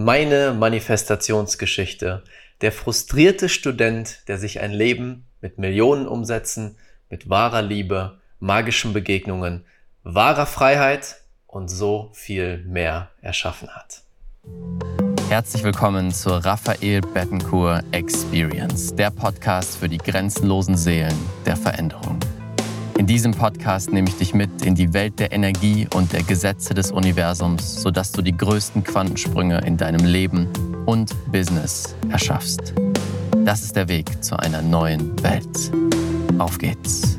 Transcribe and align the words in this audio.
Meine 0.00 0.54
Manifestationsgeschichte. 0.56 2.22
Der 2.60 2.70
frustrierte 2.70 3.48
Student, 3.48 4.20
der 4.28 4.38
sich 4.38 4.60
ein 4.60 4.70
Leben 4.70 5.26
mit 5.40 5.58
Millionen 5.58 6.06
umsetzen, 6.06 6.76
mit 7.10 7.28
wahrer 7.28 7.62
Liebe, 7.62 8.20
magischen 8.38 8.92
Begegnungen, 8.92 9.64
wahrer 10.04 10.46
Freiheit 10.46 11.16
und 11.48 11.66
so 11.66 12.12
viel 12.14 12.58
mehr 12.58 13.08
erschaffen 13.22 13.70
hat. 13.70 14.02
Herzlich 15.28 15.64
willkommen 15.64 16.12
zur 16.12 16.44
Raphael 16.44 17.00
Bettencourt 17.00 17.82
Experience, 17.90 18.94
der 18.94 19.10
Podcast 19.10 19.78
für 19.78 19.88
die 19.88 19.98
grenzenlosen 19.98 20.76
Seelen 20.76 21.18
der 21.44 21.56
Veränderung. 21.56 22.20
In 22.98 23.06
diesem 23.06 23.30
Podcast 23.30 23.92
nehme 23.92 24.08
ich 24.08 24.16
dich 24.16 24.34
mit 24.34 24.66
in 24.66 24.74
die 24.74 24.92
Welt 24.92 25.20
der 25.20 25.30
Energie 25.30 25.86
und 25.94 26.12
der 26.12 26.24
Gesetze 26.24 26.74
des 26.74 26.90
Universums, 26.90 27.80
sodass 27.80 28.10
du 28.10 28.22
die 28.22 28.36
größten 28.36 28.82
Quantensprünge 28.82 29.60
in 29.64 29.76
deinem 29.76 30.04
Leben 30.04 30.48
und 30.84 31.14
Business 31.30 31.94
erschaffst. 32.10 32.74
Das 33.44 33.62
ist 33.62 33.76
der 33.76 33.88
Weg 33.88 34.24
zu 34.24 34.36
einer 34.36 34.62
neuen 34.62 35.14
Welt. 35.22 35.70
Auf 36.40 36.58
geht's. 36.58 37.16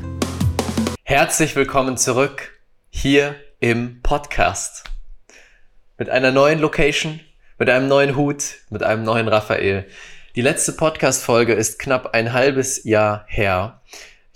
Herzlich 1.02 1.56
willkommen 1.56 1.96
zurück 1.96 2.60
hier 2.90 3.36
im 3.58 4.02
Podcast. 4.02 4.84
Mit 5.96 6.10
einer 6.10 6.30
neuen 6.30 6.58
Location, 6.58 7.20
mit 7.58 7.70
einem 7.70 7.88
neuen 7.88 8.16
Hut, 8.16 8.58
mit 8.68 8.82
einem 8.82 9.02
neuen 9.02 9.28
Raphael. 9.28 9.86
Die 10.36 10.42
letzte 10.42 10.74
Podcast-Folge 10.74 11.54
ist 11.54 11.78
knapp 11.78 12.12
ein 12.12 12.34
halbes 12.34 12.84
Jahr 12.84 13.24
her. 13.28 13.80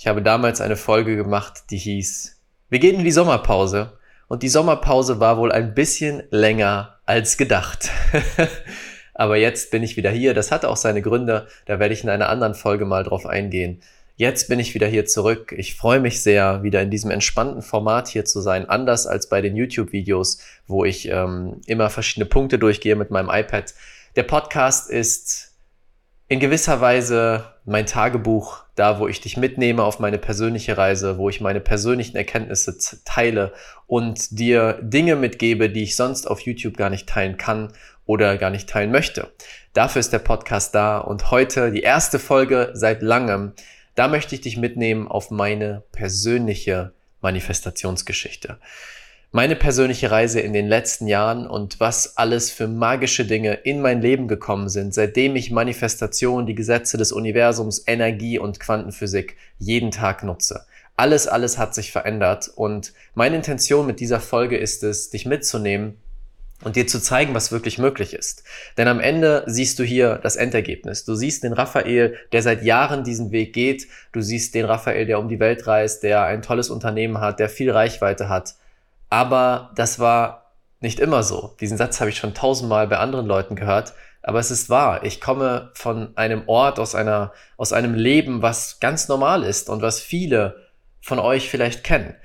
Ich 0.05 0.09
habe 0.09 0.21
damals 0.21 0.61
eine 0.61 0.77
Folge 0.77 1.17
gemacht, 1.17 1.71
die 1.71 1.79
hieß 1.79 2.39
Wir 2.69 2.79
gehen 2.79 2.99
in 2.99 3.07
die 3.07 3.11
Sommerpause. 3.11 3.93
Und 4.29 4.43
die 4.43 4.51
Sommerpause 4.51 5.19
war 5.19 5.39
wohl 5.39 5.51
ein 5.51 5.73
bisschen 5.73 6.25
länger 6.29 6.99
als 7.07 7.39
gedacht. 7.39 7.89
Aber 9.15 9.39
jetzt 9.39 9.71
bin 9.71 9.83
ich 9.83 9.97
wieder 9.97 10.11
hier. 10.11 10.35
Das 10.35 10.53
hatte 10.53 10.69
auch 10.69 10.77
seine 10.77 11.01
Gründe. 11.01 11.47
Da 11.65 11.79
werde 11.79 11.95
ich 11.95 12.05
in 12.05 12.11
einer 12.11 12.29
anderen 12.29 12.55
Folge 12.55 12.85
mal 12.85 13.03
drauf 13.03 13.25
eingehen. 13.25 13.81
Jetzt 14.15 14.51
bin 14.51 14.61
ich 14.61 14.75
wieder 14.75 14.89
hier 14.89 15.07
zurück. 15.07 15.55
Ich 15.57 15.75
freue 15.75 16.01
mich 16.01 16.23
sehr, 16.23 16.63
wieder 16.63 16.83
in 16.83 16.91
diesem 16.91 17.11
entspannten 17.11 17.63
Format 17.63 18.07
hier 18.07 18.27
zu 18.27 18.43
sein. 18.43 18.69
Anders 18.69 19.07
als 19.07 19.31
bei 19.31 19.41
den 19.41 19.57
YouTube-Videos, 19.57 20.39
wo 20.67 20.85
ich 20.85 21.09
ähm, 21.09 21.63
immer 21.65 21.89
verschiedene 21.89 22.27
Punkte 22.27 22.59
durchgehe 22.59 22.95
mit 22.95 23.11
meinem 23.11 23.31
iPad. 23.31 23.73
Der 24.17 24.25
Podcast 24.25 24.91
ist 24.91 25.54
in 26.29 26.41
gewisser 26.41 26.81
Weise 26.81 27.53
mein 27.65 27.87
Tagebuch, 27.87 28.65
da 28.75 28.99
wo 28.99 29.09
ich 29.09 29.21
dich 29.21 29.37
mitnehme 29.37 29.83
auf 29.83 29.99
meine 29.99 30.19
persönliche 30.19 30.77
Reise, 30.77 31.19
wo 31.19 31.29
ich 31.29 31.41
meine 31.41 31.61
persönlichen 31.61 32.17
Erkenntnisse 32.17 32.77
teile 33.05 33.53
und 33.87 34.39
dir 34.39 34.79
Dinge 34.83 35.17
mitgebe, 35.17 35.71
die 35.71 35.83
ich 35.83 35.97
sonst 35.97 36.27
auf 36.27 36.41
YouTube 36.41 36.77
gar 36.77 36.91
nicht 36.91 37.09
teilen 37.09 37.37
kann 37.37 37.73
oder 38.07 38.37
gar 38.37 38.51
nicht 38.51 38.69
teilen 38.69 38.91
möchte. 38.91 39.33
Dafür 39.75 40.01
ist 40.01 40.13
der 40.13 40.19
Podcast 40.19 40.75
da 40.75 40.99
und 40.99 41.31
heute 41.31 41.71
die 41.71 41.83
erste 41.83 42.19
Folge 42.19 42.71
seit 42.75 43.03
langem. 43.03 43.53
Da 43.95 44.09
möchte 44.09 44.35
ich 44.35 44.41
dich 44.41 44.57
mitnehmen 44.57 45.09
auf 45.09 45.31
meine 45.31 45.83
persönliche 45.93 46.93
Manifestationsgeschichte 47.21 48.59
meine 49.35 49.57
persönliche 49.57 50.13
Reise 50.13 50.39
in 50.39 50.53
den 50.53 50.69
letzten 50.69 51.09
Jahren 51.09 51.49
und 51.49 51.81
was 51.81 52.17
alles 52.17 52.53
für 52.53 52.69
magische 52.69 53.25
Dinge 53.25 53.55
in 53.55 53.81
mein 53.81 54.01
Leben 54.01 54.29
gekommen 54.29 54.69
sind, 54.69 54.95
seitdem 54.95 55.35
ich 55.35 55.51
Manifestation, 55.51 56.47
die 56.47 56.55
Gesetze 56.55 56.99
des 56.99 57.11
Universums, 57.11 57.83
Energie 57.89 58.39
und 58.39 58.61
Quantenphysik 58.61 59.37
jeden 59.59 59.91
Tag 59.91 60.23
nutze. 60.23 60.67
Alles, 60.95 61.27
alles 61.27 61.59
hat 61.59 61.75
sich 61.75 61.91
verändert 61.91 62.49
und 62.55 62.93
meine 63.17 63.35
Intention 63.35 63.89
mit 63.89 63.99
dieser 63.99 64.21
Folge 64.21 64.57
ist 64.57 64.85
es, 64.85 65.11
dich 65.11 65.27
mitzunehmen 65.27 65.97
und 66.63 66.77
dir 66.77 66.87
zu 66.87 67.01
zeigen, 67.01 67.35
was 67.35 67.51
wirklich 67.51 67.79
möglich 67.79 68.15
ist. 68.15 68.45
Denn 68.79 68.87
am 68.87 69.01
Ende 69.01 69.43
siehst 69.49 69.81
du 69.81 69.83
hier 69.83 70.21
das 70.23 70.37
Endergebnis. 70.37 71.05
Du 71.05 71.17
siehst 71.17 71.43
den 71.43 71.55
Raphael, 71.55 72.17
der 72.31 72.43
seit 72.43 72.63
Jahren 72.63 73.03
diesen 73.03 73.33
Weg 73.33 73.53
geht. 73.53 73.89
Du 74.13 74.21
siehst 74.21 74.55
den 74.55 74.65
Raphael, 74.65 75.07
der 75.07 75.19
um 75.19 75.29
die 75.29 75.41
Welt 75.41 75.67
reist, 75.67 76.05
der 76.05 76.23
ein 76.23 76.41
tolles 76.41 76.71
Unternehmen 76.71 77.19
hat, 77.19 77.41
der 77.41 77.49
viel 77.49 77.73
Reichweite 77.73 78.29
hat. 78.29 78.55
Aber 79.15 79.71
das 79.77 80.01
war 80.01 80.57
nicht 80.81 80.99
immer 80.99 81.23
so. 81.23 81.55
Diesen 81.61 81.79
Satz 81.79 82.01
habe 82.01 82.11
ich 82.11 82.17
schon 82.17 82.35
tausendmal 82.35 82.89
bei 82.89 82.99
anderen 82.99 83.27
Leuten 83.27 83.55
gehört. 83.55 83.93
Aber 84.25 84.41
es 84.41 84.51
ist 84.51 84.71
wahr. 84.71 85.05
Ich 85.05 85.21
komme 85.21 85.71
von 85.75 86.17
einem 86.17 86.49
Ort, 86.49 86.81
aus 86.81 86.97
einer, 86.97 87.33
aus 87.57 87.73
einem 87.73 87.95
Leben, 87.95 88.43
was 88.43 88.81
ganz 88.81 89.07
normal 89.07 89.45
ist 89.45 89.69
und 89.69 89.83
was 89.83 90.01
viele 90.01 90.67
von 91.01 91.21
euch 91.21 91.49
vielleicht 91.49 91.85
kennen. 91.85 92.17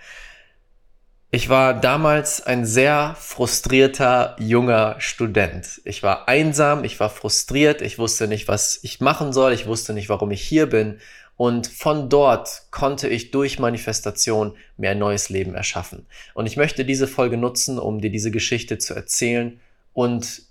Ich 1.30 1.48
war 1.48 1.76
damals 1.76 2.42
ein 2.42 2.66
sehr 2.66 3.16
frustrierter 3.20 4.36
junger 4.40 4.96
Student. 4.98 5.82
Ich 5.86 6.02
war 6.02 6.28
einsam, 6.28 6.84
ich 6.84 7.00
war 7.00 7.12
frustriert, 7.12 7.84
ich 7.84 8.00
wusste 8.00 8.28
nicht, 8.28 8.48
was 8.48 8.80
ich 8.82 9.00
machen 9.00 9.32
soll, 9.32 9.54
ich 9.54 9.68
wusste 9.68 9.94
nicht, 9.94 10.10
warum 10.10 10.32
ich 10.32 10.42
hier 10.42 10.66
bin 10.66 11.00
und 11.40 11.68
von 11.68 12.10
dort 12.10 12.64
konnte 12.70 13.08
ich 13.08 13.32
durch 13.32 13.60
Manifestation 13.60 14.58
mir 14.76 14.90
ein 14.90 15.00
neues 15.00 15.30
Leben 15.30 15.56
erschaffen. 15.56 16.06
Und 16.34 16.48
ich 16.48 16.58
möchte 16.58 16.84
diese 16.84 17.08
Folge 17.08 17.38
nutzen, 17.38 17.80
um 17.80 18.02
dir 18.02 18.10
diese 18.10 18.30
Geschichte 18.30 18.78
zu 18.78 18.94
erzählen 18.94 19.58
und 19.94 20.42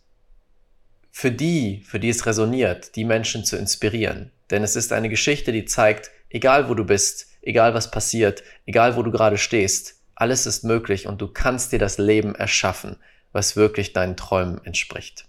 für 1.10 1.30
die, 1.30 1.82
für 1.86 2.00
die 2.00 2.08
es 2.08 2.24
resoniert, 2.24 2.96
die 2.96 3.04
Menschen 3.04 3.44
zu 3.44 3.58
inspirieren. 3.58 4.30
Denn 4.50 4.62
es 4.62 4.76
ist 4.76 4.94
eine 4.94 5.10
Geschichte, 5.10 5.52
die 5.52 5.66
zeigt, 5.66 6.10
egal 6.30 6.70
wo 6.70 6.74
du 6.74 6.84
bist, 6.84 7.26
egal 7.42 7.74
was 7.74 7.90
passiert, 7.90 8.42
egal 8.64 8.96
wo 8.96 9.02
du 9.02 9.10
gerade 9.10 9.36
stehst, 9.36 9.96
alles 10.14 10.46
ist 10.46 10.64
möglich 10.64 11.06
und 11.06 11.20
du 11.20 11.28
kannst 11.28 11.72
dir 11.72 11.78
das 11.78 11.98
Leben 11.98 12.34
erschaffen, 12.34 12.96
was 13.32 13.56
wirklich 13.56 13.92
deinen 13.92 14.16
Träumen 14.16 14.64
entspricht. 14.64 15.26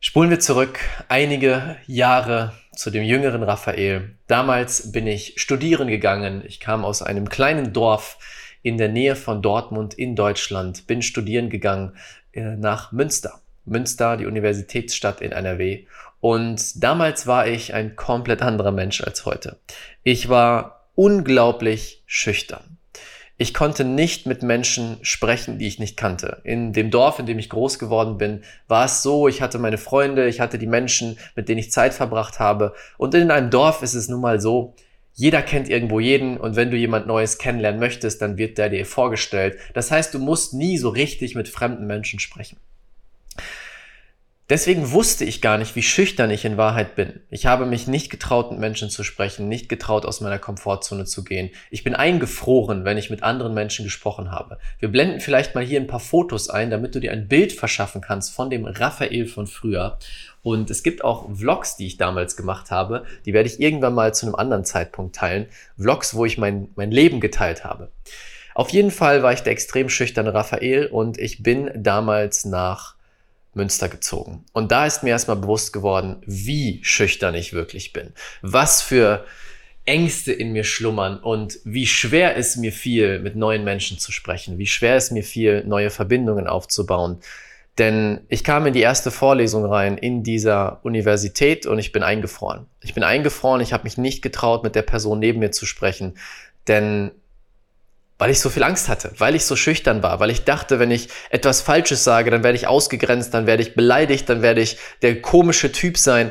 Spulen 0.00 0.28
wir 0.28 0.38
zurück 0.38 0.80
einige 1.08 1.78
Jahre 1.86 2.52
zu 2.76 2.90
dem 2.90 3.02
jüngeren 3.02 3.42
Raphael. 3.42 4.16
Damals 4.26 4.92
bin 4.92 5.06
ich 5.06 5.34
studieren 5.40 5.88
gegangen. 5.88 6.42
Ich 6.46 6.60
kam 6.60 6.84
aus 6.84 7.02
einem 7.02 7.28
kleinen 7.28 7.72
Dorf 7.72 8.18
in 8.62 8.78
der 8.78 8.88
Nähe 8.88 9.16
von 9.16 9.42
Dortmund 9.42 9.94
in 9.94 10.16
Deutschland, 10.16 10.86
bin 10.86 11.02
studieren 11.02 11.50
gegangen 11.50 11.96
äh, 12.32 12.56
nach 12.56 12.92
Münster. 12.92 13.40
Münster, 13.64 14.16
die 14.16 14.26
Universitätsstadt 14.26 15.20
in 15.20 15.32
NRW. 15.32 15.86
Und 16.20 16.82
damals 16.82 17.26
war 17.26 17.46
ich 17.46 17.74
ein 17.74 17.96
komplett 17.96 18.42
anderer 18.42 18.72
Mensch 18.72 19.02
als 19.02 19.24
heute. 19.24 19.58
Ich 20.02 20.28
war 20.28 20.88
unglaublich 20.94 22.02
schüchtern. 22.06 22.64
Ich 23.38 23.52
konnte 23.52 23.84
nicht 23.84 24.26
mit 24.26 24.42
Menschen 24.42 24.96
sprechen, 25.02 25.58
die 25.58 25.66
ich 25.66 25.78
nicht 25.78 25.98
kannte. 25.98 26.40
In 26.42 26.72
dem 26.72 26.90
Dorf, 26.90 27.18
in 27.18 27.26
dem 27.26 27.38
ich 27.38 27.50
groß 27.50 27.78
geworden 27.78 28.16
bin, 28.16 28.42
war 28.66 28.86
es 28.86 29.02
so, 29.02 29.28
ich 29.28 29.42
hatte 29.42 29.58
meine 29.58 29.76
Freunde, 29.76 30.26
ich 30.26 30.40
hatte 30.40 30.56
die 30.56 30.66
Menschen, 30.66 31.18
mit 31.34 31.50
denen 31.50 31.58
ich 31.58 31.70
Zeit 31.70 31.92
verbracht 31.92 32.38
habe. 32.38 32.72
Und 32.96 33.14
in 33.14 33.30
einem 33.30 33.50
Dorf 33.50 33.82
ist 33.82 33.92
es 33.92 34.08
nun 34.08 34.22
mal 34.22 34.40
so, 34.40 34.74
jeder 35.12 35.42
kennt 35.42 35.68
irgendwo 35.68 36.00
jeden 36.00 36.38
und 36.38 36.56
wenn 36.56 36.70
du 36.70 36.78
jemand 36.78 37.06
Neues 37.06 37.36
kennenlernen 37.36 37.80
möchtest, 37.80 38.22
dann 38.22 38.38
wird 38.38 38.56
der 38.56 38.70
dir 38.70 38.86
vorgestellt. 38.86 39.58
Das 39.74 39.90
heißt, 39.90 40.14
du 40.14 40.18
musst 40.18 40.54
nie 40.54 40.78
so 40.78 40.88
richtig 40.88 41.34
mit 41.34 41.48
fremden 41.48 41.86
Menschen 41.86 42.20
sprechen. 42.20 42.58
Deswegen 44.48 44.92
wusste 44.92 45.24
ich 45.24 45.42
gar 45.42 45.58
nicht, 45.58 45.74
wie 45.74 45.82
schüchtern 45.82 46.30
ich 46.30 46.44
in 46.44 46.56
Wahrheit 46.56 46.94
bin. 46.94 47.18
Ich 47.30 47.46
habe 47.46 47.66
mich 47.66 47.88
nicht 47.88 48.10
getraut, 48.10 48.52
mit 48.52 48.60
Menschen 48.60 48.90
zu 48.90 49.02
sprechen, 49.02 49.48
nicht 49.48 49.68
getraut, 49.68 50.06
aus 50.06 50.20
meiner 50.20 50.38
Komfortzone 50.38 51.04
zu 51.04 51.24
gehen. 51.24 51.50
Ich 51.72 51.82
bin 51.82 51.96
eingefroren, 51.96 52.84
wenn 52.84 52.96
ich 52.96 53.10
mit 53.10 53.24
anderen 53.24 53.54
Menschen 53.54 53.84
gesprochen 53.84 54.30
habe. 54.30 54.58
Wir 54.78 54.88
blenden 54.88 55.18
vielleicht 55.18 55.56
mal 55.56 55.64
hier 55.64 55.80
ein 55.80 55.88
paar 55.88 55.98
Fotos 55.98 56.48
ein, 56.48 56.70
damit 56.70 56.94
du 56.94 57.00
dir 57.00 57.10
ein 57.10 57.26
Bild 57.26 57.52
verschaffen 57.52 58.00
kannst 58.00 58.32
von 58.32 58.48
dem 58.48 58.66
Raphael 58.66 59.26
von 59.26 59.48
früher. 59.48 59.98
Und 60.42 60.70
es 60.70 60.84
gibt 60.84 61.02
auch 61.02 61.28
Vlogs, 61.34 61.76
die 61.76 61.88
ich 61.88 61.96
damals 61.96 62.36
gemacht 62.36 62.70
habe. 62.70 63.04
Die 63.24 63.32
werde 63.32 63.48
ich 63.48 63.58
irgendwann 63.58 63.94
mal 63.94 64.14
zu 64.14 64.26
einem 64.26 64.36
anderen 64.36 64.64
Zeitpunkt 64.64 65.16
teilen. 65.16 65.46
Vlogs, 65.76 66.14
wo 66.14 66.24
ich 66.24 66.38
mein, 66.38 66.68
mein 66.76 66.92
Leben 66.92 67.18
geteilt 67.18 67.64
habe. 67.64 67.90
Auf 68.54 68.70
jeden 68.70 68.92
Fall 68.92 69.24
war 69.24 69.32
ich 69.32 69.40
der 69.40 69.52
extrem 69.52 69.88
schüchterne 69.88 70.32
Raphael 70.32 70.86
und 70.86 71.18
ich 71.18 71.42
bin 71.42 71.70
damals 71.74 72.44
nach 72.44 72.95
Münster 73.56 73.88
gezogen. 73.88 74.44
Und 74.52 74.70
da 74.70 74.86
ist 74.86 75.02
mir 75.02 75.10
erstmal 75.10 75.36
bewusst 75.36 75.72
geworden, 75.72 76.16
wie 76.26 76.80
schüchtern 76.82 77.34
ich 77.34 77.52
wirklich 77.52 77.92
bin. 77.92 78.12
Was 78.42 78.82
für 78.82 79.24
Ängste 79.86 80.32
in 80.32 80.52
mir 80.52 80.64
schlummern 80.64 81.18
und 81.18 81.58
wie 81.64 81.86
schwer 81.86 82.36
es 82.36 82.56
mir 82.56 82.72
fiel, 82.72 83.20
mit 83.20 83.36
neuen 83.36 83.64
Menschen 83.64 83.98
zu 83.98 84.12
sprechen, 84.12 84.58
wie 84.58 84.66
schwer 84.66 84.96
es 84.96 85.10
mir 85.10 85.22
fiel, 85.22 85.64
neue 85.64 85.90
Verbindungen 85.90 86.46
aufzubauen. 86.46 87.20
Denn 87.78 88.20
ich 88.28 88.42
kam 88.42 88.66
in 88.66 88.72
die 88.72 88.80
erste 88.80 89.10
Vorlesung 89.10 89.64
rein 89.64 89.98
in 89.98 90.22
dieser 90.22 90.80
Universität 90.82 91.66
und 91.66 91.78
ich 91.78 91.92
bin 91.92 92.02
eingefroren. 92.02 92.66
Ich 92.82 92.94
bin 92.94 93.04
eingefroren, 93.04 93.60
ich 93.60 93.72
habe 93.72 93.84
mich 93.84 93.98
nicht 93.98 94.22
getraut, 94.22 94.64
mit 94.64 94.74
der 94.74 94.82
Person 94.82 95.18
neben 95.18 95.40
mir 95.40 95.50
zu 95.50 95.66
sprechen, 95.66 96.14
denn 96.68 97.12
weil 98.18 98.30
ich 98.30 98.40
so 98.40 98.48
viel 98.48 98.62
Angst 98.62 98.88
hatte, 98.88 99.12
weil 99.18 99.34
ich 99.34 99.44
so 99.44 99.56
schüchtern 99.56 100.02
war, 100.02 100.20
weil 100.20 100.30
ich 100.30 100.44
dachte, 100.44 100.78
wenn 100.78 100.90
ich 100.90 101.08
etwas 101.30 101.60
Falsches 101.60 102.04
sage, 102.04 102.30
dann 102.30 102.42
werde 102.42 102.56
ich 102.56 102.66
ausgegrenzt, 102.66 103.34
dann 103.34 103.46
werde 103.46 103.62
ich 103.62 103.74
beleidigt, 103.74 104.28
dann 104.28 104.42
werde 104.42 104.60
ich 104.60 104.78
der 105.02 105.20
komische 105.20 105.72
Typ 105.72 105.98
sein. 105.98 106.30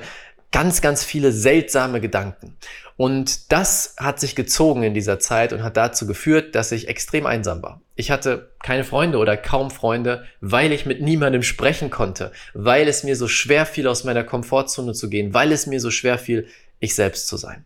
ganz, 0.52 0.82
ganz 0.82 1.04
viele 1.04 1.34
seltsame 1.34 2.00
Gedanken. 2.00 2.56
Und 2.96 3.52
das 3.52 3.96
hat 3.98 4.22
sich 4.22 4.36
gezogen 4.36 4.84
in 4.84 4.94
dieser 4.94 5.20
Zeit 5.20 5.52
und 5.52 5.64
hat 5.64 5.76
dazu 5.76 6.08
geführt, 6.08 6.56
dass 6.56 6.72
ich 6.72 6.88
extrem 6.88 7.26
einsam 7.26 7.62
war. 7.62 7.82
Ich 7.96 8.10
hatte 8.10 8.54
keine 8.64 8.86
Freunde 8.86 9.18
oder 9.18 9.36
kaum 9.36 9.70
Freunde, 9.70 10.24
weil 10.40 10.72
ich 10.72 10.86
mit 10.86 11.02
niemandem 11.02 11.44
sprechen 11.44 11.90
konnte, 11.90 12.31
weil 12.54 12.88
es 12.88 13.04
mir 13.04 13.18
so 13.18 13.28
schwer 13.28 13.66
fiel, 13.66 13.88
aus 13.88 14.06
meiner 14.06 14.24
Komfortzone 14.24 14.94
zu 14.94 15.10
gehen, 15.10 15.34
weil 15.34 15.52
es 15.52 15.68
mir 15.68 15.81
so 15.81 15.92
schwer 15.92 16.18
fiel, 16.18 16.48
ich 16.80 16.96
selbst 16.96 17.28
zu 17.28 17.36
sein. 17.36 17.66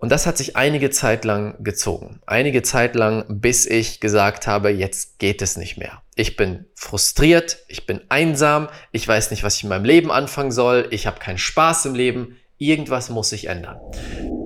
Und 0.00 0.10
das 0.10 0.26
hat 0.26 0.38
sich 0.38 0.56
einige 0.56 0.88
Zeit 0.88 1.26
lang 1.26 1.62
gezogen. 1.62 2.22
Einige 2.24 2.62
Zeit 2.62 2.94
lang, 2.94 3.26
bis 3.28 3.66
ich 3.66 4.00
gesagt 4.00 4.46
habe, 4.46 4.70
jetzt 4.70 5.18
geht 5.18 5.42
es 5.42 5.58
nicht 5.58 5.76
mehr. 5.76 6.00
Ich 6.14 6.36
bin 6.36 6.64
frustriert, 6.74 7.58
ich 7.68 7.84
bin 7.84 8.00
einsam, 8.08 8.70
ich 8.92 9.06
weiß 9.06 9.30
nicht, 9.30 9.44
was 9.44 9.56
ich 9.56 9.64
in 9.64 9.68
meinem 9.68 9.84
Leben 9.84 10.10
anfangen 10.10 10.52
soll, 10.52 10.88
ich 10.90 11.06
habe 11.06 11.20
keinen 11.20 11.36
Spaß 11.36 11.84
im 11.84 11.94
Leben, 11.94 12.38
irgendwas 12.56 13.10
muss 13.10 13.28
sich 13.28 13.48
ändern. 13.48 13.78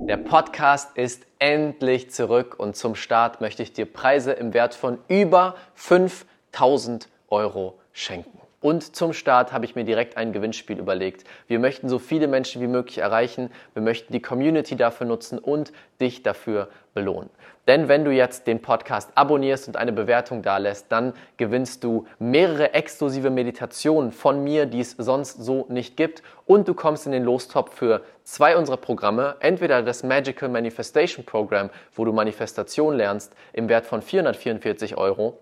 Der 0.09 0.17
Podcast 0.17 0.97
ist 0.97 1.25
endlich 1.39 2.11
zurück 2.11 2.55
und 2.59 2.75
zum 2.75 2.95
Start 2.95 3.39
möchte 3.39 3.63
ich 3.63 3.71
dir 3.71 3.85
Preise 3.85 4.33
im 4.33 4.53
Wert 4.53 4.75
von 4.75 4.99
über 5.07 5.55
5000 5.75 7.07
Euro 7.29 7.79
schenken. 7.93 8.44
Und 8.65 8.95
zum 8.95 9.13
Start 9.13 9.53
habe 9.53 9.63
ich 9.63 9.75
mir 9.75 9.83
direkt 9.83 10.17
ein 10.17 10.33
Gewinnspiel 10.33 10.79
überlegt. 10.79 11.23
Wir 11.45 11.59
möchten 11.59 11.87
so 11.87 11.99
viele 11.99 12.27
Menschen 12.27 12.63
wie 12.63 12.67
möglich 12.67 12.97
erreichen. 12.97 13.51
Wir 13.75 13.83
möchten 13.83 14.11
die 14.11 14.23
Community 14.23 14.75
dafür 14.75 15.05
nutzen 15.05 15.37
und 15.37 15.71
dich 16.01 16.23
dafür 16.23 16.69
belohnen. 16.95 17.29
Denn 17.67 17.89
wenn 17.89 18.03
du 18.03 18.09
jetzt 18.09 18.47
den 18.47 18.63
Podcast 18.63 19.11
abonnierst 19.13 19.67
und 19.67 19.77
eine 19.77 19.91
Bewertung 19.91 20.41
dalässt, 20.41 20.87
dann 20.91 21.13
gewinnst 21.37 21.83
du 21.83 22.07
mehrere 22.17 22.73
exklusive 22.73 23.29
Meditationen 23.29 24.11
von 24.11 24.43
mir, 24.43 24.65
die 24.65 24.79
es 24.79 24.95
sonst 24.97 25.43
so 25.43 25.67
nicht 25.69 25.95
gibt. 25.95 26.23
Und 26.47 26.67
du 26.67 26.73
kommst 26.73 27.05
in 27.05 27.11
den 27.11 27.23
Lostop 27.23 27.69
für 27.69 28.01
zwei 28.23 28.57
unserer 28.57 28.77
Programme. 28.77 29.35
Entweder 29.41 29.83
das 29.83 30.01
Magical 30.01 30.49
Manifestation 30.49 31.23
Program, 31.23 31.69
wo 31.93 32.03
du 32.03 32.11
Manifestation 32.11 32.95
lernst, 32.95 33.35
im 33.53 33.69
Wert 33.69 33.85
von 33.85 34.01
444 34.01 34.97
Euro 34.97 35.37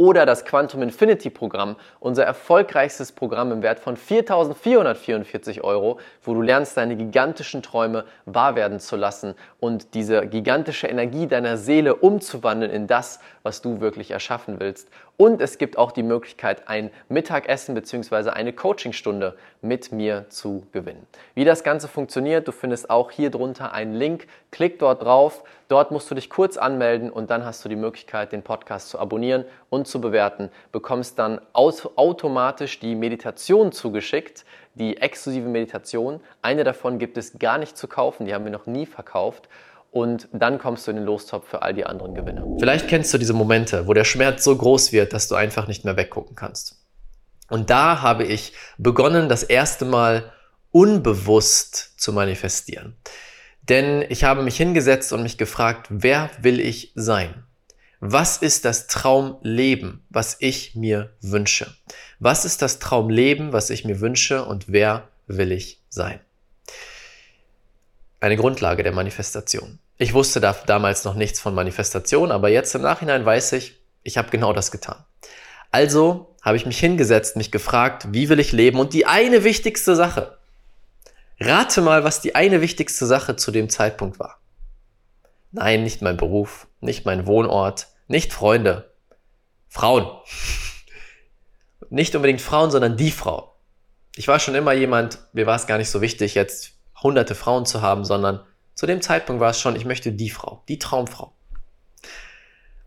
oder 0.00 0.24
das 0.24 0.46
Quantum 0.46 0.80
Infinity 0.80 1.28
Programm, 1.28 1.76
unser 1.98 2.24
erfolgreichstes 2.24 3.12
Programm 3.12 3.52
im 3.52 3.60
Wert 3.60 3.80
von 3.80 3.98
4.444 3.98 5.60
Euro, 5.60 6.00
wo 6.22 6.32
du 6.32 6.40
lernst, 6.40 6.78
deine 6.78 6.96
gigantischen 6.96 7.62
Träume 7.62 8.06
wahr 8.24 8.56
werden 8.56 8.80
zu 8.80 8.96
lassen 8.96 9.34
und 9.58 9.92
diese 9.92 10.26
gigantische 10.26 10.86
Energie 10.86 11.26
deiner 11.26 11.58
Seele 11.58 11.96
umzuwandeln 11.96 12.70
in 12.70 12.86
das, 12.86 13.20
was 13.42 13.60
du 13.60 13.82
wirklich 13.82 14.10
erschaffen 14.10 14.58
willst. 14.58 14.88
Und 15.20 15.42
es 15.42 15.58
gibt 15.58 15.76
auch 15.76 15.92
die 15.92 16.02
Möglichkeit, 16.02 16.66
ein 16.66 16.90
Mittagessen 17.10 17.74
bzw. 17.74 18.30
eine 18.30 18.54
Coachingstunde 18.54 19.36
mit 19.60 19.92
mir 19.92 20.24
zu 20.30 20.66
gewinnen. 20.72 21.06
Wie 21.34 21.44
das 21.44 21.62
Ganze 21.62 21.88
funktioniert, 21.88 22.48
du 22.48 22.52
findest 22.52 22.88
auch 22.88 23.10
hier 23.10 23.28
drunter 23.28 23.74
einen 23.74 23.92
Link. 23.92 24.28
Klick 24.50 24.78
dort 24.78 25.02
drauf. 25.02 25.44
Dort 25.68 25.90
musst 25.90 26.10
du 26.10 26.14
dich 26.14 26.30
kurz 26.30 26.56
anmelden 26.56 27.10
und 27.10 27.30
dann 27.30 27.44
hast 27.44 27.62
du 27.62 27.68
die 27.68 27.76
Möglichkeit, 27.76 28.32
den 28.32 28.42
Podcast 28.42 28.88
zu 28.88 28.98
abonnieren 28.98 29.44
und 29.68 29.86
zu 29.86 30.00
bewerten. 30.00 30.48
Bekommst 30.72 31.18
dann 31.18 31.38
automatisch 31.52 32.80
die 32.80 32.94
Meditation 32.94 33.72
zugeschickt, 33.72 34.46
die 34.74 34.96
exklusive 34.96 35.50
Meditation. 35.50 36.20
Eine 36.40 36.64
davon 36.64 36.98
gibt 36.98 37.18
es 37.18 37.38
gar 37.38 37.58
nicht 37.58 37.76
zu 37.76 37.88
kaufen, 37.88 38.24
die 38.24 38.32
haben 38.32 38.44
wir 38.44 38.52
noch 38.52 38.64
nie 38.64 38.86
verkauft 38.86 39.50
und 39.90 40.28
dann 40.32 40.58
kommst 40.58 40.86
du 40.86 40.92
in 40.92 40.98
den 40.98 41.06
Lostopf 41.06 41.48
für 41.48 41.62
all 41.62 41.74
die 41.74 41.84
anderen 41.84 42.14
Gewinne. 42.14 42.44
Vielleicht 42.58 42.88
kennst 42.88 43.12
du 43.12 43.18
diese 43.18 43.32
Momente, 43.32 43.86
wo 43.86 43.94
der 43.94 44.04
Schmerz 44.04 44.44
so 44.44 44.56
groß 44.56 44.92
wird, 44.92 45.12
dass 45.12 45.28
du 45.28 45.34
einfach 45.34 45.66
nicht 45.66 45.84
mehr 45.84 45.96
weggucken 45.96 46.36
kannst. 46.36 46.76
Und 47.48 47.70
da 47.70 48.00
habe 48.00 48.24
ich 48.24 48.52
begonnen, 48.78 49.28
das 49.28 49.42
erste 49.42 49.84
Mal 49.84 50.32
unbewusst 50.70 52.00
zu 52.00 52.12
manifestieren. 52.12 52.96
Denn 53.62 54.04
ich 54.08 54.24
habe 54.24 54.42
mich 54.42 54.56
hingesetzt 54.56 55.12
und 55.12 55.22
mich 55.22 55.36
gefragt, 55.36 55.88
wer 55.90 56.30
will 56.40 56.60
ich 56.60 56.92
sein? 56.94 57.44
Was 57.98 58.38
ist 58.38 58.64
das 58.64 58.86
Traumleben, 58.86 60.02
was 60.08 60.36
ich 60.38 60.74
mir 60.74 61.10
wünsche? 61.20 61.74
Was 62.18 62.44
ist 62.44 62.62
das 62.62 62.78
Traumleben, 62.78 63.52
was 63.52 63.68
ich 63.68 63.84
mir 63.84 64.00
wünsche 64.00 64.44
und 64.44 64.72
wer 64.72 65.08
will 65.26 65.52
ich 65.52 65.82
sein? 65.88 66.20
Eine 68.20 68.36
Grundlage 68.36 68.82
der 68.82 68.92
Manifestation. 68.92 69.78
Ich 69.96 70.14
wusste 70.14 70.40
da 70.40 70.52
damals 70.66 71.04
noch 71.04 71.14
nichts 71.14 71.40
von 71.40 71.54
Manifestation, 71.54 72.30
aber 72.30 72.48
jetzt 72.48 72.74
im 72.74 72.82
Nachhinein 72.82 73.24
weiß 73.24 73.52
ich, 73.52 73.80
ich 74.02 74.18
habe 74.18 74.30
genau 74.30 74.52
das 74.52 74.70
getan. 74.70 75.04
Also 75.70 76.34
habe 76.42 76.56
ich 76.56 76.66
mich 76.66 76.78
hingesetzt, 76.78 77.36
mich 77.36 77.50
gefragt, 77.50 78.08
wie 78.10 78.28
will 78.28 78.40
ich 78.40 78.52
leben? 78.52 78.78
Und 78.78 78.92
die 78.92 79.06
eine 79.06 79.44
wichtigste 79.44 79.94
Sache, 79.94 80.38
rate 81.38 81.80
mal, 81.82 82.04
was 82.04 82.20
die 82.20 82.34
eine 82.34 82.60
wichtigste 82.60 83.06
Sache 83.06 83.36
zu 83.36 83.50
dem 83.50 83.68
Zeitpunkt 83.68 84.18
war. 84.18 84.40
Nein, 85.52 85.82
nicht 85.82 86.02
mein 86.02 86.16
Beruf, 86.16 86.66
nicht 86.80 87.06
mein 87.06 87.26
Wohnort, 87.26 87.88
nicht 88.08 88.32
Freunde, 88.32 88.92
Frauen. 89.68 90.08
Nicht 91.88 92.14
unbedingt 92.14 92.40
Frauen, 92.40 92.70
sondern 92.70 92.96
die 92.96 93.10
Frau. 93.10 93.56
Ich 94.16 94.28
war 94.28 94.38
schon 94.38 94.54
immer 94.54 94.72
jemand, 94.72 95.18
mir 95.32 95.46
war 95.46 95.56
es 95.56 95.66
gar 95.66 95.78
nicht 95.78 95.90
so 95.90 96.00
wichtig, 96.00 96.34
jetzt 96.34 96.72
hunderte 97.02 97.34
Frauen 97.34 97.66
zu 97.66 97.82
haben, 97.82 98.04
sondern 98.04 98.40
zu 98.74 98.86
dem 98.86 99.02
Zeitpunkt 99.02 99.40
war 99.40 99.50
es 99.50 99.60
schon, 99.60 99.76
ich 99.76 99.84
möchte 99.84 100.12
die 100.12 100.30
Frau, 100.30 100.62
die 100.68 100.78
Traumfrau. 100.78 101.32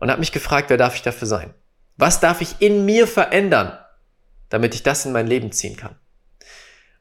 Und 0.00 0.10
habe 0.10 0.20
mich 0.20 0.32
gefragt, 0.32 0.70
wer 0.70 0.76
darf 0.76 0.96
ich 0.96 1.02
dafür 1.02 1.28
sein? 1.28 1.54
Was 1.96 2.20
darf 2.20 2.40
ich 2.40 2.56
in 2.58 2.84
mir 2.84 3.06
verändern, 3.06 3.78
damit 4.48 4.74
ich 4.74 4.82
das 4.82 5.06
in 5.06 5.12
mein 5.12 5.26
Leben 5.28 5.52
ziehen 5.52 5.76
kann? 5.76 5.96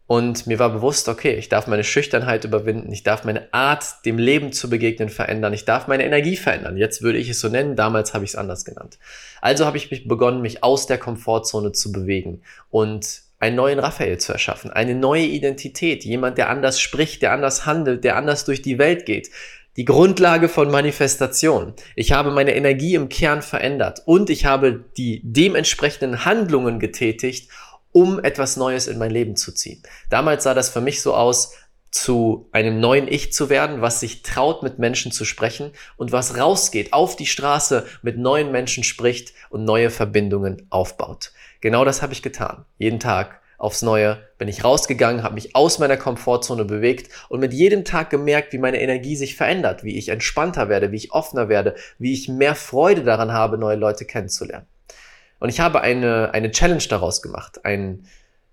Und 0.06 0.45
mir 0.45 0.60
war 0.60 0.69
bewusst, 0.69 1.10
okay, 1.10 1.33
ich 1.33 1.50
darf 1.50 1.65
meine 1.65 1.83
Schüchternheit 1.83 2.44
überwinden, 2.44 2.92
ich 2.92 3.01
darf 3.01 3.24
meine 3.24 3.51
Art, 3.51 4.06
dem 4.06 4.19
Leben 4.19 4.51
zu 4.51 4.69
begegnen, 4.69 5.10
verändern, 5.10 5.54
ich 5.54 5.65
darf 5.65 5.88
meine 5.88 6.06
Energie 6.06 6.36
verändern. 6.36 6.77
Jetzt 6.77 7.01
würde 7.01 7.18
ich 7.18 7.30
es 7.30 7.39
so 7.39 7.50
nennen, 7.50 7.75
damals 7.75 8.13
habe 8.13 8.24
ich 8.24 8.31
es 8.31 8.36
anders 8.36 8.63
genannt. 8.63 9.00
Also 9.42 9.65
habe 9.65 9.77
ich 9.77 9.89
mich 9.89 10.07
begonnen, 10.07 10.42
mich 10.42 10.63
aus 10.63 10.86
der 10.86 11.00
Komfortzone 11.00 11.71
zu 11.71 11.92
bewegen 11.92 12.44
und 12.69 13.23
einen 13.44 13.57
neuen 13.57 13.80
Raphael 13.80 14.19
zu 14.19 14.31
erschaffen, 14.31 14.72
eine 14.72 14.95
neue 14.95 15.25
Identität, 15.25 16.06
jemand, 16.06 16.38
der 16.38 16.50
anders 16.50 16.80
spricht, 16.80 17.22
der 17.22 17.34
anders 17.34 17.66
handelt, 17.66 18.06
der 18.06 18.16
anders 18.16 18.45
durch 18.45 18.62
die 18.62 18.78
Welt 18.78 19.06
geht. 19.06 19.31
Die 19.75 19.84
Grundlage 19.84 20.48
von 20.48 20.72
Manifestation. 20.72 21.74
Ich 21.98 22.13
habe 22.13 22.31
meine 22.31 22.56
Energie 22.56 22.95
im 22.95 23.10
Kern 23.10 23.42
verändert 23.42 24.01
und 24.06 24.30
ich 24.30 24.45
habe 24.45 24.86
die 24.95 25.19
dementsprechenden 25.25 26.24
Handlungen 26.24 26.80
getätigt, 26.80 27.50
um 27.92 28.24
etwas 28.24 28.56
Neues 28.56 28.88
in 28.88 28.98
mein 28.98 29.12
Leben 29.12 29.36
zu 29.36 29.51
ziehen. 29.51 29.84
Damals 30.10 30.46
sah 30.46 30.54
das 30.54 30.69
für 30.69 30.81
mich 30.81 31.01
so 31.01 31.13
aus, 31.13 31.54
zu 31.92 32.50
einem 32.54 32.80
neuen 32.80 33.07
Ich 33.07 33.34
zu 33.34 33.50
werden, 33.50 33.81
was 33.81 34.00
sich 34.00 34.24
traut, 34.24 34.63
mit 34.63 34.80
Menschen 34.80 35.12
zu 35.12 35.25
sprechen 35.25 35.72
und 35.96 36.12
was 36.12 36.38
rausgeht, 36.38 36.92
auf 36.92 37.16
die 37.16 37.28
Straße 37.28 37.86
mit 38.01 38.18
neuen 38.18 38.51
Menschen 38.51 38.84
spricht 38.84 39.34
und 39.50 39.63
neue 39.63 39.92
Verbindungen 39.92 40.66
aufbaut. 40.72 41.34
Genau 41.63 41.86
das 41.86 42.01
habe 42.01 42.12
ich 42.12 42.21
getan. 42.21 42.65
Jeden 42.77 43.00
Tag 43.00 43.39
aufs 43.57 43.83
Neue 43.83 44.18
bin 44.38 44.50
ich 44.50 44.65
rausgegangen, 44.65 45.24
habe 45.24 45.36
mich 45.36 45.55
aus 45.55 45.79
meiner 45.79 45.96
Komfortzone 45.96 46.65
bewegt 46.65 47.10
und 47.29 47.39
mit 47.39 47.53
jedem 47.53 47.86
Tag 47.86 48.10
gemerkt, 48.10 48.51
wie 48.51 48.58
meine 48.58 48.82
Energie 48.82 49.15
sich 49.15 49.38
verändert, 49.38 49.82
wie 49.82 49.98
ich 49.98 50.10
entspannter 50.10 50.67
werde, 50.67 50.91
wie 50.91 50.98
ich 50.98 51.13
offener 51.13 51.48
werde, 51.48 51.75
wie 52.00 52.12
ich 52.12 52.27
mehr 52.27 52.55
Freude 52.55 53.03
daran 53.03 53.32
habe, 53.32 53.58
neue 53.58 53.77
Leute 53.77 54.03
kennenzulernen. 54.03 54.67
Und 55.39 55.48
ich 55.48 55.62
habe 55.62 55.79
eine, 55.79 56.34
eine 56.34 56.51
Challenge 56.51 56.84
daraus 56.89 57.22
gemacht, 57.22 57.63
ein, 57.63 58.08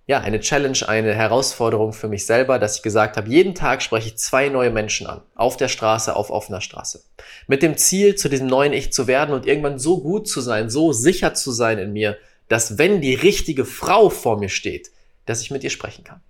ja, 0.07 0.21
eine 0.21 0.39
Challenge, 0.39 0.79
eine 0.87 1.13
Herausforderung 1.13 1.93
für 1.93 2.07
mich 2.07 2.27
selber, 2.27 2.61
dass 2.61 2.77
ich 2.77 2.83
gesagt 2.83 3.17
habe, 3.17 3.29
jeden 3.29 3.57
Tag 3.57 3.83
spreche 3.83 4.07
ich 4.07 4.19
zwei 4.19 4.51
neue 4.51 4.71
Menschen 4.71 5.09
an, 5.09 5.21
auf 5.35 5.57
der 5.57 5.67
Straße, 5.67 6.15
auf 6.15 6.31
offener 6.31 6.61
Straße. 6.61 7.03
Mit 7.49 7.65
dem 7.65 7.77
Ziel, 7.77 8.15
zu 8.15 8.29
diesem 8.29 8.47
neuen 8.47 8.73
Ich 8.73 8.93
zu 8.93 9.09
werden 9.09 9.35
und 9.35 9.47
irgendwann 9.47 9.81
so 9.81 10.01
gut 10.01 10.29
zu 10.29 10.41
sein, 10.41 10.71
so 10.71 10.93
sicher 10.93 11.35
zu 11.35 11.51
sein 11.51 11.79
in 11.79 11.93
mir, 11.93 12.17
dass 12.51 12.79
wenn 12.79 13.01
die 13.01 13.15
richtige 13.15 13.65
Frau 13.65 14.11
vor 14.11 14.37
mir 14.37 14.49
steht, 14.49 14.91
dass 15.25 15.41
ich 15.41 15.53
mit 15.53 15.63
ihr 15.63 15.71
sprechen 15.71 16.03
kann. 16.03 16.21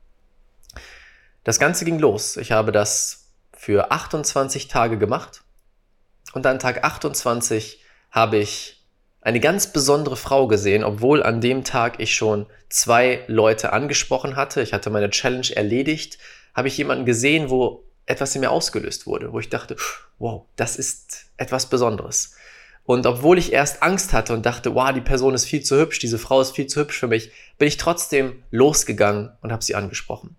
Das 1.45 1.59
Ganze 1.59 1.87
ging 1.87 1.99
los. 1.99 2.37
Ich 2.37 2.53
habe 2.53 2.73
das 2.73 3.31
für 3.55 3.91
28 3.91 4.69
Tage 4.69 4.99
gemacht 4.99 5.41
und 6.35 6.45
an 6.45 6.59
Tag 6.59 6.85
28 6.85 7.81
habe 8.11 8.37
ich 8.37 8.85
eine 9.23 9.41
ganz 9.41 9.73
besondere 9.73 10.17
Frau 10.17 10.47
gesehen, 10.47 10.85
obwohl 10.85 11.23
an 11.23 11.41
dem 11.41 11.65
Tag 11.65 12.01
ich 12.01 12.15
schon 12.15 12.47
zwei 12.69 13.25
Leute 13.27 13.73
angesprochen 13.73 14.37
hatte. 14.37 14.61
Ich 14.61 14.75
hatte 14.75 14.91
meine 14.91 15.09
Challenge 15.09 15.57
erledigt, 15.57 16.19
habe 16.53 16.69
ich 16.69 16.77
jemanden 16.77 17.07
gesehen, 17.07 17.49
wo 17.49 17.85
etwas 18.05 18.35
in 18.35 18.43
mir 18.43 18.51
ausgelöst 18.51 19.07
wurde, 19.07 19.33
wo 19.33 19.41
ich 19.41 19.49
dachte, 19.49 19.77
wow, 20.19 20.45
das 20.57 20.77
ist 20.77 21.31
etwas 21.39 21.71
Besonderes. 21.71 22.35
Und 22.91 23.07
obwohl 23.07 23.39
ich 23.39 23.53
erst 23.53 23.85
Angst 23.85 24.13
hatte 24.13 24.35
und 24.35 24.45
dachte, 24.45 24.75
wow, 24.75 24.93
die 24.93 25.01
Person 25.01 25.33
ist 25.33 25.45
viel 25.45 25.63
zu 25.63 25.79
hübsch, 25.79 26.01
diese 26.01 26.19
Frau 26.19 26.41
ist 26.41 26.57
viel 26.57 26.67
zu 26.67 26.81
hübsch 26.81 26.99
für 26.99 27.07
mich, 27.07 27.31
bin 27.57 27.69
ich 27.69 27.77
trotzdem 27.77 28.43
losgegangen 28.51 29.31
und 29.43 29.53
habe 29.53 29.63
sie 29.63 29.77
angesprochen. 29.77 30.35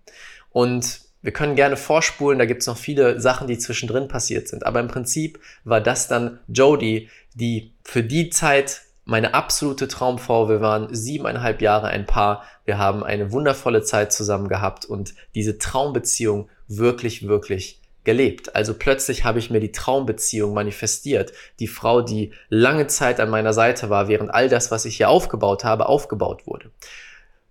Und 0.50 1.00
wir 1.22 1.32
können 1.32 1.56
gerne 1.56 1.78
vorspulen, 1.78 2.38
da 2.38 2.44
gibt 2.44 2.60
es 2.60 2.66
noch 2.66 2.76
viele 2.76 3.22
Sachen, 3.22 3.46
die 3.46 3.56
zwischendrin 3.56 4.06
passiert 4.06 4.48
sind. 4.48 4.66
Aber 4.66 4.80
im 4.80 4.88
Prinzip 4.88 5.40
war 5.64 5.80
das 5.80 6.08
dann 6.08 6.40
Jodie, 6.46 7.08
die 7.32 7.72
für 7.84 8.02
die 8.02 8.28
Zeit 8.28 8.82
meine 9.06 9.32
absolute 9.32 9.88
Traumfrau. 9.88 10.50
Wir 10.50 10.60
waren 10.60 10.94
siebeneinhalb 10.94 11.62
Jahre 11.62 11.86
ein 11.86 12.04
Paar. 12.04 12.44
Wir 12.66 12.76
haben 12.76 13.02
eine 13.02 13.32
wundervolle 13.32 13.82
Zeit 13.82 14.12
zusammen 14.12 14.48
gehabt 14.48 14.84
und 14.84 15.14
diese 15.34 15.56
Traumbeziehung 15.56 16.50
wirklich, 16.68 17.26
wirklich 17.26 17.80
gelebt. 18.04 18.54
Also 18.56 18.74
plötzlich 18.74 19.24
habe 19.24 19.38
ich 19.38 19.50
mir 19.50 19.60
die 19.60 19.72
Traumbeziehung 19.72 20.54
manifestiert. 20.54 21.32
Die 21.60 21.68
Frau, 21.68 22.02
die 22.02 22.32
lange 22.48 22.86
Zeit 22.86 23.20
an 23.20 23.30
meiner 23.30 23.52
Seite 23.52 23.90
war, 23.90 24.08
während 24.08 24.32
all 24.32 24.48
das, 24.48 24.70
was 24.70 24.84
ich 24.84 24.96
hier 24.96 25.08
aufgebaut 25.08 25.64
habe, 25.64 25.86
aufgebaut 25.86 26.46
wurde. 26.46 26.70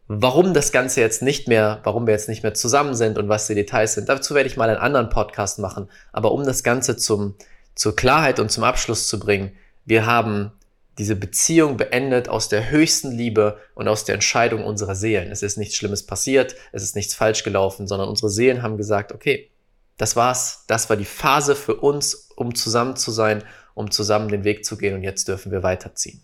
Warum 0.08 0.53
das 0.53 0.74
Ganze 0.74 1.00
jetzt 1.00 1.22
nicht 1.22 1.48
mehr, 1.48 1.79
warum 1.84 2.05
wir 2.05 2.13
jetzt 2.13 2.27
nicht 2.27 2.43
mehr 2.43 2.53
zusammen 2.53 2.96
sind 2.96 3.17
und 3.17 3.29
was 3.29 3.48
die 3.48 3.55
Details 3.55 3.93
sind, 3.93 4.10
dazu 4.10 4.36
werde 4.36 4.50
ich 4.50 4.58
mal 4.58 4.70
einen 4.70 4.79
anderen 4.79 5.10
Podcast 5.10 5.60
machen. 5.60 5.89
Aber 6.12 6.34
um 6.34 6.46
das 6.46 6.63
Ganze 6.63 6.98
zum, 6.98 7.36
zur 7.75 7.96
Klarheit 7.96 8.39
und 8.39 8.51
zum 8.51 8.65
Abschluss 8.65 9.08
zu 9.08 9.20
bringen, 9.20 9.53
wir 9.86 10.05
haben 10.05 10.51
diese 10.98 11.15
Beziehung 11.15 11.77
beendet 11.77 12.27
aus 12.27 12.50
der 12.50 12.70
höchsten 12.70 13.12
Liebe 13.12 13.58
und 13.74 13.88
aus 13.88 14.03
der 14.03 14.15
Entscheidung 14.15 14.65
unserer 14.65 14.96
Seelen. 14.96 15.31
Es 15.31 15.43
ist 15.43 15.58
nichts 15.58 15.75
Schlimmes 15.75 16.05
passiert, 16.05 16.55
es 16.74 16.84
ist 16.84 16.96
nichts 16.96 17.15
falsch 17.15 17.43
gelaufen, 17.43 17.88
sondern 17.88 18.10
unsere 18.10 18.29
Seelen 18.29 18.62
haben 18.62 18.77
gesagt, 18.77 19.13
okay, 19.13 19.50
das 20.01 20.15
war's, 20.15 20.63
das 20.65 20.89
war 20.89 20.98
die 20.98 21.05
Phase 21.05 21.55
für 21.55 21.75
uns, 21.75 22.29
um 22.36 22.55
zusammen 22.55 22.96
zu 22.96 23.12
sein, 23.12 23.43
um 23.75 23.91
zusammen 23.91 24.29
den 24.29 24.43
Weg 24.43 24.65
zu 24.65 24.75
gehen 24.75 24.96
und 24.96 25.03
jetzt 25.03 25.27
dürfen 25.27 25.51
wir 25.51 25.62
weiterziehen. 25.62 26.24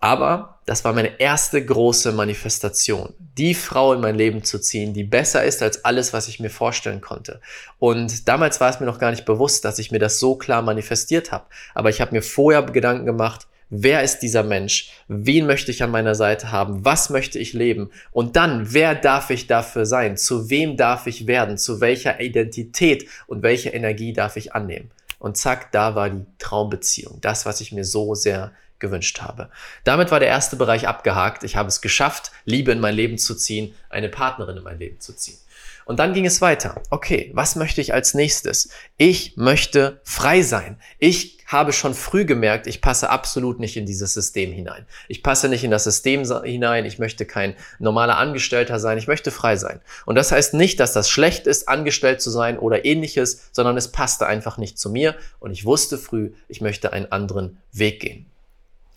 Aber 0.00 0.60
das 0.66 0.84
war 0.84 0.92
meine 0.92 1.20
erste 1.20 1.64
große 1.64 2.12
Manifestation, 2.12 3.14
die 3.36 3.54
Frau 3.54 3.92
in 3.92 4.00
mein 4.00 4.14
Leben 4.14 4.44
zu 4.44 4.60
ziehen, 4.60 4.94
die 4.94 5.02
besser 5.02 5.44
ist 5.44 5.62
als 5.62 5.84
alles, 5.84 6.12
was 6.12 6.28
ich 6.28 6.38
mir 6.38 6.50
vorstellen 6.50 7.00
konnte. 7.00 7.40
Und 7.78 8.28
damals 8.28 8.60
war 8.60 8.70
es 8.70 8.78
mir 8.78 8.86
noch 8.86 9.00
gar 9.00 9.10
nicht 9.10 9.24
bewusst, 9.24 9.64
dass 9.64 9.80
ich 9.80 9.90
mir 9.90 9.98
das 9.98 10.20
so 10.20 10.36
klar 10.36 10.62
manifestiert 10.62 11.32
habe. 11.32 11.46
Aber 11.74 11.90
ich 11.90 12.00
habe 12.00 12.14
mir 12.14 12.22
vorher 12.22 12.62
Gedanken 12.62 13.06
gemacht, 13.06 13.47
wer 13.70 14.02
ist 14.02 14.20
dieser 14.20 14.42
Mensch? 14.42 14.90
Wen 15.08 15.46
möchte 15.46 15.70
ich 15.70 15.82
an 15.82 15.90
meiner 15.90 16.14
Seite 16.14 16.52
haben? 16.52 16.84
Was 16.84 17.10
möchte 17.10 17.38
ich 17.38 17.52
leben? 17.52 17.90
Und 18.10 18.36
dann, 18.36 18.72
wer 18.72 18.94
darf 18.94 19.30
ich 19.30 19.46
dafür 19.46 19.86
sein? 19.86 20.16
Zu 20.16 20.50
wem 20.50 20.76
darf 20.76 21.06
ich 21.06 21.26
werden? 21.26 21.58
Zu 21.58 21.80
welcher 21.80 22.20
Identität 22.20 23.06
und 23.26 23.42
welche 23.42 23.70
Energie 23.70 24.12
darf 24.12 24.36
ich 24.36 24.54
annehmen? 24.54 24.90
Und 25.18 25.36
zack, 25.36 25.72
da 25.72 25.94
war 25.94 26.10
die 26.10 26.24
Traumbeziehung. 26.38 27.18
Das, 27.20 27.44
was 27.44 27.60
ich 27.60 27.72
mir 27.72 27.84
so 27.84 28.14
sehr 28.14 28.52
gewünscht 28.78 29.20
habe. 29.20 29.50
Damit 29.84 30.10
war 30.10 30.20
der 30.20 30.28
erste 30.28 30.56
Bereich 30.56 30.86
abgehakt. 30.86 31.42
Ich 31.42 31.56
habe 31.56 31.68
es 31.68 31.80
geschafft, 31.80 32.30
Liebe 32.44 32.72
in 32.72 32.80
mein 32.80 32.94
Leben 32.94 33.18
zu 33.18 33.34
ziehen, 33.34 33.74
eine 33.90 34.08
Partnerin 34.08 34.56
in 34.56 34.62
mein 34.62 34.78
Leben 34.78 35.00
zu 35.00 35.14
ziehen. 35.14 35.38
Und 35.88 35.98
dann 35.98 36.12
ging 36.12 36.26
es 36.26 36.42
weiter. 36.42 36.82
Okay, 36.90 37.30
was 37.32 37.56
möchte 37.56 37.80
ich 37.80 37.94
als 37.94 38.12
nächstes? 38.12 38.68
Ich 38.98 39.38
möchte 39.38 40.02
frei 40.04 40.42
sein. 40.42 40.78
Ich 40.98 41.38
habe 41.46 41.72
schon 41.72 41.94
früh 41.94 42.26
gemerkt, 42.26 42.66
ich 42.66 42.82
passe 42.82 43.08
absolut 43.08 43.58
nicht 43.58 43.74
in 43.78 43.86
dieses 43.86 44.12
System 44.12 44.52
hinein. 44.52 44.84
Ich 45.08 45.22
passe 45.22 45.48
nicht 45.48 45.64
in 45.64 45.70
das 45.70 45.84
System 45.84 46.24
hinein. 46.44 46.84
Ich 46.84 46.98
möchte 46.98 47.24
kein 47.24 47.56
normaler 47.78 48.18
Angestellter 48.18 48.78
sein. 48.80 48.98
Ich 48.98 49.06
möchte 49.06 49.30
frei 49.30 49.56
sein. 49.56 49.80
Und 50.04 50.16
das 50.16 50.30
heißt 50.30 50.52
nicht, 50.52 50.78
dass 50.78 50.92
das 50.92 51.08
schlecht 51.08 51.46
ist, 51.46 51.70
angestellt 51.70 52.20
zu 52.20 52.28
sein 52.28 52.58
oder 52.58 52.84
ähnliches, 52.84 53.48
sondern 53.52 53.78
es 53.78 53.90
passte 53.90 54.26
einfach 54.26 54.58
nicht 54.58 54.78
zu 54.78 54.90
mir. 54.90 55.14
Und 55.40 55.52
ich 55.52 55.64
wusste 55.64 55.96
früh, 55.96 56.32
ich 56.48 56.60
möchte 56.60 56.92
einen 56.92 57.10
anderen 57.10 57.62
Weg 57.72 58.00
gehen. 58.00 58.26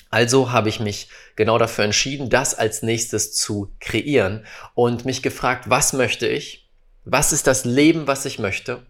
Also 0.09 0.51
habe 0.51 0.67
ich 0.67 0.81
mich 0.81 1.07
genau 1.37 1.57
dafür 1.57 1.85
entschieden, 1.85 2.29
das 2.29 2.53
als 2.53 2.81
nächstes 2.81 3.33
zu 3.33 3.71
kreieren 3.79 4.45
und 4.73 5.05
mich 5.05 5.23
gefragt, 5.23 5.69
was 5.69 5.93
möchte 5.93 6.27
ich? 6.27 6.60
Was 7.03 7.33
ist 7.33 7.47
das 7.47 7.65
Leben, 7.65 8.05
was 8.05 8.25
ich 8.25 8.37
möchte? 8.37 8.85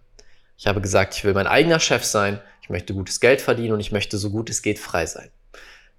Ich 0.58 0.68
habe 0.68 0.82
gesagt, 0.82 1.16
ich 1.16 1.24
will 1.24 1.34
mein 1.34 1.48
eigener 1.48 1.80
Chef 1.80 2.04
sein, 2.04 2.42
ich 2.62 2.70
möchte 2.70 2.94
gutes 2.94 3.20
Geld 3.20 3.40
verdienen 3.40 3.74
und 3.74 3.80
ich 3.80 3.94
möchte 3.94 4.18
so 4.18 4.30
gut 4.30 4.50
es 4.50 4.62
geht 4.62 4.80
frei 4.80 5.06
sein. 5.06 5.30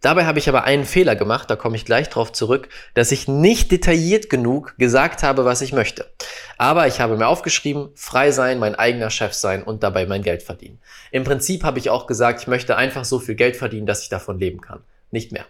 Dabei 0.03 0.27
habe 0.27 0.39
ich 0.39 0.49
aber 0.49 0.65
einen 0.65 0.85
Fehler 0.85 1.17
gemacht, 1.17 1.49
da 1.49 1.57
komme 1.57 1.77
ich 1.77 1.85
gleich 1.85 2.09
drauf 2.09 2.33
zurück, 2.33 2.69
dass 2.95 3.13
ich 3.13 3.29
nicht 3.29 3.71
detailliert 3.71 4.29
genug 4.29 4.75
gesagt 4.77 5.23
habe, 5.23 5.45
was 5.45 5.63
ich 5.63 5.73
möchte. 5.73 6.13
Aber 6.59 6.87
ich 6.87 7.01
habe 7.01 7.17
mir 7.17 7.29
aufgeschrieben, 7.29 7.91
frei 7.95 8.31
sein, 8.31 8.59
mein 8.59 8.75
eigener 8.75 9.11
Chef 9.11 9.33
sein 9.33 9.63
und 9.63 9.83
dabei 9.83 10.07
mein 10.07 10.23
Geld 10.23 10.43
verdienen. 10.43 10.81
Im 11.13 11.25
Prinzip 11.25 11.65
habe 11.65 11.79
ich 11.79 11.89
auch 11.89 12.07
gesagt, 12.07 12.43
ich 12.43 12.47
möchte 12.47 12.77
einfach 12.77 13.05
so 13.05 13.21
viel 13.21 13.37
Geld 13.37 13.57
verdienen, 13.57 13.87
dass 13.87 14.03
ich 14.03 14.09
davon 14.11 14.39
leben 14.39 14.61
kann 14.61 14.83
nicht 15.13 15.31
mehr. 15.31 15.45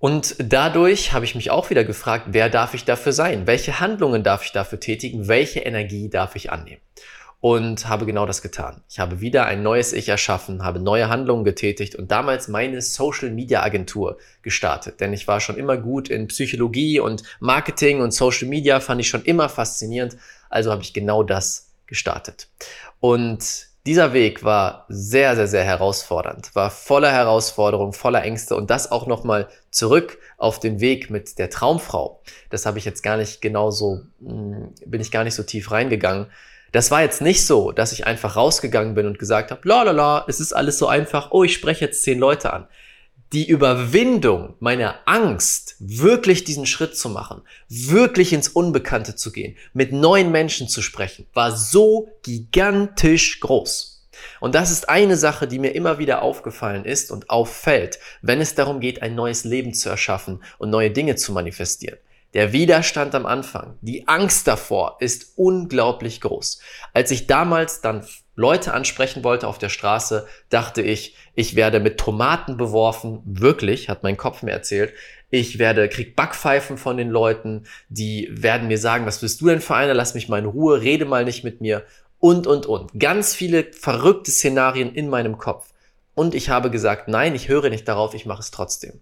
Und 0.00 0.36
dadurch 0.38 1.12
habe 1.12 1.26
ich 1.26 1.34
mich 1.34 1.50
auch 1.50 1.68
wieder 1.68 1.84
gefragt, 1.84 2.28
wer 2.30 2.48
darf 2.48 2.72
ich 2.72 2.86
dafür 2.86 3.12
sein? 3.12 3.46
Welche 3.46 3.80
Handlungen 3.80 4.22
darf 4.22 4.44
ich 4.44 4.50
dafür 4.50 4.80
tätigen? 4.80 5.28
Welche 5.28 5.60
Energie 5.60 6.08
darf 6.08 6.34
ich 6.36 6.50
annehmen? 6.50 6.80
Und 7.40 7.86
habe 7.86 8.06
genau 8.06 8.24
das 8.24 8.40
getan. 8.40 8.82
Ich 8.88 8.98
habe 8.98 9.20
wieder 9.20 9.44
ein 9.44 9.62
neues 9.62 9.92
Ich 9.92 10.08
erschaffen, 10.08 10.64
habe 10.64 10.78
neue 10.78 11.10
Handlungen 11.10 11.44
getätigt 11.44 11.94
und 11.96 12.10
damals 12.10 12.48
meine 12.48 12.80
Social 12.80 13.30
Media 13.30 13.62
Agentur 13.62 14.18
gestartet. 14.42 15.00
Denn 15.00 15.12
ich 15.12 15.28
war 15.28 15.38
schon 15.40 15.56
immer 15.56 15.76
gut 15.76 16.08
in 16.08 16.28
Psychologie 16.28 16.98
und 16.98 17.22
Marketing 17.38 18.00
und 18.00 18.12
Social 18.12 18.48
Media 18.48 18.80
fand 18.80 19.02
ich 19.02 19.08
schon 19.08 19.24
immer 19.24 19.50
faszinierend. 19.50 20.16
Also 20.48 20.70
habe 20.70 20.82
ich 20.82 20.94
genau 20.94 21.22
das 21.22 21.72
gestartet. 21.86 22.48
Und 23.00 23.69
dieser 23.86 24.12
Weg 24.12 24.44
war 24.44 24.84
sehr, 24.88 25.34
sehr, 25.36 25.46
sehr 25.46 25.64
herausfordernd, 25.64 26.54
war 26.54 26.70
voller 26.70 27.10
Herausforderungen, 27.10 27.92
voller 27.92 28.22
Ängste 28.22 28.54
und 28.54 28.70
das 28.70 28.92
auch 28.92 29.06
nochmal 29.06 29.48
zurück 29.70 30.18
auf 30.36 30.60
den 30.60 30.80
Weg 30.80 31.10
mit 31.10 31.38
der 31.38 31.48
Traumfrau. 31.48 32.22
Das 32.50 32.66
habe 32.66 32.78
ich 32.78 32.84
jetzt 32.84 33.02
gar 33.02 33.16
nicht 33.16 33.40
genauso, 33.40 34.02
hm, 34.22 34.74
bin 34.84 35.00
ich 35.00 35.10
gar 35.10 35.24
nicht 35.24 35.34
so 35.34 35.42
tief 35.42 35.70
reingegangen. 35.70 36.26
Das 36.72 36.90
war 36.90 37.02
jetzt 37.02 37.22
nicht 37.22 37.46
so, 37.46 37.72
dass 37.72 37.92
ich 37.92 38.06
einfach 38.06 38.36
rausgegangen 38.36 38.94
bin 38.94 39.06
und 39.06 39.18
gesagt 39.18 39.50
habe, 39.50 39.66
la 39.66 39.82
la 39.82 39.92
la, 39.92 40.24
es 40.28 40.40
ist 40.40 40.52
alles 40.52 40.78
so 40.78 40.86
einfach, 40.86 41.30
oh, 41.30 41.42
ich 41.42 41.54
spreche 41.54 41.86
jetzt 41.86 42.02
zehn 42.02 42.18
Leute 42.18 42.52
an 42.52 42.68
die 43.32 43.48
Überwindung 43.48 44.54
meiner 44.58 44.96
Angst, 45.06 45.76
wirklich 45.78 46.42
diesen 46.44 46.66
Schritt 46.66 46.96
zu 46.96 47.08
machen, 47.08 47.42
wirklich 47.68 48.32
ins 48.32 48.48
Unbekannte 48.48 49.14
zu 49.14 49.30
gehen, 49.30 49.56
mit 49.72 49.92
neuen 49.92 50.32
Menschen 50.32 50.68
zu 50.68 50.82
sprechen, 50.82 51.26
war 51.32 51.56
so 51.56 52.10
gigantisch 52.22 53.38
groß. 53.40 54.04
Und 54.40 54.54
das 54.54 54.70
ist 54.70 54.88
eine 54.88 55.16
Sache, 55.16 55.46
die 55.46 55.58
mir 55.58 55.74
immer 55.74 55.98
wieder 55.98 56.22
aufgefallen 56.22 56.84
ist 56.84 57.10
und 57.10 57.30
auffällt, 57.30 57.98
wenn 58.20 58.40
es 58.40 58.54
darum 58.54 58.80
geht, 58.80 59.00
ein 59.02 59.14
neues 59.14 59.44
Leben 59.44 59.74
zu 59.74 59.88
erschaffen 59.88 60.42
und 60.58 60.70
neue 60.70 60.90
Dinge 60.90 61.16
zu 61.16 61.32
manifestieren. 61.32 61.98
Der 62.32 62.52
Widerstand 62.52 63.14
am 63.16 63.26
Anfang, 63.26 63.76
die 63.80 64.06
Angst 64.06 64.46
davor 64.46 64.98
ist 65.00 65.32
unglaublich 65.36 66.20
groß. 66.20 66.60
Als 66.94 67.10
ich 67.10 67.26
damals 67.26 67.80
dann 67.80 68.06
Leute 68.36 68.72
ansprechen 68.72 69.24
wollte 69.24 69.48
auf 69.48 69.58
der 69.58 69.68
Straße, 69.68 70.28
dachte 70.48 70.80
ich, 70.80 71.16
ich 71.34 71.56
werde 71.56 71.80
mit 71.80 71.98
Tomaten 71.98 72.56
beworfen. 72.56 73.20
Wirklich, 73.24 73.88
hat 73.88 74.04
mein 74.04 74.16
Kopf 74.16 74.42
mir 74.42 74.52
erzählt. 74.52 74.94
Ich 75.30 75.58
werde, 75.58 75.88
krieg 75.88 76.14
Backpfeifen 76.14 76.78
von 76.78 76.96
den 76.96 77.10
Leuten, 77.10 77.64
die 77.88 78.28
werden 78.30 78.68
mir 78.68 78.78
sagen, 78.78 79.06
was 79.06 79.20
bist 79.20 79.40
du 79.40 79.46
denn 79.46 79.60
für 79.60 79.74
einer? 79.74 79.94
Lass 79.94 80.14
mich 80.14 80.28
mal 80.28 80.38
in 80.38 80.46
Ruhe, 80.46 80.80
rede 80.80 81.06
mal 81.06 81.24
nicht 81.24 81.42
mit 81.42 81.60
mir. 81.60 81.84
Und, 82.20 82.46
und, 82.46 82.66
und. 82.66 82.98
Ganz 82.98 83.34
viele 83.34 83.72
verrückte 83.72 84.30
Szenarien 84.30 84.94
in 84.94 85.08
meinem 85.08 85.36
Kopf. 85.36 85.66
Und 86.14 86.34
ich 86.34 86.48
habe 86.48 86.70
gesagt, 86.70 87.08
nein, 87.08 87.34
ich 87.34 87.48
höre 87.48 87.70
nicht 87.70 87.88
darauf, 87.88 88.14
ich 88.14 88.26
mache 88.26 88.40
es 88.40 88.50
trotzdem. 88.50 89.00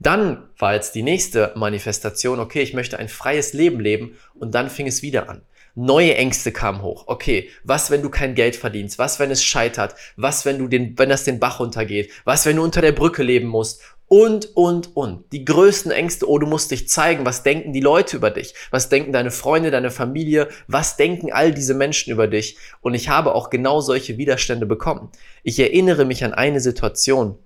Dann 0.00 0.48
war 0.58 0.74
jetzt 0.74 0.94
die 0.94 1.02
nächste 1.02 1.52
Manifestation, 1.56 2.40
okay, 2.40 2.62
ich 2.62 2.72
möchte 2.72 2.98
ein 2.98 3.10
freies 3.10 3.52
Leben 3.52 3.80
leben 3.80 4.16
und 4.34 4.54
dann 4.54 4.70
fing 4.70 4.86
es 4.86 5.02
wieder 5.02 5.28
an. 5.28 5.42
Neue 5.74 6.16
Ängste 6.16 6.52
kamen 6.52 6.82
hoch. 6.82 7.04
Okay, 7.06 7.50
was, 7.64 7.90
wenn 7.90 8.02
du 8.02 8.08
kein 8.08 8.34
Geld 8.34 8.56
verdienst? 8.56 8.98
Was, 8.98 9.20
wenn 9.20 9.30
es 9.30 9.44
scheitert? 9.44 9.94
Was, 10.16 10.46
wenn 10.46 10.58
du 10.58 10.68
den, 10.68 10.98
wenn 10.98 11.10
das 11.10 11.24
den 11.24 11.38
Bach 11.38 11.60
runtergeht? 11.60 12.10
Was, 12.24 12.46
wenn 12.46 12.56
du 12.56 12.64
unter 12.64 12.80
der 12.80 12.92
Brücke 12.92 13.22
leben 13.22 13.48
musst? 13.48 13.82
Und, 14.08 14.56
und, 14.56 14.96
und. 14.96 15.30
Die 15.32 15.44
größten 15.44 15.92
Ängste, 15.92 16.28
oh, 16.28 16.38
du 16.38 16.46
musst 16.46 16.70
dich 16.70 16.88
zeigen. 16.88 17.26
Was 17.26 17.42
denken 17.42 17.72
die 17.74 17.80
Leute 17.80 18.16
über 18.16 18.30
dich? 18.30 18.54
Was 18.70 18.88
denken 18.88 19.12
deine 19.12 19.30
Freunde, 19.30 19.70
deine 19.70 19.90
Familie? 19.90 20.48
Was 20.66 20.96
denken 20.96 21.30
all 21.30 21.52
diese 21.52 21.74
Menschen 21.74 22.10
über 22.10 22.26
dich? 22.26 22.56
Und 22.80 22.94
ich 22.94 23.10
habe 23.10 23.34
auch 23.34 23.50
genau 23.50 23.80
solche 23.80 24.16
Widerstände 24.16 24.66
bekommen. 24.66 25.10
Ich 25.44 25.60
erinnere 25.60 26.06
mich 26.06 26.24
an 26.24 26.34
eine 26.34 26.60
Situation, 26.60 27.38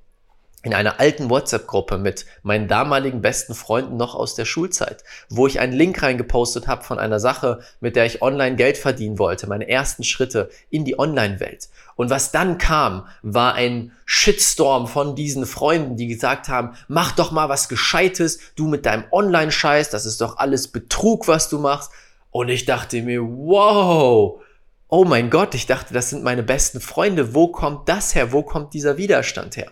in 0.65 0.73
einer 0.73 0.99
alten 0.99 1.29
WhatsApp-Gruppe 1.29 1.99
mit 1.99 2.25
meinen 2.43 2.69
damaligen 2.69 3.21
besten 3.21 3.55
Freunden 3.55 3.97
noch 3.99 4.15
aus 4.15 4.35
der 4.35 4.47
Schulzeit, 4.47 5.05
wo 5.29 5.47
ich 5.47 5.61
einen 5.61 5.75
Link 5.75 6.03
reingepostet 6.03 6.67
habe 6.67 6.83
von 6.83 6.99
einer 6.99 7.21
Sache, 7.21 7.61
mit 7.81 7.97
der 7.97 8.07
ich 8.07 8.23
online 8.23 8.57
Geld 8.57 8.79
verdienen 8.79 9.19
wollte, 9.19 9.47
meine 9.47 9.69
ersten 9.69 10.05
Schritte 10.05 10.51
in 10.71 10.87
die 10.87 10.99
Online-Welt. 10.99 11.69
Und 11.97 12.09
was 12.09 12.33
dann 12.33 12.57
kam, 12.57 13.07
war 13.23 13.55
ein 13.55 13.93
Shitstorm 14.07 14.89
von 14.89 15.15
diesen 15.15 15.45
Freunden, 15.45 15.97
die 15.97 16.09
gesagt 16.09 16.49
haben, 16.49 16.77
mach 16.89 17.13
doch 17.13 17.31
mal 17.31 17.51
was 17.51 17.69
Gescheites, 17.69 18.41
du 18.57 18.67
mit 18.67 18.87
deinem 18.87 19.05
Online-Scheiß, 19.13 19.91
das 19.91 20.07
ist 20.07 20.23
doch 20.23 20.39
alles 20.39 20.69
Betrug, 20.69 21.29
was 21.29 21.51
du 21.51 21.59
machst. 21.59 21.93
Und 22.31 22.49
ich 22.49 22.65
dachte 22.65 23.03
mir, 23.03 23.23
wow, 23.23 24.41
oh 24.89 25.05
mein 25.05 25.29
Gott, 25.29 25.55
ich 25.55 25.67
dachte, 25.67 25.93
das 25.93 26.11
sind 26.11 26.25
meine 26.25 26.43
besten 26.43 26.81
Freunde, 26.81 27.35
wo 27.35 27.49
kommt 27.49 27.89
das 27.89 28.15
her, 28.15 28.33
wo 28.33 28.43
kommt 28.43 28.73
dieser 28.75 28.97
Widerstand 28.97 29.57
her? 29.57 29.71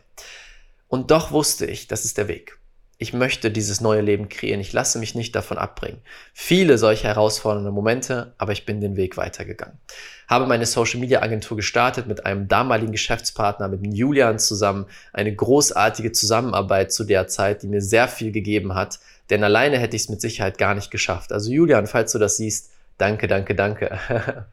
Und 0.92 1.11
doch 1.11 1.32
wusste 1.32 1.64
ich, 1.64 1.87
das 1.87 2.04
ist 2.04 2.18
der 2.18 2.28
Weg. 2.28 2.58
ich 2.99 3.14
möchte 3.14 3.50
dieses 3.50 3.80
neue 3.80 4.02
Leben 4.02 4.28
kreieren. 4.28 4.61
Ich 4.61 4.75
lasse 4.75 4.99
mich 4.99 5.14
nicht 5.14 5.34
davon 5.34 5.56
abbringen. 5.56 6.02
Viele 6.34 6.76
solche 6.76 7.08
herausfordernde 7.08 7.70
Momente, 7.70 8.34
aber 8.37 8.52
ich 8.52 8.66
bin 8.66 8.82
den 8.82 8.96
Weg 8.96 9.16
weitergegangen. 9.16 9.78
Habe 10.28 10.46
meine 10.46 10.66
Social 10.66 11.00
Media 11.00 11.22
Agentur 11.22 11.56
gestartet 11.56 12.06
mit 12.06 12.26
einem 12.26 12.46
damaligen 12.46 12.92
Geschäftspartner, 12.92 13.68
mit 13.68 13.80
Julian 13.94 14.38
zusammen. 14.38 14.84
Eine 15.14 15.34
großartige 15.34 16.12
Zusammenarbeit 16.12 16.92
zu 16.92 17.04
der 17.04 17.26
Zeit, 17.26 17.62
die 17.62 17.68
mir 17.68 17.80
sehr 17.80 18.06
viel 18.06 18.30
gegeben 18.30 18.75
hat. 18.75 19.00
Denn 19.30 19.42
alleine 19.42 19.78
hätte 19.78 19.96
ich 19.96 20.02
es 20.02 20.08
mit 20.11 20.20
Sicherheit 20.20 20.58
gar 20.58 20.75
nicht 20.75 20.90
geschafft. 20.90 21.32
Also 21.32 21.50
Julian, 21.50 21.87
falls 21.87 22.12
du 22.12 22.18
das 22.18 22.37
siehst, 22.37 22.70
danke, 22.99 23.28
danke, 23.28 23.54
danke. 23.54 23.99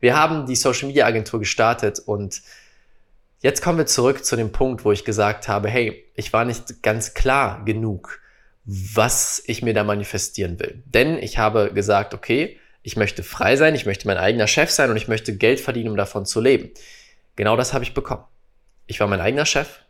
Wir 0.00 0.16
haben 0.16 0.46
die 0.46 0.56
Social 0.56 0.88
Media 0.88 1.04
Agentur 1.04 1.38
gestartet 1.38 1.98
und 2.00 2.40
Jetzt 3.42 3.62
kommen 3.62 3.78
wir 3.78 3.86
zurück 3.86 4.24
zu 4.24 4.36
dem 4.36 4.52
Punkt, 4.52 4.84
wo 4.84 4.92
ich 4.92 5.04
gesagt 5.04 5.48
habe, 5.48 5.68
hey, 5.70 6.04
ich 6.14 6.32
war 6.34 6.44
nicht 6.44 6.82
ganz 6.82 7.14
klar 7.14 7.64
genug, 7.64 8.20
was 8.64 9.42
ich 9.46 9.62
mir 9.62 9.72
da 9.72 9.82
manifestieren 9.82 10.60
will. 10.60 10.82
Denn 10.84 11.18
ich 11.18 11.38
habe 11.38 11.72
gesagt, 11.72 12.12
okay, 12.12 12.58
ich 12.82 12.96
möchte 12.96 13.22
frei 13.22 13.56
sein, 13.56 13.74
ich 13.74 13.86
möchte 13.86 14.06
mein 14.06 14.18
eigener 14.18 14.46
Chef 14.46 14.70
sein 14.70 14.90
und 14.90 14.98
ich 14.98 15.08
möchte 15.08 15.36
Geld 15.36 15.58
verdienen, 15.58 15.88
um 15.88 15.96
davon 15.96 16.26
zu 16.26 16.40
leben. 16.40 16.70
Genau 17.36 17.56
das 17.56 17.72
habe 17.72 17.82
ich 17.82 17.94
bekommen. 17.94 18.24
Ich 18.86 19.00
war 19.00 19.06
mein 19.06 19.20
eigener 19.22 19.46
Chef, 19.46 19.80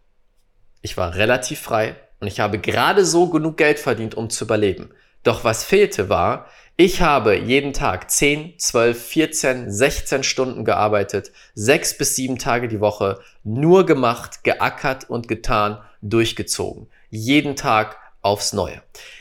ich 0.80 0.96
war 0.96 1.16
relativ 1.16 1.60
frei 1.60 1.96
und 2.20 2.28
ich 2.28 2.38
habe 2.38 2.58
gerade 2.58 3.04
so 3.04 3.30
genug 3.30 3.56
Geld 3.56 3.80
verdient, 3.80 4.14
um 4.14 4.30
zu 4.30 4.44
überleben. 4.44 4.90
Doch 5.24 5.42
was 5.42 5.64
fehlte 5.64 6.08
war, 6.08 6.46
ich 6.82 7.02
habe 7.02 7.36
jeden 7.36 7.74
Tag 7.74 8.10
10, 8.10 8.54
12, 8.56 9.04
14, 9.06 9.70
16 9.70 10.22
Stunden 10.22 10.64
gearbeitet, 10.64 11.30
sechs 11.52 11.94
bis 11.98 12.16
sieben 12.16 12.38
Tage 12.38 12.68
die 12.68 12.80
Woche, 12.80 13.20
nur 13.44 13.84
gemacht, 13.84 14.44
geackert 14.44 15.10
und 15.10 15.28
getan, 15.28 15.76
durchgezogen. 16.00 16.86
Jeden 17.10 17.54
Tag 17.54 17.98
aufs 18.22 18.54
Neue. 18.54 18.80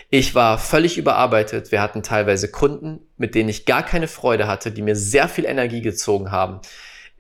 Ich 0.10 0.36
war 0.36 0.58
völlig 0.58 0.98
überarbeitet. 0.98 1.74
Wir 1.74 1.82
hatten 1.82 2.02
teilweise 2.02 2.50
Kunden, 2.50 3.02
mit 3.18 3.36
denen 3.36 3.50
ich 3.50 3.66
gar 3.66 3.84
keine 3.84 4.08
Freude 4.08 4.48
hatte, 4.48 4.72
die 4.72 4.82
mir 4.82 4.96
sehr 4.96 5.28
viel 5.28 5.44
Energie 5.44 5.82
gezogen 5.82 6.32
haben. 6.32 6.62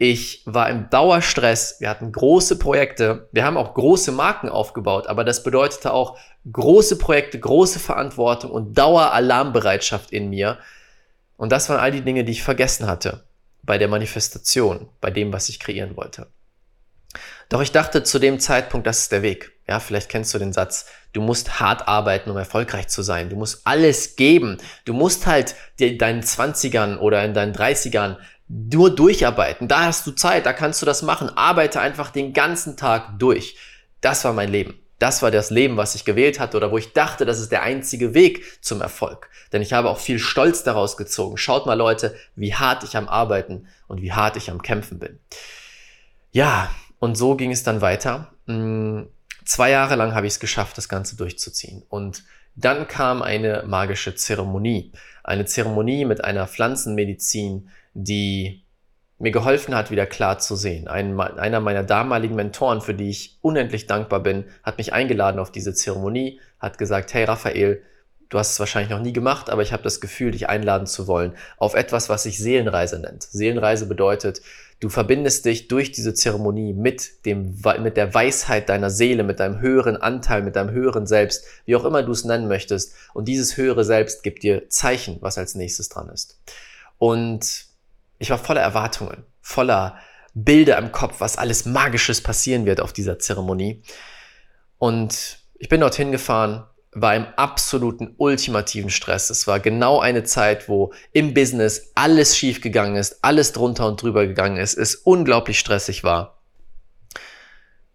Ich 0.01 0.44
war 0.46 0.70
im 0.70 0.89
Dauerstress. 0.89 1.75
Wir 1.82 1.89
hatten 1.89 2.13
große 2.13 2.58
Projekte. 2.58 3.27
Wir 3.34 3.44
haben 3.44 3.58
auch 3.58 3.74
große 3.74 4.13
Marken 4.13 4.48
aufgebaut, 4.48 5.08
aber 5.08 5.25
das 5.25 5.44
bedeutete 5.44 5.91
auch 5.91 6.18
große 6.50 6.98
Projekte, 6.98 7.38
große 7.38 7.79
Verantwortung 7.79 8.50
und 8.51 8.77
Daueralarmbereitschaft 8.77 10.12
in 10.12 10.29
mir. 10.29 10.58
Und 11.36 11.51
das 11.51 11.68
waren 11.68 11.82
all 11.82 11.91
die 11.91 12.01
Dinge, 12.01 12.24
die 12.24 12.32
ich 12.32 12.44
vergessen 12.44 12.88
hatte 12.88 13.25
bei 13.62 13.77
der 13.77 13.89
Manifestation, 13.89 14.88
bei 15.01 15.12
dem, 15.12 15.34
was 15.34 15.50
ich 15.50 15.60
kreieren 15.60 15.98
wollte. 15.98 16.27
Doch 17.50 17.62
ich 17.62 17.74
dachte 17.74 18.01
zu 18.03 18.20
dem 18.20 18.39
Zeitpunkt, 18.39 18.88
das 18.88 19.00
ist 19.00 19.12
der 19.12 19.22
Weg. 19.22 19.51
Ja, 19.68 19.82
vielleicht 19.82 20.08
kennst 20.08 20.34
du 20.34 20.39
den 20.39 20.53
Satz, 20.53 20.86
du 21.12 21.20
musst 21.20 21.60
hart 21.60 21.89
arbeiten, 21.89 22.29
um 22.29 22.38
erfolgreich 22.38 22.88
zu 22.88 23.01
sein. 23.01 23.29
Du 23.29 23.36
musst 23.36 23.68
alles 23.68 24.15
geben. 24.15 24.60
Du 24.86 24.94
musst 24.94 25.27
halt 25.27 25.56
in 25.77 25.98
deinen 25.98 26.22
20ern 26.22 27.00
oder 27.00 27.25
in 27.25 27.34
deinen 27.34 27.53
30ern 27.53 28.15
nur 28.50 28.94
durcharbeiten. 28.94 29.68
Da 29.68 29.86
hast 29.86 30.06
du 30.08 30.12
Zeit, 30.12 30.46
da 30.46 30.53
kannst 30.53 30.82
du 30.82 30.86
das 30.86 31.03
machen. 31.03 31.29
Arbeite 31.29 31.79
einfach 31.79 32.10
den 32.10 32.34
ganzen 32.34 32.75
Tag 32.75 33.20
durch. 33.20 33.56
Das 34.01 34.25
war 34.25 34.34
mein 34.34 34.50
Leben. 34.50 34.74
Das 34.98 35.22
war 35.22 35.32
das 35.32 35.50
Leben, 35.50 35.77
was 35.77 35.96
ich 35.96 36.03
gewählt 36.03 36.39
hatte 36.39 36.58
oder 36.58 36.72
wo 36.72 36.77
ich 36.77 36.91
dachte, 36.91 37.25
das 37.25 37.39
ist 37.39 37.51
der 37.53 37.63
einzige 37.63 38.13
Weg 38.13 38.62
zum 38.62 38.82
Erfolg. 38.82 39.29
Denn 39.53 39.62
ich 39.62 39.72
habe 39.72 39.89
auch 39.89 40.00
viel 40.00 40.20
Stolz 40.20 40.63
daraus 40.63 40.98
gezogen. 40.98 41.38
Schaut 41.38 41.68
mal 41.68 41.75
Leute, 41.75 42.15
wie 42.36 42.53
hart 42.53 42.84
ich 42.84 42.98
am 42.98 43.08
Arbeiten 43.08 43.68
und 43.88 44.01
wie 44.01 44.12
hart 44.12 44.36
ich 44.36 44.51
am 44.51 44.62
Kämpfen 44.62 45.00
bin. 45.00 45.20
Ja, 46.32 46.70
und 47.00 47.15
so 47.15 47.36
ging 47.36 47.51
es 47.51 47.63
dann 47.63 47.82
weiter. 47.82 48.34
Hm, 48.48 49.08
zwei 49.46 49.70
Jahre 49.70 49.96
lang 49.96 50.13
habe 50.15 50.27
ich 50.27 50.34
es 50.34 50.39
geschafft, 50.39 50.77
das 50.77 50.89
Ganze 50.89 51.15
durchzuziehen. 51.15 51.84
Und 51.88 52.24
dann 52.56 52.88
kam 52.88 53.22
eine 53.22 53.63
magische 53.65 54.15
Zeremonie. 54.15 54.91
Eine 55.24 55.46
Zeremonie 55.46 56.03
mit 56.03 56.25
einer 56.25 56.46
Pflanzenmedizin, 56.46 57.70
die 58.03 58.63
mir 59.20 59.32
geholfen 59.32 59.75
hat, 59.75 59.91
wieder 59.91 60.06
klar 60.06 60.39
zu 60.39 60.56
sehen. 60.56 60.88
Ein, 60.88 61.20
einer 61.20 61.60
meiner 61.60 61.84
damaligen 61.84 62.36
Mentoren, 62.36 62.82
für 62.82 62.94
die 62.94 63.10
ich 63.10 63.38
unendlich 63.41 63.86
dankbar 63.86 64.22
bin, 64.22 64.46
hat 64.63 64.77
mich 64.77 64.94
eingeladen 64.94 65.39
auf 65.39 65.51
diese 65.51 65.74
Zeremonie, 65.74 66.39
hat 66.58 66.77
gesagt, 66.77 67.13
hey 67.13 67.25
Raphael, 67.25 67.84
du 68.29 68.39
hast 68.39 68.53
es 68.53 68.60
wahrscheinlich 68.60 68.91
noch 68.91 69.01
nie 69.01 69.12
gemacht, 69.12 69.50
aber 69.50 69.62
ich 69.62 69.74
habe 69.74 69.84
das 69.84 70.00
Gefühl, 70.00 70.32
dich 70.32 70.48
einladen 70.48 70.88
zu 70.88 71.08
wollen 71.08 71.34
auf 71.58 71.74
etwas, 71.74 72.08
was 72.08 72.24
sich 72.24 72.39
Seelenreise 72.39 73.00
nennt. 73.00 73.24
Seelenreise 73.24 73.88
bedeutet, 73.88 74.41
du 74.79 74.88
verbindest 74.88 75.44
dich 75.44 75.68
durch 75.68 75.91
diese 75.91 76.13
Zeremonie 76.13 76.72
mit 76.74 77.25
dem, 77.25 77.60
mit 77.82 77.98
der 77.98 78.13
Weisheit 78.13 78.70
deiner 78.70 78.89
Seele, 78.89 79.24
mit 79.24 79.41
deinem 79.41 79.60
höheren 79.60 79.98
Anteil, 79.98 80.44
mit 80.44 80.56
deinem 80.56 80.72
höheren 80.72 81.06
Selbst, 81.08 81.44
wie 81.65 81.75
auch 81.75 81.84
immer 81.84 82.03
du 82.03 82.13
es 82.13 82.24
nennen 82.24 82.48
möchtest. 82.48 82.94
Und 83.13 83.27
dieses 83.27 83.58
höhere 83.58 83.84
Selbst 83.84 84.24
gibt 84.24 84.44
dir 84.44 84.70
Zeichen, 84.70 85.18
was 85.20 85.38
als 85.38 85.56
nächstes 85.56 85.89
dran 85.89 86.08
ist. 86.08 86.39
Und 86.98 87.69
ich 88.20 88.29
war 88.29 88.38
voller 88.38 88.62
Erwartungen, 88.62 89.25
voller 89.42 89.98
Bilder 90.34 90.77
im 90.77 90.92
Kopf, 90.92 91.16
was 91.20 91.38
alles 91.38 91.66
Magisches 91.66 92.22
passieren 92.22 92.66
wird 92.66 92.82
auf 92.82 92.94
dieser 92.94 93.18
Zeremonie. 93.18 93.82
Und 94.77 95.40
ich 95.58 95.70
bin 95.70 95.82
dorthin 95.82 96.12
gefahren, 96.12 96.66
war 96.92 97.16
im 97.16 97.25
absoluten 97.36 98.16
ultimativen 98.18 98.90
Stress. 98.90 99.29
Es 99.29 99.48
war 99.48 99.60
genau 99.60 100.00
eine 100.00 100.24
Zeit, 100.24 100.68
wo 100.68 100.94
im 101.12 101.34
Business 101.34 101.92
alles 101.96 102.38
schiefgegangen 102.38 102.96
ist, 102.96 103.24
alles 103.24 103.53
drunter 103.53 103.88
und 103.88 104.01
drüber 104.01 104.27
gegangen 104.27 104.58
ist, 104.58 104.77
es 104.77 104.96
unglaublich 104.96 105.60
stressig 105.60 106.03
war. 106.03 106.42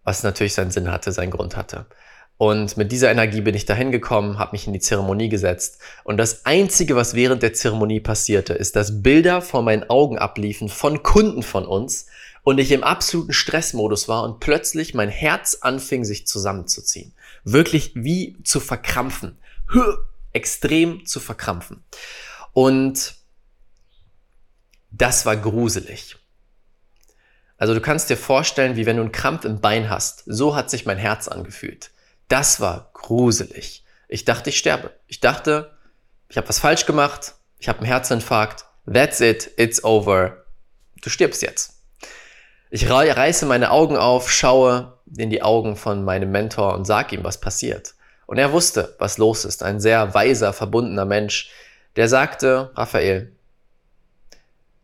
Was 0.03 0.23
natürlich 0.23 0.53
seinen 0.53 0.71
Sinn 0.71 0.91
hatte, 0.91 1.11
seinen 1.11 1.31
Grund 1.31 1.57
hatte. 1.57 1.87
Und 2.37 2.75
mit 2.75 2.91
dieser 2.91 3.11
Energie 3.11 3.41
bin 3.41 3.55
ich 3.55 3.65
dahin 3.65 3.91
gekommen, 3.91 4.39
habe 4.39 4.51
mich 4.51 4.67
in 4.67 4.73
die 4.73 4.79
Zeremonie 4.79 5.29
gesetzt. 5.29 5.79
Und 6.03 6.17
das 6.17 6.45
Einzige, 6.45 6.95
was 6.95 7.13
während 7.13 7.43
der 7.43 7.53
Zeremonie 7.53 8.01
passierte, 8.01 8.53
ist, 8.53 8.75
dass 8.75 9.01
Bilder 9.01 9.41
vor 9.41 9.61
meinen 9.61 9.89
Augen 9.89 10.17
abliefen 10.17 10.67
von 10.67 11.01
Kunden 11.01 11.43
von 11.43 11.65
uns 11.65 12.07
und 12.43 12.59
ich 12.59 12.71
im 12.71 12.83
absoluten 12.83 13.33
Stressmodus 13.33 14.07
war 14.09 14.23
und 14.23 14.39
plötzlich 14.39 14.93
mein 14.93 15.09
Herz 15.09 15.59
anfing, 15.61 16.03
sich 16.03 16.27
zusammenzuziehen. 16.27 17.13
Wirklich 17.45 17.93
wie 17.95 18.35
zu 18.43 18.59
verkrampfen. 18.59 19.37
Extrem 20.33 21.05
zu 21.05 21.21
verkrampfen. 21.21 21.83
Und 22.51 23.15
das 24.91 25.25
war 25.25 25.37
gruselig. 25.37 26.17
Also 27.57 27.73
du 27.73 27.79
kannst 27.79 28.09
dir 28.09 28.17
vorstellen, 28.17 28.75
wie 28.75 28.85
wenn 28.85 28.97
du 28.97 29.03
einen 29.03 29.13
Krampf 29.13 29.45
im 29.45 29.61
Bein 29.61 29.89
hast. 29.89 30.23
So 30.25 30.55
hat 30.55 30.69
sich 30.69 30.85
mein 30.85 30.97
Herz 30.97 31.29
angefühlt. 31.29 31.91
Das 32.27 32.59
war 32.59 32.89
gruselig. 32.93 33.85
Ich 34.07 34.25
dachte, 34.25 34.49
ich 34.49 34.57
sterbe. 34.57 34.91
Ich 35.07 35.19
dachte, 35.19 35.71
ich 36.29 36.37
habe 36.37 36.49
was 36.49 36.59
falsch 36.59 36.85
gemacht, 36.85 37.35
ich 37.59 37.67
habe 37.67 37.79
einen 37.79 37.87
Herzinfarkt. 37.87 38.65
That's 38.91 39.19
it, 39.19 39.51
it's 39.57 39.83
over. 39.83 40.45
Du 41.01 41.09
stirbst 41.09 41.41
jetzt. 41.41 41.81
Ich 42.69 42.89
reiße 42.89 43.45
meine 43.45 43.71
Augen 43.71 43.95
auf, 43.95 44.31
schaue 44.31 44.99
in 45.17 45.29
die 45.29 45.43
Augen 45.43 45.75
von 45.75 46.03
meinem 46.03 46.31
Mentor 46.31 46.73
und 46.73 46.85
sag 46.85 47.11
ihm, 47.13 47.23
was 47.23 47.39
passiert. 47.39 47.95
Und 48.25 48.37
er 48.37 48.51
wusste, 48.51 48.95
was 48.97 49.17
los 49.17 49.45
ist. 49.45 49.63
Ein 49.63 49.79
sehr 49.79 50.13
weiser, 50.13 50.51
verbundener 50.51 51.05
Mensch, 51.05 51.51
der 51.95 52.09
sagte, 52.09 52.71
Raphael, 52.75 53.35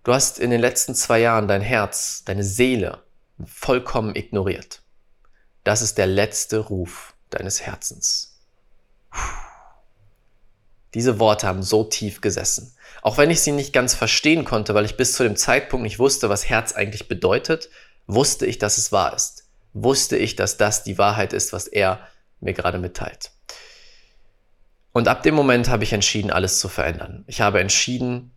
du 0.04 0.13
hast 0.13 0.39
in 0.39 0.51
den 0.51 0.62
letzten 0.62 0.95
zwei 0.95 1.19
Jahren 1.19 1.47
dein 1.47 1.62
Herz, 1.62 2.23
deine 2.23 2.43
Seele 2.43 2.99
vollkommen 3.45 4.15
ignoriert. 4.15 4.84
Das 5.63 5.82
ist 5.82 5.97
der 5.97 6.08
letzte 6.08 6.60
Ruf 6.60 7.15
deines 7.31 7.61
Herzens. 7.61 8.31
Diese 10.93 11.19
Worte 11.19 11.47
haben 11.47 11.63
so 11.63 11.83
tief 11.83 12.21
gesessen. 12.21 12.75
Auch 13.01 13.17
wenn 13.17 13.29
ich 13.29 13.41
sie 13.41 13.53
nicht 13.53 13.73
ganz 13.73 13.93
verstehen 13.93 14.43
konnte, 14.43 14.73
weil 14.73 14.85
ich 14.85 14.97
bis 14.97 15.13
zu 15.13 15.23
dem 15.23 15.35
Zeitpunkt 15.35 15.83
nicht 15.83 15.99
wusste, 15.99 16.29
was 16.29 16.49
Herz 16.49 16.73
eigentlich 16.73 17.07
bedeutet, 17.07 17.69
wusste 18.07 18.45
ich, 18.45 18.57
dass 18.57 18.77
es 18.77 18.91
wahr 18.91 19.15
ist. 19.15 19.45
Wusste 19.73 20.17
ich, 20.17 20.35
dass 20.35 20.57
das 20.57 20.83
die 20.83 20.97
Wahrheit 20.97 21.31
ist, 21.31 21.53
was 21.53 21.67
er 21.67 22.05
mir 22.41 22.53
gerade 22.53 22.77
mitteilt. 22.77 23.31
Und 24.91 25.07
ab 25.07 25.23
dem 25.23 25.33
Moment 25.33 25.69
habe 25.69 25.85
ich 25.85 25.93
entschieden, 25.93 26.31
alles 26.31 26.59
zu 26.59 26.67
verändern. 26.67 27.23
Ich 27.27 27.39
habe 27.39 27.61
entschieden, 27.61 28.31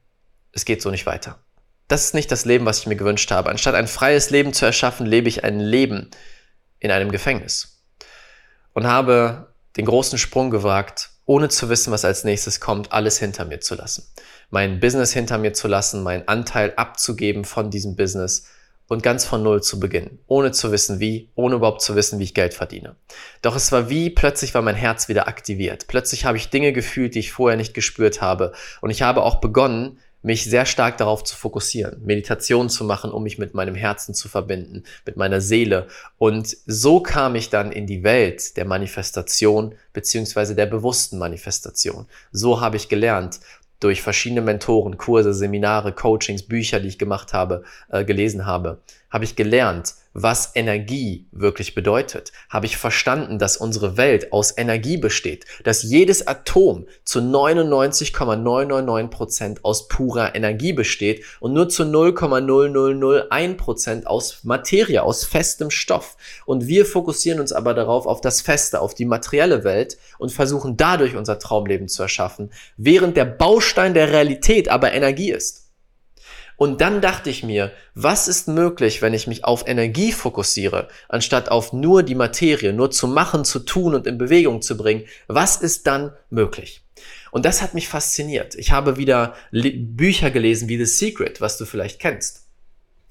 es 0.53 0.65
geht 0.65 0.81
so 0.81 0.91
nicht 0.91 1.07
weiter. 1.07 1.41
Das 1.89 2.05
ist 2.05 2.15
nicht 2.15 2.31
das 2.31 2.45
Leben, 2.45 2.65
was 2.65 2.79
ich 2.79 2.87
mir 2.87 2.97
gewünscht 2.97 3.33
habe. 3.33 3.51
Anstatt 3.51 3.75
ein 3.75 3.89
freies 3.89 4.31
Leben 4.31 4.53
zu 4.53 4.65
erschaffen, 4.65 5.07
lebe 5.07 5.29
ich 5.29 5.43
ein 5.43 5.59
Leben 5.59 6.11
in 6.79 6.93
einem 6.93 7.11
Gefängnis 7.11 7.74
und 8.75 8.87
habe 8.87 9.55
den 9.77 9.87
großen 9.87 10.19
Sprung 10.19 10.51
gewagt, 10.51 11.11
ohne 11.27 11.49
zu 11.49 11.69
wissen, 11.71 11.91
was 11.91 12.05
als 12.05 12.25
nächstes 12.25 12.61
kommt, 12.61 12.93
alles 12.93 13.19
hinter 13.19 13.47
mir 13.47 13.61
zu 13.61 13.75
lassen. 13.75 14.07
Mein 14.51 14.79
Business 14.79 15.13
hinter 15.13 15.39
mir 15.39 15.55
zu 15.55 15.69
lassen, 15.69 16.03
meinen 16.03 16.29
Anteil 16.29 16.75
abzugeben 16.77 17.45
von 17.45 17.71
diesem 17.71 17.97
Business 17.97 18.47
und 18.89 19.03
ganz 19.03 19.25
von 19.25 19.43
Null 19.43 19.63
zu 19.63 19.81
beginnen, 19.81 20.19
ohne 20.27 20.53
zu 20.53 20.71
wissen 20.71 21.01
wie, 21.01 21.31
ohne 21.35 21.57
überhaupt 21.57 21.81
zu 21.81 21.97
wissen, 21.97 22.19
wie 22.19 22.25
ich 22.25 22.35
Geld 22.35 22.53
verdiene. 22.53 22.97
Doch 23.41 23.57
es 23.57 23.73
war 23.73 23.89
wie, 23.89 24.11
plötzlich 24.11 24.53
war 24.55 24.61
mein 24.61 24.75
Herz 24.75 25.09
wieder 25.09 25.27
aktiviert. 25.27 25.87
Plötzlich 25.87 26.27
habe 26.27 26.37
ich 26.37 26.51
Dinge 26.51 26.73
gefühlt, 26.73 27.15
die 27.15 27.21
ich 27.21 27.33
vorher 27.33 27.57
nicht 27.57 27.73
gespürt 27.73 28.21
habe. 28.21 28.53
Und 28.83 28.91
ich 28.91 29.01
habe 29.01 29.23
auch 29.23 29.37
begonnen, 29.37 29.99
mich 30.25 30.45
sehr 30.45 30.65
stark 30.65 30.97
darauf 30.97 31.23
zu 31.23 31.37
fokussieren, 31.37 32.03
Meditation 32.05 32.71
zu 32.71 32.85
machen, 32.85 33.11
um 33.11 33.23
mich 33.23 33.39
mit 33.39 33.53
meinem 33.55 33.75
Herzen 33.75 34.15
zu 34.15 34.29
verbinden, 34.29 34.85
mit 35.05 35.17
meiner 35.17 35.41
Seele. 35.41 35.87
Und 36.19 36.57
so 36.67 37.01
kam 37.01 37.35
ich 37.35 37.51
dann 37.51 37.71
in 37.71 37.87
die 37.87 38.03
Welt 38.03 38.57
der 38.57 38.65
Manifestation 38.65 39.75
beziehungsweise 39.93 40.55
der 40.55 40.67
bewussten 40.67 41.19
Manifestation. 41.19 42.07
So 42.33 42.61
habe 42.61 42.77
ich 42.77 42.89
gelernt, 42.89 43.41
durch 43.81 44.01
verschiedene 44.01 44.41
Mentoren, 44.41 44.97
Kurse, 44.97 45.35
Seminare, 45.35 45.93
Coachings, 45.93 46.45
Bücher, 46.45 46.81
die 46.81 46.89
ich 46.89 46.99
gemacht 46.99 47.35
habe, 47.35 47.65
äh, 47.91 48.03
gelesen 48.03 48.47
habe, 48.47 48.79
habe 49.15 49.25
ich 49.25 49.37
gelernt, 49.37 49.95
was 50.13 50.57
Energie 50.57 51.29
wirklich 51.31 51.77
bedeutet. 51.77 52.33
Habe 52.51 52.67
ich 52.67 52.77
verstanden, 52.77 53.39
dass 53.39 53.57
unsere 53.57 53.97
Welt 53.97 54.33
aus 54.33 54.59
Energie 54.59 54.97
besteht, 54.97 55.45
dass 55.63 55.85
jedes 55.85 56.27
Atom 56.27 56.89
zu 57.05 57.21
99,999 57.21 59.17
Prozent 59.17 59.65
aus 59.65 59.87
purer 59.87 60.35
Energie 60.35 60.73
besteht 60.73 61.23
und 61.39 61.53
nur 61.53 61.69
zu 61.69 61.85
0,0001 61.85 63.57
Prozent 63.57 64.09
aus 64.09 64.43
Materie, 64.43 65.05
aus 65.05 65.25
festem 65.25 65.71
Stoff. 65.71 66.17
Und 66.45 66.67
wir 66.67 66.85
fokussieren 66.85 67.39
uns 67.39 67.53
aber 67.53 67.73
darauf, 67.73 68.09
auf 68.09 68.21
das 68.21 68.41
Feste, 68.41 68.81
auf 68.81 68.95
die 68.95 69.05
materielle 69.05 69.63
Welt 69.63 69.97
und 70.19 70.33
versuchen 70.33 70.77
dadurch 70.77 71.15
unser 71.15 71.39
Traumleben 71.39 71.87
zu 71.87 72.03
erschaffen, 72.03 72.51
während 72.77 73.17
der 73.17 73.27
Baustein 73.27 73.95
der 73.95 74.11
Realität 74.11 74.69
aber 74.69 74.93
Energie 74.93 75.31
ist. 75.31 75.64
Und 76.57 76.81
dann 76.81 77.01
dachte 77.01 77.31
ich 77.31 77.43
mir, 77.43 77.73
was 77.95 78.29
ist 78.29 78.49
möglich, 78.49 79.03
wenn 79.03 79.15
ich 79.15 79.27
mich 79.27 79.45
auf 79.45 79.67
Energie 79.67 80.13
fokussiere, 80.13 80.89
anstatt 81.09 81.49
auf 81.49 81.73
nur 81.73 82.03
die 82.03 82.15
Materie, 82.15 82.73
nur 82.73 82.91
zu 82.91 83.09
machen, 83.09 83.45
zu 83.45 83.59
tun 83.61 83.95
und 83.95 84.07
in 84.07 84.19
Bewegung 84.19 84.63
zu 84.63 84.77
bringen? 84.77 85.05
Was 85.27 85.57
ist 85.57 85.87
dann 85.87 86.13
möglich? 86.31 86.83
Und 87.33 87.45
das 87.45 87.63
hat 87.63 87.75
mich 87.75 87.89
fasziniert. 87.89 88.55
Ich 88.55 88.71
habe 88.71 88.97
wieder 88.97 89.35
Bücher 89.51 90.31
gelesen 90.31 90.69
wie 90.69 90.79
The 90.79 90.85
Secret, 90.85 91.41
was 91.41 91.59
du 91.59 91.65
vielleicht 91.65 91.99
kennst. 91.99 92.47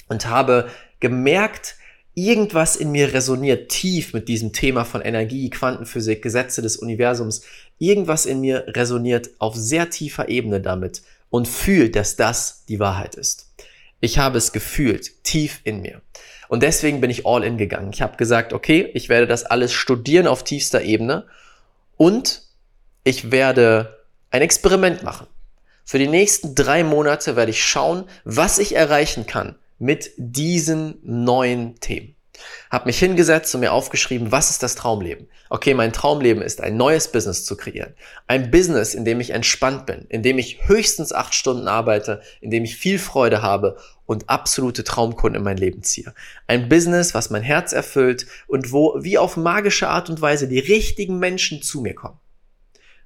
Und 0.07 0.27
habe 0.27 0.69
gemerkt, 1.01 1.75
irgendwas 2.15 2.75
in 2.77 2.91
mir 2.91 3.13
resoniert 3.13 3.69
tief 3.69 4.13
mit 4.13 4.29
diesem 4.29 4.53
Thema 4.53 4.85
von 4.85 5.01
Energie, 5.01 5.49
Quantenphysik, 5.49 6.21
Gesetze 6.21 6.61
des 6.61 6.77
Universums. 6.77 7.43
Irgendwas 7.79 8.25
in 8.25 8.39
mir 8.39 8.65
resoniert 8.69 9.31
auf 9.39 9.55
sehr 9.55 9.89
tiefer 9.89 10.29
Ebene 10.29 10.61
damit 10.61 11.01
und 11.33 11.47
fühlt, 11.47 11.95
dass 11.95 12.15
das 12.15 12.63
die 12.67 12.79
Wahrheit 12.79 13.15
ist. 13.15 13.47
Ich 13.99 14.19
habe 14.19 14.37
es 14.37 14.51
gefühlt, 14.51 15.23
tief 15.23 15.61
in 15.63 15.81
mir. 15.81 15.99
Und 16.47 16.61
deswegen 16.61 17.01
bin 17.01 17.09
ich 17.09 17.25
all 17.25 17.43
in 17.43 17.57
gegangen. 17.57 17.89
Ich 17.91 18.03
habe 18.03 18.17
gesagt, 18.17 18.53
okay, 18.53 18.91
ich 18.93 19.09
werde 19.09 19.25
das 19.25 19.43
alles 19.43 19.73
studieren 19.73 20.27
auf 20.27 20.43
tiefster 20.43 20.83
Ebene 20.83 21.25
und 21.97 22.43
ich 23.03 23.31
werde 23.31 24.05
ein 24.29 24.43
Experiment 24.43 25.01
machen. 25.01 25.25
Für 25.83 25.97
die 25.97 26.07
nächsten 26.07 26.53
drei 26.53 26.83
Monate 26.83 27.35
werde 27.35 27.49
ich 27.49 27.63
schauen, 27.65 28.03
was 28.23 28.59
ich 28.59 28.75
erreichen 28.75 29.25
kann 29.25 29.55
mit 29.79 30.11
diesen 30.17 30.99
neuen 31.01 31.79
Themen. 31.79 32.12
Hab 32.71 32.85
mich 32.85 32.97
hingesetzt 32.97 33.53
und 33.53 33.61
mir 33.61 33.71
aufgeschrieben, 33.71 34.31
was 34.31 34.49
ist 34.49 34.63
das 34.63 34.75
Traumleben? 34.75 35.27
Okay, 35.49 35.73
mein 35.73 35.93
Traumleben 35.93 36.41
ist 36.41 36.61
ein 36.61 36.77
neues 36.77 37.11
Business 37.11 37.45
zu 37.45 37.55
kreieren. 37.55 37.93
Ein 38.27 38.49
Business, 38.49 38.95
in 38.95 39.05
dem 39.05 39.19
ich 39.19 39.29
entspannt 39.29 39.85
bin, 39.85 40.05
in 40.09 40.23
dem 40.23 40.39
ich 40.39 40.67
höchstens 40.67 41.13
acht 41.13 41.35
Stunden 41.35 41.67
arbeite, 41.67 42.21
in 42.41 42.49
dem 42.49 42.63
ich 42.63 42.75
viel 42.75 42.97
Freude 42.97 43.41
habe 43.41 43.77
und 44.05 44.29
absolute 44.29 44.83
Traumkunden 44.83 45.39
in 45.39 45.43
mein 45.43 45.57
Leben 45.57 45.83
ziehe. 45.83 46.13
Ein 46.47 46.69
Business, 46.69 47.13
was 47.13 47.29
mein 47.29 47.43
Herz 47.43 47.71
erfüllt 47.71 48.25
und 48.47 48.71
wo 48.71 48.97
wie 48.99 49.17
auf 49.17 49.37
magische 49.37 49.89
Art 49.89 50.09
und 50.09 50.21
Weise 50.21 50.47
die 50.47 50.59
richtigen 50.59 51.19
Menschen 51.19 51.61
zu 51.61 51.81
mir 51.81 51.93
kommen. 51.93 52.19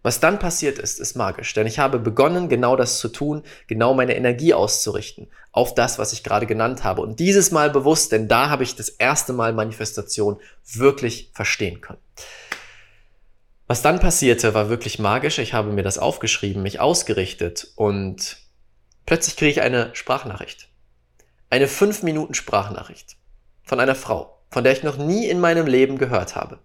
Was 0.04 0.20
dann 0.20 0.40
passiert 0.40 0.80
ist, 0.80 1.00
ist 1.00 1.16
magisch, 1.16 1.54
denn 1.54 1.68
ich 1.68 1.80
habe 1.80 2.00
begonnen, 2.00 2.50
genau 2.50 2.76
das 2.76 3.00
zu 3.00 3.10
tun, 3.10 3.44
genau 3.68 3.94
meine 3.94 4.16
Energie 4.16 4.54
auszurichten 4.54 5.28
auf 5.52 5.74
das, 5.74 5.98
was 5.98 6.14
ich 6.14 6.24
gerade 6.24 6.46
genannt 6.46 6.84
habe. 6.84 7.02
Und 7.02 7.20
dieses 7.20 7.52
Mal 7.52 7.72
bewusst, 7.72 8.12
denn 8.12 8.28
da 8.28 8.50
habe 8.50 8.64
ich 8.64 8.76
das 8.76 8.90
erste 8.90 9.34
Mal 9.34 9.54
Manifestation 9.54 10.40
wirklich 10.72 11.32
verstehen 11.34 11.82
können. 11.82 12.00
Was 13.66 13.82
dann 13.82 14.00
passierte, 14.00 14.54
war 14.54 14.70
wirklich 14.70 14.98
magisch. 15.00 15.40
Ich 15.40 15.54
habe 15.54 15.74
mir 15.74 15.84
das 15.84 15.98
aufgeschrieben, 15.98 16.64
mich 16.64 16.80
ausgerichtet 16.80 17.72
und 17.76 18.38
plötzlich 19.06 19.36
kriege 19.36 19.52
ich 19.52 19.62
eine 19.62 19.90
Sprachnachricht. 19.94 20.70
Eine 21.50 21.68
5 21.68 22.04
Minuten 22.04 22.34
Sprachnachricht 22.34 23.18
von 23.64 23.80
einer 23.80 23.96
Frau, 23.96 24.40
von 24.52 24.64
der 24.64 24.74
ich 24.74 24.84
noch 24.84 24.98
nie 24.98 25.28
in 25.28 25.40
meinem 25.40 25.66
Leben 25.66 25.98
gehört 25.98 26.36
habe. 26.36 26.60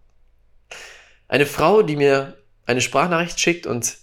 Eine 1.28 1.46
Frau, 1.46 1.82
die 1.82 1.96
mir 1.96 2.36
eine 2.66 2.80
Sprachnachricht 2.80 3.40
schickt 3.40 3.66
und 3.66 3.96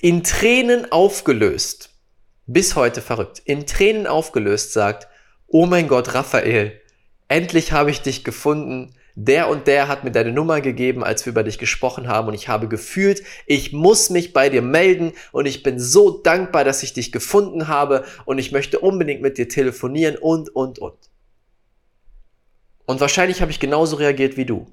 in 0.00 0.22
Tränen 0.22 0.90
aufgelöst, 0.92 1.90
bis 2.46 2.76
heute 2.76 3.02
verrückt, 3.02 3.42
in 3.44 3.66
Tränen 3.66 4.06
aufgelöst 4.06 4.72
sagt, 4.72 5.08
oh 5.46 5.66
mein 5.66 5.88
Gott, 5.88 6.14
Raphael, 6.14 6.80
endlich 7.28 7.72
habe 7.72 7.90
ich 7.90 8.02
dich 8.02 8.24
gefunden. 8.24 8.94
Der 9.20 9.48
und 9.48 9.66
der 9.66 9.88
hat 9.88 10.04
mir 10.04 10.12
deine 10.12 10.30
Nummer 10.30 10.60
gegeben, 10.60 11.02
als 11.02 11.26
wir 11.26 11.32
über 11.32 11.42
dich 11.42 11.58
gesprochen 11.58 12.06
haben 12.06 12.28
und 12.28 12.34
ich 12.34 12.46
habe 12.46 12.68
gefühlt, 12.68 13.24
ich 13.46 13.72
muss 13.72 14.10
mich 14.10 14.32
bei 14.32 14.48
dir 14.48 14.62
melden 14.62 15.12
und 15.32 15.46
ich 15.46 15.64
bin 15.64 15.80
so 15.80 16.22
dankbar, 16.22 16.62
dass 16.62 16.84
ich 16.84 16.92
dich 16.92 17.10
gefunden 17.10 17.66
habe 17.66 18.04
und 18.26 18.38
ich 18.38 18.52
möchte 18.52 18.78
unbedingt 18.78 19.20
mit 19.20 19.36
dir 19.36 19.48
telefonieren 19.48 20.16
und, 20.16 20.54
und, 20.54 20.78
und. 20.78 21.10
Und 22.86 23.00
wahrscheinlich 23.00 23.42
habe 23.42 23.50
ich 23.50 23.58
genauso 23.58 23.96
reagiert 23.96 24.36
wie 24.36 24.46
du. 24.46 24.66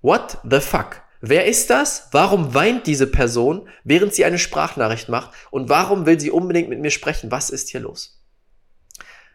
What 0.00 0.38
the 0.48 0.60
fuck? 0.60 1.02
Wer 1.20 1.46
ist 1.46 1.68
das? 1.68 2.08
Warum 2.12 2.54
weint 2.54 2.86
diese 2.86 3.06
Person, 3.06 3.68
während 3.84 4.14
sie 4.14 4.24
eine 4.24 4.38
Sprachnachricht 4.38 5.08
macht? 5.08 5.32
Und 5.50 5.68
warum 5.68 6.06
will 6.06 6.18
sie 6.18 6.30
unbedingt 6.30 6.70
mit 6.70 6.80
mir 6.80 6.90
sprechen? 6.90 7.30
Was 7.30 7.50
ist 7.50 7.68
hier 7.68 7.80
los? 7.80 8.22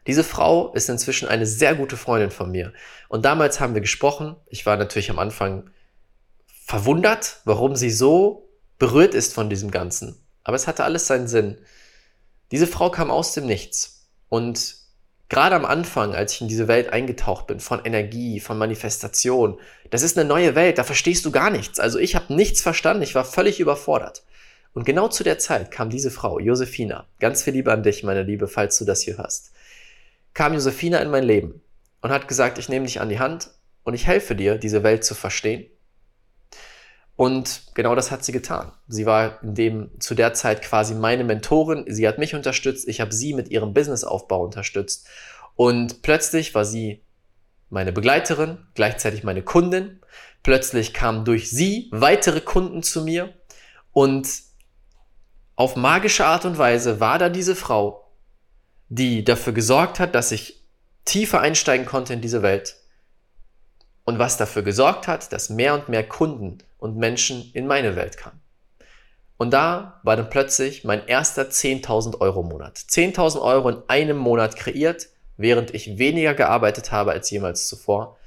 Diese 0.08 0.24
Frau 0.24 0.74
ist 0.74 0.90
inzwischen 0.90 1.28
eine 1.28 1.46
sehr 1.46 1.76
gute 1.76 1.98
Freundin 1.98 2.32
von 2.32 2.52
mir. 2.52 2.74
Und 3.08 3.26
damals 3.26 3.60
haben 3.60 3.74
wir 3.74 3.82
gesprochen. 3.82 4.36
Ich 4.48 4.66
war 4.66 4.78
natürlich 4.78 5.10
am 5.10 5.20
Anfang 5.20 5.70
verwundert, 6.66 7.42
warum 7.46 7.76
sie 7.76 7.92
so 7.92 8.50
berührt 8.80 9.14
ist 9.14 9.34
von 9.34 9.50
diesem 9.50 9.72
Ganzen. 9.72 10.24
Aber 10.44 10.56
es 10.56 10.68
hatte 10.68 10.84
alles 10.84 11.08
seinen 11.08 11.28
Sinn. 11.28 11.60
Diese 12.52 12.68
Frau 12.68 12.90
kam 12.90 13.10
aus 13.10 13.34
dem 13.34 13.46
Nichts 13.46 14.10
und 14.30 14.85
gerade 15.30 15.56
am 15.56 15.66
Anfang, 15.66 16.14
als 16.14 16.34
ich 16.34 16.42
in 16.42 16.48
diese 16.48 16.68
Welt 16.68 16.92
eingetaucht 16.94 17.48
bin, 17.48 17.60
von 17.60 17.84
Energie, 17.84 18.40
von 18.40 18.58
Manifestation, 18.58 19.60
das 19.90 20.02
ist 20.02 20.18
eine 20.18 20.28
neue 20.28 20.56
Welt, 20.56 20.78
da 20.78 20.84
verstehst 20.84 21.26
du 21.26 21.32
gar 21.32 21.50
nichts. 21.50 21.80
Also 21.80 22.00
ich 22.00 22.16
habe 22.16 22.34
nichts 22.34 22.62
verstanden, 22.62 23.04
ich 23.04 23.16
war 23.16 23.26
völlig 23.26 23.60
überfordert. 23.60 24.24
Und 24.74 24.86
genau 24.86 25.08
zu 25.08 25.24
der 25.24 25.40
Zeit 25.40 25.72
kam 25.72 25.90
diese 25.90 26.12
Frau, 26.12 26.40
Josefina, 26.40 27.06
ganz 27.20 27.44
viel 27.44 27.54
Liebe 27.54 27.72
an 27.72 27.84
dich, 27.84 28.04
meine 28.04 28.24
Liebe, 28.24 28.48
falls 28.48 28.78
du 28.78 28.86
das 28.86 29.02
hier 29.02 29.18
hörst, 29.18 29.54
kam 30.34 30.54
Josefina 30.54 31.00
in 31.00 31.10
mein 31.10 31.24
Leben 31.24 31.62
und 32.02 32.12
hat 32.12 32.28
gesagt, 32.28 32.58
ich 32.58 32.68
nehme 32.68 32.86
dich 32.86 33.00
an 33.00 33.10
die 33.10 33.20
Hand 33.20 33.52
und 33.84 33.94
ich 33.94 34.06
helfe 34.06 34.36
dir, 34.36 34.58
diese 34.58 34.84
Welt 34.84 35.06
zu 35.06 35.16
verstehen 35.16 35.66
und 37.16 37.62
genau 37.74 37.96
das 37.96 38.12
hat 38.12 38.26
sie 38.26 38.34
getan. 38.34 38.72
Sie 38.88 39.06
war 39.06 39.42
in 39.42 39.56
dem, 39.56 39.92
zu 40.00 40.16
der 40.16 40.34
Zeit 40.34 40.62
quasi 40.62 40.94
meine 40.94 41.24
Mentorin. 41.24 41.86
Sie 41.88 42.08
hat 42.08 42.18
mich 42.18 42.36
unterstützt. 42.36 42.88
Ich 42.88 43.00
habe 43.00 43.14
sie 43.14 43.34
mit 43.34 43.50
ihrem 43.50 43.74
Businessaufbau 43.74 44.44
unterstützt. 44.44 45.08
Und 45.56 46.02
plötzlich 46.02 46.54
war 46.56 46.66
sie 46.66 47.04
meine 47.70 47.94
Begleiterin, 47.94 48.58
gleichzeitig 48.74 49.24
meine 49.24 49.44
Kundin. 49.44 50.02
Plötzlich 50.44 50.94
kamen 50.94 51.24
durch 51.24 51.50
sie 51.50 51.90
weitere 51.92 52.42
Kunden 52.42 52.84
zu 52.84 53.04
mir. 53.04 53.34
Und 53.94 54.28
auf 55.56 55.78
magische 55.78 56.26
Art 56.26 56.44
und 56.44 56.58
Weise 56.58 57.00
war 57.00 57.18
da 57.18 57.30
diese 57.30 57.56
Frau, 57.56 58.12
die 58.90 59.24
dafür 59.24 59.54
gesorgt 59.54 60.02
hat, 60.02 60.16
dass 60.16 60.34
ich 60.34 60.66
tiefer 61.06 61.40
einsteigen 61.40 61.86
konnte 61.86 62.14
in 62.14 62.20
diese 62.20 62.42
Welt. 62.42 62.76
Und 64.06 64.20
was 64.20 64.38
dafür 64.38 64.62
gesorgt 64.62 65.08
hat, 65.08 65.34
dass 65.34 65.50
mehr 65.50 65.74
und 65.74 65.90
mehr 65.90 66.08
Kunden 66.08 66.60
und 66.78 66.98
Menschen 66.98 67.52
in 67.54 67.68
meine 67.68 67.96
Welt 67.96 68.18
kamen. 68.18 68.40
Und 69.38 69.52
da 69.52 70.00
war 70.04 70.16
dann 70.16 70.30
plötzlich 70.30 70.84
mein 70.84 71.08
erster 71.08 71.44
10.000 71.44 72.22
Euro 72.22 72.44
Monat. 72.44 72.78
10.000 72.78 73.42
Euro 73.42 73.70
in 73.70 73.78
einem 73.88 74.18
Monat 74.18 74.56
kreiert, 74.56 75.08
während 75.38 75.74
ich 75.74 75.98
weniger 75.98 76.34
gearbeitet 76.34 76.92
habe 76.92 77.12
als 77.12 77.30
jemals 77.30 77.68
zuvor. 77.68 78.18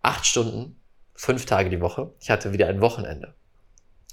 Acht 0.00 0.24
Stunden, 0.24 0.80
fünf 1.14 1.44
Tage 1.44 1.68
die 1.68 1.80
Woche. 1.80 2.12
Ich 2.20 2.30
hatte 2.30 2.52
wieder 2.52 2.68
ein 2.68 2.80
Wochenende. 2.80 3.34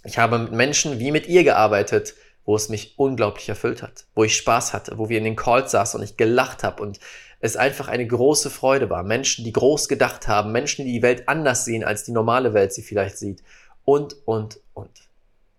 Ich 0.03 0.17
habe 0.17 0.39
mit 0.39 0.51
Menschen 0.51 0.99
wie 0.99 1.11
mit 1.11 1.27
ihr 1.27 1.43
gearbeitet, 1.43 2.15
wo 2.43 2.55
es 2.55 2.69
mich 2.69 2.93
unglaublich 2.97 3.49
erfüllt 3.49 3.81
hat, 3.81 4.05
wo 4.13 4.23
ich 4.23 4.35
Spaß 4.35 4.73
hatte, 4.73 4.97
wo 4.97 5.09
wir 5.09 5.17
in 5.17 5.23
den 5.23 5.35
Calls 5.35 5.71
saßen 5.71 5.99
und 5.99 6.03
ich 6.03 6.17
gelacht 6.17 6.63
habe 6.63 6.83
und 6.83 6.99
es 7.45 7.55
einfach 7.55 7.87
eine 7.87 8.05
große 8.05 8.49
Freude 8.49 8.89
war. 8.89 9.03
Menschen, 9.03 9.45
die 9.45 9.53
groß 9.53 9.87
gedacht 9.87 10.27
haben, 10.27 10.51
Menschen, 10.51 10.85
die 10.85 10.93
die 10.93 11.01
Welt 11.01 11.27
anders 11.29 11.65
sehen, 11.65 11.83
als 11.83 12.03
die 12.03 12.11
normale 12.11 12.53
Welt 12.53 12.73
sie 12.73 12.81
vielleicht 12.81 13.17
sieht 13.17 13.43
und, 13.85 14.15
und, 14.25 14.59
und. 14.73 14.89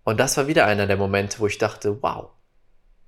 Und 0.03 0.19
das 0.19 0.37
war 0.37 0.47
wieder 0.47 0.65
einer 0.65 0.87
der 0.87 0.97
Momente, 0.97 1.39
wo 1.39 1.47
ich 1.47 1.57
dachte, 1.57 2.01
wow, 2.01 2.29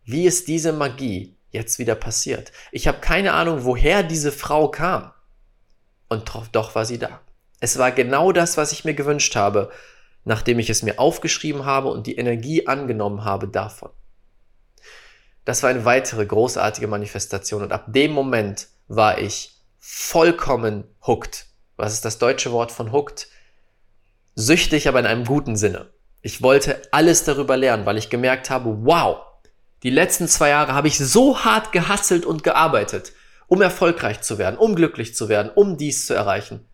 wie 0.03 0.25
ist 0.25 0.47
diese 0.47 0.73
Magie 0.73 1.35
jetzt 1.51 1.77
wieder 1.79 1.95
passiert? 1.95 2.51
Ich 2.71 2.87
habe 2.87 2.99
keine 2.99 3.33
Ahnung, 3.33 3.63
woher 3.63 4.03
diese 4.03 4.31
Frau 4.31 4.69
kam. 4.69 5.11
Und 6.07 6.31
doch 6.51 6.75
war 6.75 6.85
sie 6.85 6.97
da. 6.97 7.21
Es 7.59 7.77
war 7.77 7.91
genau 7.91 8.31
das, 8.31 8.57
was 8.57 8.71
ich 8.71 8.85
mir 8.85 8.95
gewünscht 8.95 9.35
habe, 9.35 9.69
nachdem 10.23 10.59
ich 10.59 10.69
es 10.69 10.83
mir 10.83 10.99
aufgeschrieben 10.99 11.65
habe 11.65 11.89
und 11.89 12.07
die 12.07 12.15
Energie 12.15 12.67
angenommen 12.67 13.23
habe 13.23 13.47
davon. 13.47 13.91
Das 15.45 15.63
war 15.63 15.69
eine 15.69 15.85
weitere 15.85 16.25
großartige 16.25 16.87
Manifestation 16.87 17.63
und 17.63 17.71
ab 17.71 17.85
dem 17.87 18.11
Moment 18.11 18.67
war 18.87 19.17
ich 19.17 19.55
vollkommen 19.79 20.83
hooked. 21.07 21.45
Was 21.77 21.93
ist 21.93 22.05
das 22.05 22.17
deutsche 22.17 22.51
Wort 22.51 22.71
von 22.71 22.91
hooked? 22.91 23.27
Süchtig, 24.35 24.87
aber 24.87 24.99
in 24.99 25.05
einem 25.05 25.25
guten 25.25 25.55
Sinne. 25.55 25.89
Ich 26.21 26.41
wollte 26.41 26.81
alles 26.91 27.23
darüber 27.23 27.55
lernen, 27.55 27.85
weil 27.85 27.97
ich 27.97 28.09
gemerkt 28.09 28.49
habe, 28.49 28.85
wow, 28.85 29.21
die 29.83 29.89
letzten 29.89 30.27
zwei 30.27 30.49
Jahre 30.49 30.73
habe 30.73 30.89
ich 30.89 30.97
so 30.97 31.39
hart 31.45 31.71
gehasselt 31.71 32.25
und 32.25 32.43
gearbeitet, 32.43 33.13
um 33.47 33.61
erfolgreich 33.61 34.21
zu 34.21 34.37
werden, 34.37 34.57
um 34.57 34.75
glücklich 34.75 35.15
zu 35.15 35.29
werden, 35.29 35.51
um 35.53 35.77
dies 35.77 36.05
zu 36.05 36.13
erreichen. 36.13 36.65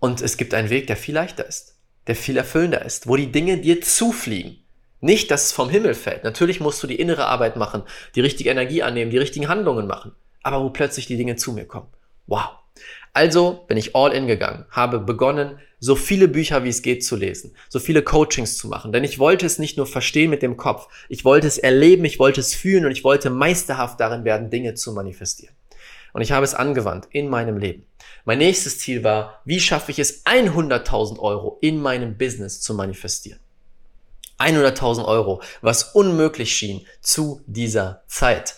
Und 0.00 0.22
es 0.22 0.36
gibt 0.36 0.54
einen 0.54 0.70
Weg, 0.70 0.86
der 0.86 0.96
viel 0.96 1.14
leichter 1.14 1.46
ist, 1.46 1.76
der 2.06 2.16
viel 2.16 2.36
erfüllender 2.36 2.84
ist, 2.84 3.06
wo 3.06 3.16
die 3.16 3.32
Dinge 3.32 3.58
dir 3.58 3.80
zufliegen. 3.82 4.64
Nicht, 5.00 5.30
dass 5.30 5.44
es 5.44 5.52
vom 5.52 5.70
Himmel 5.70 5.94
fällt. 5.94 6.24
Natürlich 6.24 6.60
musst 6.60 6.82
du 6.82 6.86
die 6.86 6.98
innere 6.98 7.26
Arbeit 7.26 7.56
machen, 7.56 7.82
die 8.14 8.20
richtige 8.20 8.50
Energie 8.50 8.82
annehmen, 8.82 9.10
die 9.10 9.18
richtigen 9.18 9.48
Handlungen 9.48 9.86
machen, 9.86 10.12
aber 10.42 10.62
wo 10.62 10.70
plötzlich 10.70 11.06
die 11.06 11.16
Dinge 11.16 11.36
zu 11.36 11.52
mir 11.52 11.66
kommen. 11.66 11.88
Wow. 12.26 12.48
Also 13.12 13.64
bin 13.66 13.76
ich 13.76 13.96
all 13.96 14.12
in 14.12 14.26
gegangen, 14.26 14.66
habe 14.70 14.98
begonnen, 15.00 15.58
so 15.80 15.94
viele 15.94 16.28
Bücher 16.28 16.64
wie 16.64 16.68
es 16.68 16.82
geht 16.82 17.04
zu 17.04 17.16
lesen, 17.16 17.54
so 17.68 17.78
viele 17.78 18.02
Coachings 18.02 18.56
zu 18.56 18.68
machen, 18.68 18.92
denn 18.92 19.04
ich 19.04 19.18
wollte 19.18 19.46
es 19.46 19.58
nicht 19.58 19.76
nur 19.76 19.86
verstehen 19.86 20.30
mit 20.30 20.42
dem 20.42 20.56
Kopf, 20.56 20.88
ich 21.08 21.24
wollte 21.24 21.46
es 21.46 21.58
erleben, 21.58 22.04
ich 22.04 22.18
wollte 22.18 22.40
es 22.40 22.54
fühlen 22.54 22.84
und 22.84 22.92
ich 22.92 23.04
wollte 23.04 23.30
meisterhaft 23.30 24.00
darin 24.00 24.24
werden, 24.24 24.50
Dinge 24.50 24.74
zu 24.74 24.92
manifestieren. 24.92 25.54
Und 26.12 26.22
ich 26.22 26.32
habe 26.32 26.44
es 26.44 26.54
angewandt 26.54 27.08
in 27.10 27.28
meinem 27.28 27.58
Leben. 27.58 27.86
Mein 28.24 28.38
nächstes 28.38 28.78
Ziel 28.78 29.04
war, 29.04 29.40
wie 29.44 29.60
schaffe 29.60 29.90
ich 29.90 29.98
es, 29.98 30.24
100.000 30.24 31.18
Euro 31.18 31.58
in 31.60 31.80
meinem 31.80 32.18
Business 32.18 32.60
zu 32.60 32.74
manifestieren. 32.74 33.40
100.000 34.38 35.04
Euro, 35.04 35.42
was 35.60 35.82
unmöglich 35.94 36.56
schien 36.56 36.86
zu 37.00 37.42
dieser 37.46 38.02
Zeit. 38.06 38.56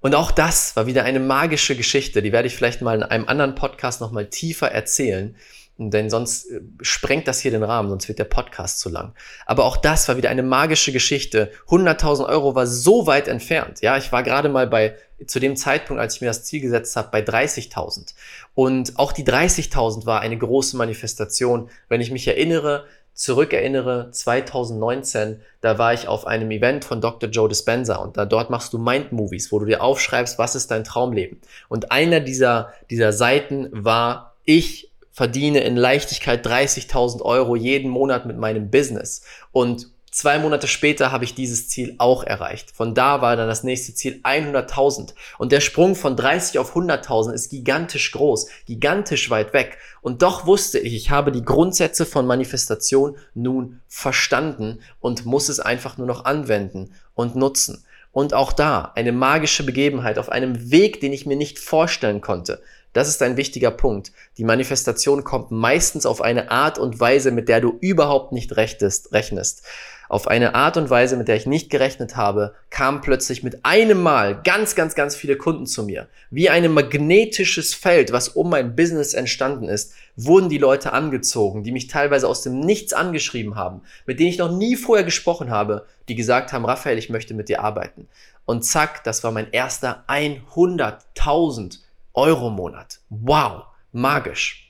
Und 0.00 0.14
auch 0.14 0.30
das 0.30 0.76
war 0.76 0.86
wieder 0.86 1.04
eine 1.04 1.20
magische 1.20 1.76
Geschichte, 1.76 2.22
die 2.22 2.32
werde 2.32 2.48
ich 2.48 2.54
vielleicht 2.54 2.82
mal 2.82 2.96
in 2.96 3.02
einem 3.02 3.26
anderen 3.26 3.54
Podcast 3.54 4.00
nochmal 4.00 4.26
tiefer 4.26 4.70
erzählen, 4.70 5.34
denn 5.78 6.08
sonst 6.08 6.50
äh, 6.50 6.60
sprengt 6.80 7.28
das 7.28 7.40
hier 7.40 7.50
den 7.50 7.62
Rahmen, 7.62 7.90
sonst 7.90 8.08
wird 8.08 8.18
der 8.18 8.24
Podcast 8.24 8.80
zu 8.80 8.88
lang. 8.88 9.14
Aber 9.44 9.64
auch 9.64 9.76
das 9.76 10.08
war 10.08 10.16
wieder 10.16 10.30
eine 10.30 10.42
magische 10.42 10.92
Geschichte. 10.92 11.50
100.000 11.68 12.26
Euro 12.28 12.54
war 12.54 12.66
so 12.66 13.06
weit 13.06 13.28
entfernt. 13.28 13.80
Ja, 13.82 13.98
ich 13.98 14.10
war 14.10 14.22
gerade 14.22 14.48
mal 14.48 14.66
bei, 14.66 14.96
zu 15.26 15.38
dem 15.38 15.54
Zeitpunkt, 15.56 16.00
als 16.00 16.14
ich 16.14 16.20
mir 16.22 16.28
das 16.28 16.44
Ziel 16.44 16.60
gesetzt 16.60 16.96
habe, 16.96 17.08
bei 17.10 17.20
30.000. 17.20 18.14
Und 18.54 18.98
auch 18.98 19.12
die 19.12 19.24
30.000 19.24 20.06
war 20.06 20.20
eine 20.20 20.38
große 20.38 20.76
Manifestation. 20.78 21.68
Wenn 21.88 22.00
ich 22.00 22.10
mich 22.10 22.26
erinnere, 22.26 22.86
zurückerinnere, 23.16 24.10
2019, 24.12 25.40
da 25.62 25.78
war 25.78 25.94
ich 25.94 26.06
auf 26.06 26.26
einem 26.26 26.50
Event 26.50 26.84
von 26.84 27.00
Dr. 27.00 27.30
Joe 27.30 27.48
Dispenza 27.48 27.96
und 27.96 28.18
da 28.18 28.26
dort 28.26 28.50
machst 28.50 28.74
du 28.74 28.78
Mind 28.78 29.10
Movies, 29.10 29.50
wo 29.50 29.58
du 29.58 29.64
dir 29.64 29.82
aufschreibst, 29.82 30.38
was 30.38 30.54
ist 30.54 30.70
dein 30.70 30.84
Traumleben. 30.84 31.40
Und 31.68 31.90
einer 31.90 32.20
dieser, 32.20 32.74
dieser 32.90 33.12
Seiten 33.12 33.68
war, 33.72 34.36
ich 34.44 34.92
verdiene 35.12 35.60
in 35.60 35.76
Leichtigkeit 35.76 36.46
30.000 36.46 37.22
Euro 37.22 37.56
jeden 37.56 37.90
Monat 37.90 38.26
mit 38.26 38.36
meinem 38.36 38.70
Business. 38.70 39.22
Und 39.50 39.88
Zwei 40.16 40.38
Monate 40.38 40.66
später 40.66 41.12
habe 41.12 41.24
ich 41.24 41.34
dieses 41.34 41.68
Ziel 41.68 41.94
auch 41.98 42.24
erreicht. 42.24 42.70
Von 42.74 42.94
da 42.94 43.20
war 43.20 43.36
dann 43.36 43.48
das 43.48 43.64
nächste 43.64 43.92
Ziel 43.92 44.18
100.000. 44.22 45.12
Und 45.36 45.52
der 45.52 45.60
Sprung 45.60 45.94
von 45.94 46.16
30 46.16 46.58
auf 46.58 46.74
100.000 46.74 47.34
ist 47.34 47.50
gigantisch 47.50 48.12
groß, 48.12 48.48
gigantisch 48.64 49.28
weit 49.28 49.52
weg. 49.52 49.76
Und 50.00 50.22
doch 50.22 50.46
wusste 50.46 50.78
ich, 50.78 50.94
ich 50.94 51.10
habe 51.10 51.32
die 51.32 51.44
Grundsätze 51.44 52.06
von 52.06 52.26
Manifestation 52.26 53.18
nun 53.34 53.82
verstanden 53.88 54.78
und 55.00 55.26
muss 55.26 55.50
es 55.50 55.60
einfach 55.60 55.98
nur 55.98 56.06
noch 56.06 56.24
anwenden 56.24 56.94
und 57.14 57.36
nutzen. 57.36 57.84
Und 58.10 58.32
auch 58.32 58.54
da 58.54 58.92
eine 58.94 59.12
magische 59.12 59.64
Begebenheit 59.64 60.18
auf 60.18 60.30
einem 60.30 60.70
Weg, 60.70 61.02
den 61.02 61.12
ich 61.12 61.26
mir 61.26 61.36
nicht 61.36 61.58
vorstellen 61.58 62.22
konnte. 62.22 62.62
Das 62.94 63.08
ist 63.08 63.20
ein 63.20 63.36
wichtiger 63.36 63.70
Punkt. 63.70 64.12
Die 64.38 64.44
Manifestation 64.44 65.24
kommt 65.24 65.50
meistens 65.50 66.06
auf 66.06 66.22
eine 66.22 66.50
Art 66.50 66.78
und 66.78 66.98
Weise, 66.98 67.30
mit 67.30 67.50
der 67.50 67.60
du 67.60 67.76
überhaupt 67.82 68.32
nicht 68.32 68.56
rechnest. 68.56 69.62
Auf 70.08 70.28
eine 70.28 70.54
Art 70.54 70.76
und 70.76 70.88
Weise, 70.88 71.16
mit 71.16 71.28
der 71.28 71.36
ich 71.36 71.46
nicht 71.46 71.68
gerechnet 71.70 72.16
habe, 72.16 72.54
kamen 72.70 73.00
plötzlich 73.00 73.42
mit 73.42 73.64
einem 73.64 74.02
Mal 74.02 74.40
ganz, 74.42 74.74
ganz, 74.74 74.94
ganz 74.94 75.16
viele 75.16 75.36
Kunden 75.36 75.66
zu 75.66 75.82
mir. 75.84 76.08
Wie 76.30 76.48
ein 76.48 76.70
magnetisches 76.72 77.74
Feld, 77.74 78.12
was 78.12 78.28
um 78.28 78.50
mein 78.50 78.76
Business 78.76 79.14
entstanden 79.14 79.68
ist, 79.68 79.94
wurden 80.14 80.48
die 80.48 80.58
Leute 80.58 80.92
angezogen, 80.92 81.64
die 81.64 81.72
mich 81.72 81.88
teilweise 81.88 82.28
aus 82.28 82.42
dem 82.42 82.60
Nichts 82.60 82.92
angeschrieben 82.92 83.56
haben, 83.56 83.82
mit 84.06 84.20
denen 84.20 84.30
ich 84.30 84.38
noch 84.38 84.52
nie 84.52 84.76
vorher 84.76 85.04
gesprochen 85.04 85.50
habe, 85.50 85.86
die 86.08 86.14
gesagt 86.14 86.52
haben, 86.52 86.64
Raphael, 86.64 86.98
ich 86.98 87.10
möchte 87.10 87.34
mit 87.34 87.48
dir 87.48 87.62
arbeiten. 87.62 88.08
Und 88.44 88.64
zack, 88.64 89.02
das 89.04 89.24
war 89.24 89.32
mein 89.32 89.50
erster 89.50 90.04
100.000 90.08 91.78
Euro 92.14 92.50
Monat. 92.50 93.00
Wow, 93.10 93.64
magisch. 93.92 94.65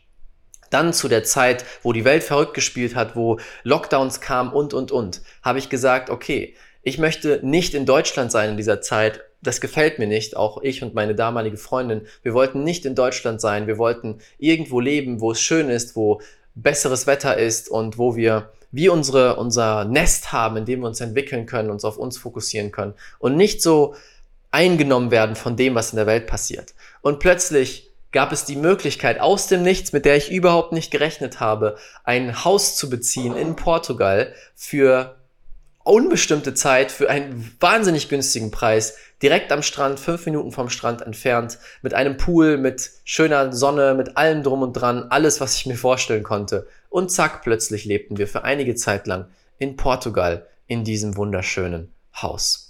Dann 0.76 0.92
zu 0.92 1.08
der 1.08 1.24
Zeit, 1.24 1.64
wo 1.82 1.94
die 1.94 2.04
Welt 2.04 2.22
verrückt 2.22 2.52
gespielt 2.52 2.94
hat, 2.94 3.16
wo 3.16 3.38
Lockdowns 3.62 4.20
kamen 4.20 4.52
und, 4.52 4.74
und, 4.74 4.92
und, 4.92 5.22
habe 5.40 5.58
ich 5.58 5.70
gesagt, 5.70 6.10
okay, 6.10 6.54
ich 6.82 6.98
möchte 6.98 7.40
nicht 7.42 7.72
in 7.72 7.86
Deutschland 7.86 8.30
sein 8.30 8.50
in 8.50 8.56
dieser 8.58 8.82
Zeit. 8.82 9.22
Das 9.40 9.62
gefällt 9.62 9.98
mir 9.98 10.06
nicht. 10.06 10.36
Auch 10.36 10.60
ich 10.60 10.82
und 10.82 10.92
meine 10.92 11.14
damalige 11.14 11.56
Freundin. 11.56 12.02
Wir 12.22 12.34
wollten 12.34 12.62
nicht 12.62 12.84
in 12.84 12.94
Deutschland 12.94 13.40
sein. 13.40 13.66
Wir 13.66 13.78
wollten 13.78 14.18
irgendwo 14.36 14.78
leben, 14.78 15.22
wo 15.22 15.30
es 15.30 15.40
schön 15.40 15.70
ist, 15.70 15.96
wo 15.96 16.20
besseres 16.54 17.06
Wetter 17.06 17.38
ist 17.38 17.70
und 17.70 17.96
wo 17.96 18.14
wir 18.14 18.50
wie 18.70 18.90
unsere, 18.90 19.36
unser 19.36 19.86
Nest 19.86 20.30
haben, 20.32 20.58
in 20.58 20.66
dem 20.66 20.80
wir 20.80 20.88
uns 20.88 21.00
entwickeln 21.00 21.46
können, 21.46 21.70
uns 21.70 21.86
auf 21.86 21.96
uns 21.96 22.18
fokussieren 22.18 22.70
können 22.70 22.92
und 23.18 23.34
nicht 23.34 23.62
so 23.62 23.94
eingenommen 24.50 25.10
werden 25.10 25.36
von 25.36 25.56
dem, 25.56 25.74
was 25.74 25.92
in 25.92 25.96
der 25.96 26.06
Welt 26.06 26.26
passiert. 26.26 26.74
Und 27.00 27.18
plötzlich 27.18 27.85
gab 28.12 28.32
es 28.32 28.44
die 28.44 28.56
Möglichkeit 28.56 29.20
aus 29.20 29.46
dem 29.46 29.62
Nichts, 29.62 29.92
mit 29.92 30.04
der 30.04 30.16
ich 30.16 30.30
überhaupt 30.30 30.72
nicht 30.72 30.90
gerechnet 30.90 31.40
habe, 31.40 31.76
ein 32.04 32.44
Haus 32.44 32.76
zu 32.76 32.88
beziehen 32.88 33.36
in 33.36 33.56
Portugal 33.56 34.32
für 34.54 35.16
unbestimmte 35.84 36.54
Zeit, 36.54 36.90
für 36.90 37.08
einen 37.08 37.54
wahnsinnig 37.60 38.08
günstigen 38.08 38.50
Preis, 38.50 38.96
direkt 39.22 39.52
am 39.52 39.62
Strand, 39.62 40.00
fünf 40.00 40.26
Minuten 40.26 40.50
vom 40.50 40.68
Strand 40.68 41.00
entfernt, 41.00 41.58
mit 41.80 41.94
einem 41.94 42.16
Pool, 42.16 42.58
mit 42.58 42.90
schöner 43.04 43.52
Sonne, 43.52 43.94
mit 43.94 44.16
allem 44.16 44.42
drum 44.42 44.62
und 44.62 44.72
dran, 44.72 45.06
alles, 45.10 45.40
was 45.40 45.56
ich 45.56 45.66
mir 45.66 45.76
vorstellen 45.76 46.24
konnte. 46.24 46.66
Und 46.90 47.12
zack, 47.12 47.42
plötzlich 47.42 47.84
lebten 47.84 48.18
wir 48.18 48.26
für 48.26 48.42
einige 48.42 48.74
Zeit 48.74 49.06
lang 49.06 49.26
in 49.58 49.76
Portugal 49.76 50.46
in 50.66 50.84
diesem 50.84 51.16
wunderschönen 51.16 51.92
Haus. 52.20 52.68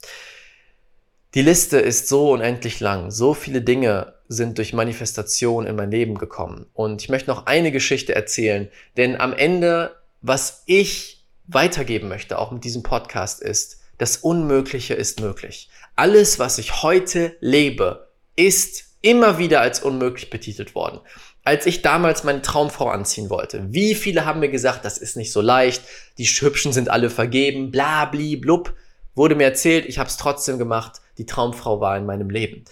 Die 1.37 1.43
Liste 1.43 1.79
ist 1.79 2.09
so 2.09 2.31
unendlich 2.31 2.81
lang. 2.81 3.11
So 3.11 3.35
viele 3.35 3.61
Dinge 3.61 4.15
sind 4.27 4.57
durch 4.57 4.73
Manifestation 4.73 5.67
in 5.67 5.77
mein 5.77 5.91
Leben 5.91 6.15
gekommen. 6.15 6.65
Und 6.73 7.03
ich 7.03 7.11
möchte 7.11 7.29
noch 7.29 7.45
eine 7.45 7.73
Geschichte 7.73 8.15
erzählen, 8.15 8.71
denn 8.97 9.21
am 9.21 9.35
Ende, 9.35 9.95
was 10.23 10.63
ich 10.65 11.27
weitergeben 11.47 12.09
möchte, 12.09 12.39
auch 12.39 12.53
mit 12.53 12.65
diesem 12.65 12.83
Podcast, 12.83 13.43
ist, 13.43 13.83
das 13.99 14.17
Unmögliche 14.17 14.95
ist 14.95 15.21
möglich. 15.21 15.69
Alles, 15.95 16.39
was 16.39 16.57
ich 16.57 16.83
heute 16.83 17.37
lebe, 17.41 18.09
ist 18.35 18.85
immer 19.03 19.37
wieder 19.37 19.61
als 19.61 19.81
unmöglich 19.81 20.31
betitelt 20.31 20.75
worden. 20.75 21.01
Als 21.45 21.67
ich 21.67 21.83
damals 21.83 22.25
meine 22.25 22.41
Traumfrau 22.41 22.89
anziehen 22.89 23.29
wollte, 23.29 23.75
wie 23.75 23.95
viele 23.95 24.25
haben 24.25 24.41
mir 24.41 24.49
gesagt, 24.49 24.87
das 24.87 24.97
ist 24.97 25.19
nicht 25.19 25.33
so 25.33 25.43
leicht, 25.43 25.83
die 26.17 26.25
Hübschen 26.25 26.73
sind 26.73 26.89
alle 26.89 27.11
vergeben, 27.11 27.71
bla 27.71 28.07
bli 28.07 28.37
blub, 28.37 28.73
wurde 29.15 29.35
mir 29.35 29.45
erzählt, 29.45 29.85
ich 29.85 29.99
habe 29.99 30.09
es 30.09 30.17
trotzdem 30.17 30.59
gemacht 30.59 31.03
die 31.19 31.27
Traumfrau 31.27 31.81
war 31.81 31.97
in 31.97 32.07
meinem 32.07 32.31
Leben. 32.31 32.65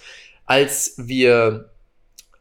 Als 0.45 0.93
wir 0.97 1.69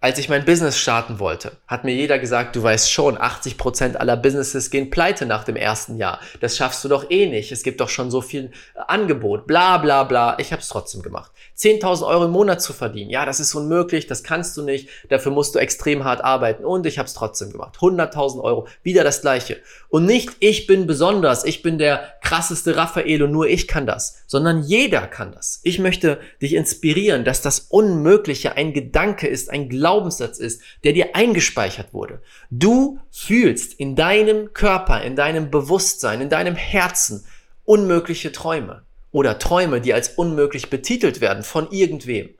als 0.04 0.18
ich 0.18 0.28
mein 0.28 0.44
Business 0.44 0.78
starten 0.78 1.18
wollte, 1.18 1.52
hat 1.66 1.84
mir 1.84 1.94
jeder 1.94 2.18
gesagt, 2.18 2.56
du 2.56 2.62
weißt 2.62 2.92
schon, 2.92 3.18
80 3.18 3.56
Prozent 3.56 3.96
aller 3.98 4.18
Businesses 4.18 4.68
gehen 4.68 4.90
pleite 4.90 5.24
nach 5.24 5.44
dem 5.44 5.56
ersten 5.56 5.96
Jahr. 5.96 6.20
Das 6.40 6.58
schaffst 6.58 6.84
du 6.84 6.88
doch 6.88 7.10
eh 7.10 7.24
nicht. 7.24 7.52
Es 7.52 7.62
gibt 7.62 7.80
doch 7.80 7.88
schon 7.88 8.10
so 8.10 8.20
viel 8.20 8.50
Angebot. 8.86 9.46
Bla 9.46 9.78
bla 9.78 10.04
bla. 10.04 10.36
Ich 10.38 10.52
habe 10.52 10.60
es 10.60 10.68
trotzdem 10.68 11.00
gemacht. 11.00 11.32
10.000 11.58 12.06
Euro 12.06 12.26
im 12.26 12.30
Monat 12.30 12.60
zu 12.60 12.72
verdienen. 12.72 13.10
Ja, 13.10 13.24
das 13.24 13.40
ist 13.40 13.54
unmöglich, 13.54 14.06
das 14.06 14.22
kannst 14.22 14.56
du 14.56 14.62
nicht. 14.62 14.88
Dafür 15.08 15.32
musst 15.32 15.54
du 15.54 15.58
extrem 15.58 16.04
hart 16.04 16.22
arbeiten. 16.22 16.64
Und 16.64 16.86
ich 16.86 16.98
habe 16.98 17.06
es 17.06 17.14
trotzdem 17.14 17.50
gemacht. 17.50 17.76
100.000 17.78 18.42
Euro, 18.42 18.66
wieder 18.82 19.04
das 19.04 19.22
gleiche. 19.22 19.56
Und 19.88 20.04
nicht, 20.04 20.30
ich 20.40 20.66
bin 20.66 20.86
besonders, 20.86 21.44
ich 21.44 21.62
bin 21.62 21.78
der 21.78 22.14
krasseste 22.20 22.76
Raphael 22.76 23.22
und 23.22 23.30
nur 23.30 23.48
ich 23.48 23.68
kann 23.68 23.86
das, 23.86 24.24
sondern 24.26 24.62
jeder 24.62 25.06
kann 25.06 25.32
das. 25.32 25.60
Ich 25.62 25.78
möchte 25.78 26.18
dich 26.42 26.54
inspirieren, 26.54 27.24
dass 27.24 27.40
das 27.40 27.60
Unmögliche 27.60 28.56
ein 28.56 28.72
Gedanke 28.72 29.26
ist, 29.26 29.50
ein 29.50 29.68
Glaube 29.68 29.94
Glaubenssatz 29.94 30.38
ist, 30.38 30.62
der 30.82 30.92
dir 30.92 31.14
eingespeichert 31.14 31.94
wurde. 31.94 32.20
Du 32.50 32.98
fühlst 33.10 33.74
in 33.74 33.96
deinem 33.96 34.52
Körper, 34.52 35.02
in 35.02 35.16
deinem 35.16 35.50
Bewusstsein, 35.50 36.20
in 36.20 36.28
deinem 36.28 36.56
Herzen 36.56 37.24
unmögliche 37.64 38.32
Träume 38.32 38.82
oder 39.14 39.38
Träume, 39.38 39.80
die 39.80 39.94
als 39.94 40.08
unmöglich 40.08 40.70
betitelt 40.70 41.20
werden 41.20 41.44
von 41.44 41.70
irgendwem. 41.70 42.30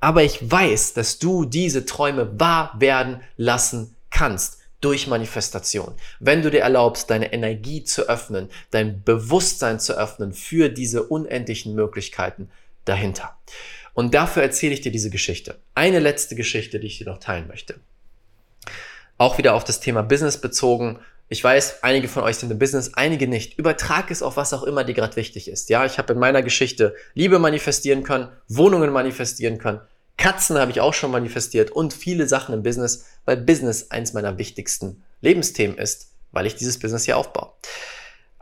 Aber 0.00 0.22
ich 0.22 0.50
weiß, 0.50 0.94
dass 0.94 1.18
du 1.18 1.44
diese 1.44 1.84
Träume 1.84 2.40
wahr 2.40 2.74
werden 2.78 3.20
lassen 3.36 3.94
kannst 4.10 4.60
durch 4.80 5.06
Manifestation. 5.08 5.94
Wenn 6.18 6.40
du 6.40 6.50
dir 6.50 6.62
erlaubst, 6.62 7.10
deine 7.10 7.34
Energie 7.34 7.84
zu 7.84 8.08
öffnen, 8.08 8.48
dein 8.70 9.02
Bewusstsein 9.02 9.78
zu 9.78 9.92
öffnen 9.92 10.32
für 10.32 10.70
diese 10.70 11.02
unendlichen 11.02 11.74
Möglichkeiten 11.74 12.48
dahinter. 12.86 13.36
Und 13.92 14.14
dafür 14.14 14.42
erzähle 14.42 14.72
ich 14.72 14.80
dir 14.80 14.92
diese 14.92 15.10
Geschichte. 15.10 15.58
Eine 15.74 15.98
letzte 15.98 16.34
Geschichte, 16.34 16.80
die 16.80 16.86
ich 16.86 16.96
dir 16.96 17.06
noch 17.06 17.18
teilen 17.18 17.46
möchte. 17.46 17.78
Auch 19.18 19.36
wieder 19.36 19.54
auf 19.54 19.64
das 19.64 19.80
Thema 19.80 20.02
Business 20.02 20.40
bezogen. 20.40 20.98
Ich 21.28 21.42
weiß, 21.42 21.82
einige 21.82 22.06
von 22.06 22.22
euch 22.22 22.36
sind 22.36 22.52
im 22.52 22.58
Business, 22.58 22.94
einige 22.94 23.26
nicht. 23.26 23.58
Übertrag 23.58 24.10
es 24.10 24.22
auf 24.22 24.36
was 24.36 24.52
auch 24.52 24.62
immer 24.62 24.84
dir 24.84 24.94
gerade 24.94 25.16
wichtig 25.16 25.48
ist. 25.48 25.68
Ja, 25.70 25.84
ich 25.84 25.98
habe 25.98 26.12
in 26.12 26.18
meiner 26.20 26.42
Geschichte 26.42 26.94
Liebe 27.14 27.38
manifestieren 27.40 28.04
können, 28.04 28.28
Wohnungen 28.48 28.92
manifestieren 28.92 29.58
können, 29.58 29.80
Katzen 30.16 30.58
habe 30.58 30.70
ich 30.70 30.80
auch 30.80 30.94
schon 30.94 31.10
manifestiert 31.10 31.70
und 31.70 31.92
viele 31.92 32.26
Sachen 32.26 32.54
im 32.54 32.62
Business, 32.62 33.04
weil 33.24 33.36
Business 33.36 33.90
eins 33.90 34.12
meiner 34.12 34.38
wichtigsten 34.38 35.02
Lebensthemen 35.20 35.76
ist, 35.76 36.12
weil 36.32 36.46
ich 36.46 36.54
dieses 36.54 36.78
Business 36.78 37.04
hier 37.04 37.18
aufbaue. 37.18 37.52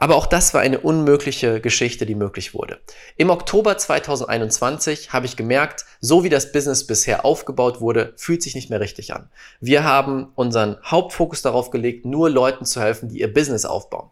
Aber 0.05 0.17
auch 0.17 0.27
das 0.27 0.53
war 0.53 0.61
eine 0.61 0.81
unmögliche 0.81 1.63
Geschichte, 1.63 2.05
die 2.05 2.15
möglich 2.15 2.53
wurde. 2.53 2.79
Im 3.17 3.31
Oktober 3.31 3.79
2021 3.79 5.15
habe 5.15 5.25
ich 5.25 5.35
gemerkt, 5.35 5.87
so 5.99 6.25
wie 6.25 6.29
das 6.29 6.53
Business 6.53 6.87
bisher 6.87 7.25
aufgebaut 7.25 7.81
wurde, 7.81 8.13
fühlt 8.17 8.43
sich 8.43 8.55
nicht 8.55 8.69
mehr 8.69 8.81
richtig 8.81 9.15
an. 9.15 9.31
Wir 9.61 9.83
haben 9.83 10.31
unseren 10.35 10.77
Hauptfokus 10.85 11.41
darauf 11.41 11.71
gelegt, 11.71 12.05
nur 12.05 12.29
Leuten 12.29 12.67
zu 12.67 12.83
helfen, 12.83 13.09
die 13.09 13.21
ihr 13.21 13.33
Business 13.33 13.65
aufbauen. 13.65 14.11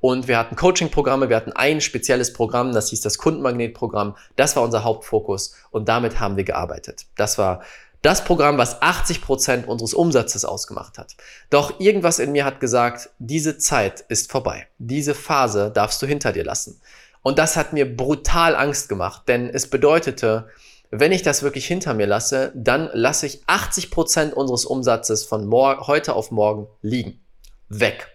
Und 0.00 0.26
wir 0.26 0.38
hatten 0.38 0.56
Coaching-Programme, 0.56 1.28
wir 1.28 1.36
hatten 1.36 1.52
ein 1.52 1.80
spezielles 1.80 2.32
Programm, 2.32 2.72
das 2.72 2.90
hieß 2.90 3.02
das 3.02 3.16
Kundenmagnet-Programm. 3.18 4.16
Das 4.34 4.56
war 4.56 4.64
unser 4.64 4.82
Hauptfokus 4.82 5.54
und 5.70 5.88
damit 5.88 6.18
haben 6.18 6.36
wir 6.36 6.42
gearbeitet. 6.42 7.06
Das 7.14 7.38
war 7.38 7.62
das 8.02 8.24
Programm, 8.24 8.58
was 8.58 8.80
80 8.80 9.22
Prozent 9.22 9.68
unseres 9.68 9.94
Umsatzes 9.94 10.44
ausgemacht 10.44 10.98
hat. 10.98 11.16
Doch 11.50 11.80
irgendwas 11.80 12.18
in 12.18 12.32
mir 12.32 12.44
hat 12.44 12.60
gesagt, 12.60 13.10
diese 13.18 13.58
Zeit 13.58 14.00
ist 14.08 14.30
vorbei. 14.30 14.66
Diese 14.78 15.14
Phase 15.14 15.70
darfst 15.70 16.00
du 16.00 16.06
hinter 16.06 16.32
dir 16.32 16.44
lassen. 16.44 16.80
Und 17.22 17.38
das 17.38 17.56
hat 17.56 17.72
mir 17.72 17.96
brutal 17.96 18.54
Angst 18.54 18.88
gemacht, 18.88 19.22
denn 19.28 19.50
es 19.50 19.68
bedeutete, 19.68 20.48
wenn 20.90 21.12
ich 21.12 21.22
das 21.22 21.42
wirklich 21.42 21.66
hinter 21.66 21.92
mir 21.92 22.06
lasse, 22.06 22.52
dann 22.54 22.88
lasse 22.92 23.26
ich 23.26 23.42
80 23.46 23.90
Prozent 23.90 24.32
unseres 24.34 24.64
Umsatzes 24.64 25.24
von 25.24 25.50
heute 25.52 26.14
auf 26.14 26.30
morgen 26.30 26.66
liegen. 26.80 27.20
Weg. 27.68 28.08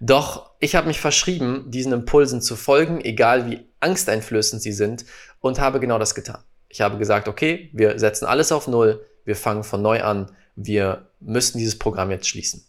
Doch 0.00 0.50
ich 0.60 0.76
habe 0.76 0.86
mich 0.86 1.00
verschrieben, 1.00 1.64
diesen 1.68 1.92
Impulsen 1.92 2.40
zu 2.40 2.54
folgen, 2.54 3.00
egal 3.00 3.50
wie 3.50 3.66
angsteinflößend 3.80 4.62
sie 4.62 4.72
sind, 4.72 5.04
und 5.40 5.58
habe 5.58 5.80
genau 5.80 5.98
das 5.98 6.14
getan. 6.14 6.38
Ich 6.68 6.80
habe 6.80 6.98
gesagt, 6.98 7.26
okay, 7.26 7.70
wir 7.72 7.98
setzen 7.98 8.26
alles 8.26 8.52
auf 8.52 8.68
Null, 8.68 9.04
wir 9.24 9.36
fangen 9.36 9.64
von 9.64 9.82
neu 9.82 10.02
an, 10.02 10.30
wir 10.56 11.06
müssen 11.20 11.58
dieses 11.58 11.78
Programm 11.78 12.10
jetzt 12.10 12.28
schließen. 12.28 12.64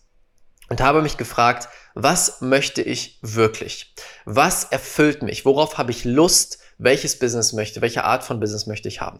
Und 0.70 0.82
habe 0.82 1.02
mich 1.02 1.18
gefragt, 1.18 1.68
was 1.94 2.42
möchte 2.42 2.82
ich 2.82 3.20
wirklich? 3.22 3.94
Was 4.26 4.64
erfüllt 4.64 5.22
mich? 5.22 5.46
Worauf 5.46 5.78
habe 5.78 5.92
ich 5.92 6.06
Lust? 6.06 6.60
Welches 6.78 7.20
Business 7.20 7.54
möchte? 7.54 7.82
Welche 7.82 8.04
Art 8.04 8.24
von 8.24 8.40
Business 8.40 8.66
möchte 8.66 8.88
ich 8.88 9.02
haben? 9.02 9.20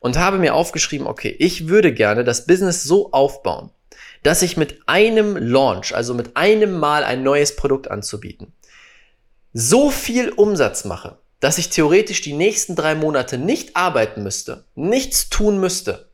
Und 0.00 0.18
habe 0.18 0.38
mir 0.38 0.54
aufgeschrieben, 0.54 1.06
okay, 1.06 1.34
ich 1.38 1.68
würde 1.68 1.92
gerne 1.92 2.24
das 2.24 2.46
Business 2.46 2.84
so 2.84 3.10
aufbauen, 3.12 3.70
dass 4.22 4.42
ich 4.42 4.56
mit 4.56 4.86
einem 4.86 5.36
Launch, 5.36 5.94
also 5.94 6.14
mit 6.14 6.36
einem 6.36 6.78
Mal 6.78 7.04
ein 7.04 7.22
neues 7.22 7.56
Produkt 7.56 7.90
anzubieten, 7.90 8.52
so 9.52 9.90
viel 9.90 10.30
Umsatz 10.30 10.84
mache, 10.84 11.18
dass 11.40 11.58
ich 11.58 11.70
theoretisch 11.70 12.20
die 12.20 12.32
nächsten 12.34 12.76
drei 12.76 12.94
Monate 12.94 13.38
nicht 13.38 13.76
arbeiten 13.76 14.22
müsste, 14.22 14.64
nichts 14.74 15.30
tun 15.30 15.58
müsste 15.58 16.08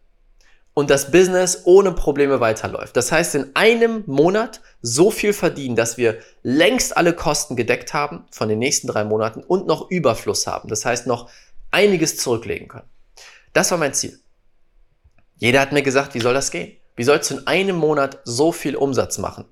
und 0.75 0.91
das 0.91 1.11
Business 1.11 1.63
ohne 1.65 1.93
Probleme 1.93 2.41
weiterläuft. 2.41 2.97
Das 2.97 3.13
heißt, 3.13 3.35
in 3.35 3.55
einem 3.55 4.05
Monat 4.07 4.61
so 4.83 5.11
viel 5.11 5.33
verdienen, 5.33 5.77
dass 5.77 5.99
wir 5.99 6.19
längst 6.43 6.97
alle 6.97 7.13
Kosten 7.13 7.57
gedeckt 7.57 7.93
haben 7.93 8.25
von 8.31 8.49
den 8.49 8.59
nächsten 8.59 8.87
drei 8.87 9.05
Monaten 9.05 9.43
und 9.43 9.67
noch 9.67 9.91
Überfluss 9.91 10.47
haben. 10.47 10.69
Das 10.69 10.85
heißt, 10.85 11.07
noch 11.07 11.29
einiges 11.71 12.17
zurücklegen 12.17 12.69
können. 12.69 12.89
Das 13.53 13.71
war 13.71 13.79
mein 13.79 13.95
Ziel. 13.95 14.19
Jeder 15.37 15.61
hat 15.61 15.73
mir 15.73 15.83
gesagt, 15.83 16.15
wie 16.15 16.21
soll 16.21 16.35
das 16.35 16.51
gehen? 16.51 16.77
Wie 16.97 17.05
sollst 17.05 17.31
du 17.31 17.39
in 17.39 17.47
einem 17.47 17.77
Monat 17.77 18.19
so 18.25 18.53
viel 18.53 18.77
Umsatz 18.77 19.19
machen? 19.19 19.47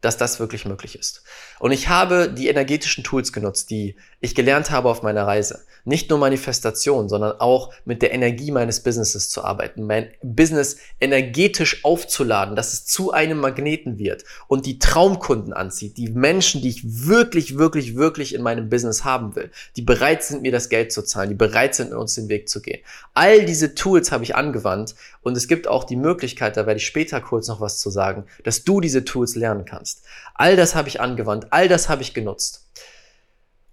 dass 0.00 0.16
das 0.16 0.38
wirklich 0.38 0.64
möglich 0.64 0.96
ist. 0.96 1.24
Und 1.58 1.72
ich 1.72 1.88
habe 1.88 2.30
die 2.30 2.48
energetischen 2.48 3.02
Tools 3.02 3.32
genutzt, 3.32 3.70
die 3.70 3.96
ich 4.20 4.34
gelernt 4.34 4.70
habe 4.70 4.88
auf 4.88 5.02
meiner 5.02 5.26
Reise. 5.26 5.64
Nicht 5.86 6.10
nur 6.10 6.18
Manifestation, 6.18 7.08
sondern 7.08 7.38
auch 7.38 7.72
mit 7.84 8.02
der 8.02 8.12
Energie 8.12 8.50
meines 8.50 8.82
Businesses 8.82 9.30
zu 9.30 9.44
arbeiten, 9.44 9.86
mein 9.86 10.10
Business 10.20 10.78
energetisch 11.00 11.84
aufzuladen, 11.84 12.56
dass 12.56 12.72
es 12.72 12.86
zu 12.86 13.12
einem 13.12 13.38
Magneten 13.38 13.96
wird 13.96 14.24
und 14.48 14.66
die 14.66 14.80
Traumkunden 14.80 15.52
anzieht, 15.52 15.96
die 15.96 16.08
Menschen, 16.08 16.60
die 16.60 16.70
ich 16.70 17.06
wirklich, 17.06 17.56
wirklich, 17.56 17.94
wirklich 17.94 18.34
in 18.34 18.42
meinem 18.42 18.68
Business 18.68 19.04
haben 19.04 19.36
will, 19.36 19.52
die 19.76 19.82
bereit 19.82 20.24
sind, 20.24 20.42
mir 20.42 20.50
das 20.50 20.70
Geld 20.70 20.90
zu 20.90 21.02
zahlen, 21.02 21.28
die 21.28 21.36
bereit 21.36 21.76
sind, 21.76 21.90
mit 21.90 21.98
uns 21.98 22.16
den 22.16 22.28
Weg 22.28 22.48
zu 22.48 22.60
gehen. 22.60 22.80
All 23.14 23.44
diese 23.44 23.76
Tools 23.76 24.10
habe 24.10 24.24
ich 24.24 24.34
angewandt 24.34 24.96
und 25.22 25.36
es 25.36 25.46
gibt 25.46 25.68
auch 25.68 25.84
die 25.84 25.94
Möglichkeit, 25.94 26.56
da 26.56 26.66
werde 26.66 26.78
ich 26.78 26.86
später 26.86 27.20
kurz 27.20 27.46
noch 27.46 27.60
was 27.60 27.78
zu 27.78 27.90
sagen, 27.90 28.24
dass 28.42 28.64
du 28.64 28.80
diese 28.80 29.04
Tools 29.04 29.36
lernen 29.36 29.64
kannst. 29.64 30.02
All 30.34 30.56
das 30.56 30.74
habe 30.74 30.88
ich 30.88 31.00
angewandt, 31.00 31.46
all 31.50 31.68
das 31.68 31.88
habe 31.88 32.02
ich 32.02 32.12
genutzt. 32.12 32.66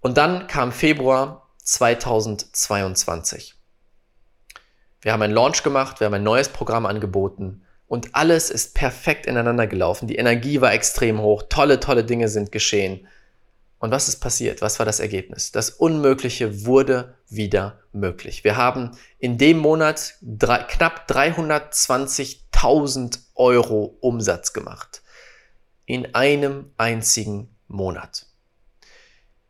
Und 0.00 0.18
dann 0.18 0.46
kam 0.48 0.70
Februar 0.70 1.43
2022. 1.64 3.54
Wir 5.00 5.12
haben 5.12 5.22
einen 5.22 5.34
Launch 5.34 5.62
gemacht, 5.62 6.00
wir 6.00 6.06
haben 6.06 6.14
ein 6.14 6.22
neues 6.22 6.48
Programm 6.48 6.86
angeboten 6.86 7.62
und 7.86 8.14
alles 8.14 8.50
ist 8.50 8.74
perfekt 8.74 9.26
ineinander 9.26 9.66
gelaufen. 9.66 10.08
Die 10.08 10.16
Energie 10.16 10.60
war 10.60 10.72
extrem 10.72 11.20
hoch, 11.20 11.44
tolle, 11.48 11.80
tolle 11.80 12.04
Dinge 12.04 12.28
sind 12.28 12.52
geschehen. 12.52 13.08
Und 13.78 13.90
was 13.90 14.08
ist 14.08 14.20
passiert? 14.20 14.62
Was 14.62 14.78
war 14.78 14.86
das 14.86 15.00
Ergebnis? 15.00 15.52
Das 15.52 15.68
Unmögliche 15.68 16.64
wurde 16.64 17.16
wieder 17.28 17.80
möglich. 17.92 18.42
Wir 18.42 18.56
haben 18.56 18.92
in 19.18 19.36
dem 19.36 19.58
Monat 19.58 20.14
drei, 20.22 20.62
knapp 20.62 21.06
320.000 21.10 23.18
Euro 23.34 23.98
Umsatz 24.00 24.54
gemacht 24.54 25.02
in 25.86 26.14
einem 26.14 26.72
einzigen 26.78 27.54
Monat. 27.68 28.26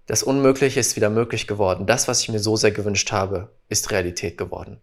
Das 0.06 0.22
Unmögliche 0.22 0.80
ist 0.80 0.96
wieder 0.96 1.08
möglich 1.08 1.46
geworden. 1.46 1.86
Das, 1.86 2.08
was 2.08 2.20
ich 2.20 2.28
mir 2.28 2.38
so 2.38 2.56
sehr 2.56 2.72
gewünscht 2.72 3.10
habe, 3.10 3.50
ist 3.68 3.90
Realität 3.90 4.36
geworden. 4.36 4.80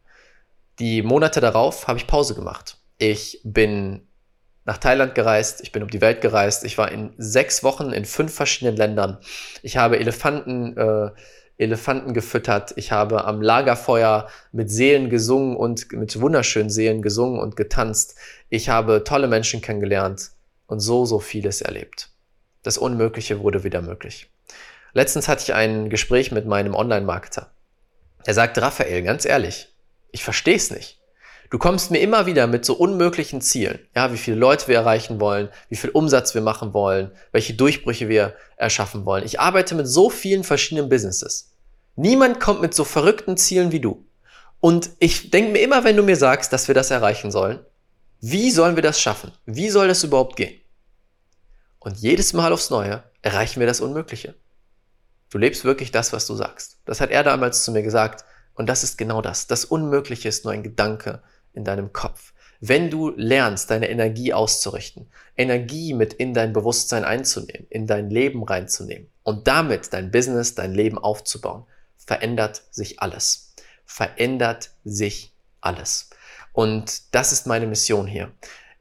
Die 0.80 1.04
Monate 1.04 1.42
darauf 1.42 1.88
habe 1.88 2.00
ich 2.00 2.08
Pause 2.08 2.34
gemacht. 2.34 2.78
Ich 2.98 3.40
bin 3.44 4.08
nach 4.66 4.78
Thailand 4.78 5.16
gereist, 5.16 5.62
ich 5.62 5.72
bin 5.72 5.84
um 5.84 5.90
die 5.90 6.02
Welt 6.02 6.22
gereist, 6.22 6.64
ich 6.64 6.78
war 6.78 6.92
in 6.92 7.14
sechs 7.18 7.64
Wochen 7.64 7.92
in 7.92 8.06
fünf 8.06 8.34
verschiedenen 8.34 8.78
Ländern. 8.78 9.18
Ich 9.64 9.78
habe 9.78 10.00
Elefanten, 10.00 10.78
äh, 10.78 11.12
Elefanten 11.58 12.14
gefüttert, 12.14 12.74
ich 12.76 12.92
habe 12.92 13.26
am 13.26 13.42
Lagerfeuer 13.42 14.28
mit 14.52 14.72
Seelen 14.72 15.10
gesungen 15.10 15.56
und 15.56 15.92
mit 15.92 16.20
wunderschönen 16.20 16.70
Seelen 16.70 17.02
gesungen 17.02 17.40
und 17.40 17.56
getanzt. 17.56 18.16
Ich 18.50 18.70
habe 18.70 19.04
tolle 19.04 19.28
Menschen 19.28 19.62
kennengelernt 19.62 20.32
und 20.66 20.80
so, 20.80 21.06
so 21.06 21.20
vieles 21.20 21.62
erlebt. 21.62 22.10
Das 22.64 22.78
Unmögliche 22.78 23.40
wurde 23.42 23.64
wieder 23.64 23.82
möglich. 23.82 24.32
Letztens 24.94 25.28
hatte 25.28 25.44
ich 25.44 25.54
ein 25.54 25.90
Gespräch 25.90 26.32
mit 26.32 26.46
meinem 26.46 26.76
Online-Marketer. 26.76 27.52
Er 28.26 28.34
sagte, 28.34 28.62
Raphael, 28.62 29.04
ganz 29.04 29.26
ehrlich, 29.26 29.70
ich 30.12 30.24
verstehe 30.24 30.56
es 30.56 30.72
nicht. 30.72 31.00
Du 31.50 31.58
kommst 31.58 31.92
mir 31.92 32.00
immer 32.00 32.26
wieder 32.26 32.48
mit 32.48 32.64
so 32.64 32.76
unmöglichen 32.76 33.42
Zielen. 33.42 33.80
Ja, 33.94 34.14
wie 34.14 34.18
viele 34.18 34.38
Leute 34.38 34.70
wir 34.70 34.78
erreichen 34.78 35.20
wollen, 35.20 35.50
wie 35.68 35.76
viel 35.76 35.90
Umsatz 35.90 36.34
wir 36.34 36.42
machen 36.42 36.74
wollen, 36.74 37.12
welche 37.34 37.54
Durchbrüche 37.54 38.08
wir 38.08 38.36
erschaffen 38.56 39.06
wollen. 39.06 39.26
Ich 39.26 39.40
arbeite 39.40 39.76
mit 39.76 39.88
so 39.88 40.10
vielen 40.10 40.46
verschiedenen 40.46 40.88
Businesses. 40.88 41.52
Niemand 41.96 42.40
kommt 42.40 42.62
mit 42.62 42.74
so 42.74 42.86
verrückten 42.86 43.36
Zielen 43.36 43.74
wie 43.74 43.82
du. 43.82 44.06
Und 44.62 44.92
ich 45.00 45.30
denke 45.30 45.52
mir 45.52 45.60
immer, 45.60 45.84
wenn 45.84 45.98
du 45.98 46.04
mir 46.04 46.16
sagst, 46.16 46.54
dass 46.54 46.70
wir 46.70 46.76
das 46.76 46.92
erreichen 46.92 47.32
sollen, 47.32 47.60
wie 48.22 48.52
sollen 48.52 48.76
wir 48.76 48.84
das 48.84 49.02
schaffen? 49.02 49.32
Wie 49.46 49.70
soll 49.70 49.88
das 49.88 50.04
überhaupt 50.04 50.38
gehen? 50.38 50.62
Und 51.80 51.98
jedes 51.98 52.32
Mal 52.32 52.54
aufs 52.54 52.70
Neue 52.70 53.04
erreichen 53.24 53.60
wir 53.60 53.68
das 53.68 53.82
Unmögliche. 53.82 54.36
Du 55.32 55.38
lebst 55.38 55.66
wirklich 55.66 55.92
das, 55.92 56.14
was 56.14 56.28
du 56.28 56.36
sagst. 56.36 56.78
Das 56.86 57.02
hat 57.02 57.10
er 57.10 57.24
damals 57.24 57.64
zu 57.64 57.72
mir 57.72 57.82
gesagt. 57.82 58.26
Und 58.54 58.68
das 58.68 58.84
ist 58.84 58.98
genau 58.98 59.22
das. 59.22 59.48
Das 59.48 59.66
Unmögliche 59.66 60.28
ist 60.28 60.44
nur 60.44 60.54
ein 60.54 60.62
Gedanke 60.62 61.24
in 61.54 61.64
deinem 61.64 61.94
Kopf. 61.94 62.34
Wenn 62.60 62.92
du 62.92 63.10
lernst, 63.16 63.72
deine 63.72 63.90
Energie 63.90 64.34
auszurichten, 64.34 65.10
Energie 65.36 65.94
mit 65.96 66.14
in 66.14 66.36
dein 66.36 66.54
Bewusstsein 66.54 67.04
einzunehmen, 67.04 67.66
in 67.70 67.88
dein 67.88 68.12
Leben 68.12 68.44
reinzunehmen 68.44 69.10
und 69.24 69.48
damit 69.48 69.94
dein 69.94 70.12
Business, 70.12 70.54
dein 70.54 70.76
Leben 70.76 71.00
aufzubauen, 71.00 71.66
verändert 71.98 72.62
sich 72.70 73.02
alles. 73.02 73.56
Verändert 73.86 74.72
sich 74.84 75.34
alles. 75.62 76.12
Und 76.54 77.16
das 77.16 77.32
ist 77.32 77.48
meine 77.48 77.66
Mission 77.66 78.06
hier. 78.06 78.32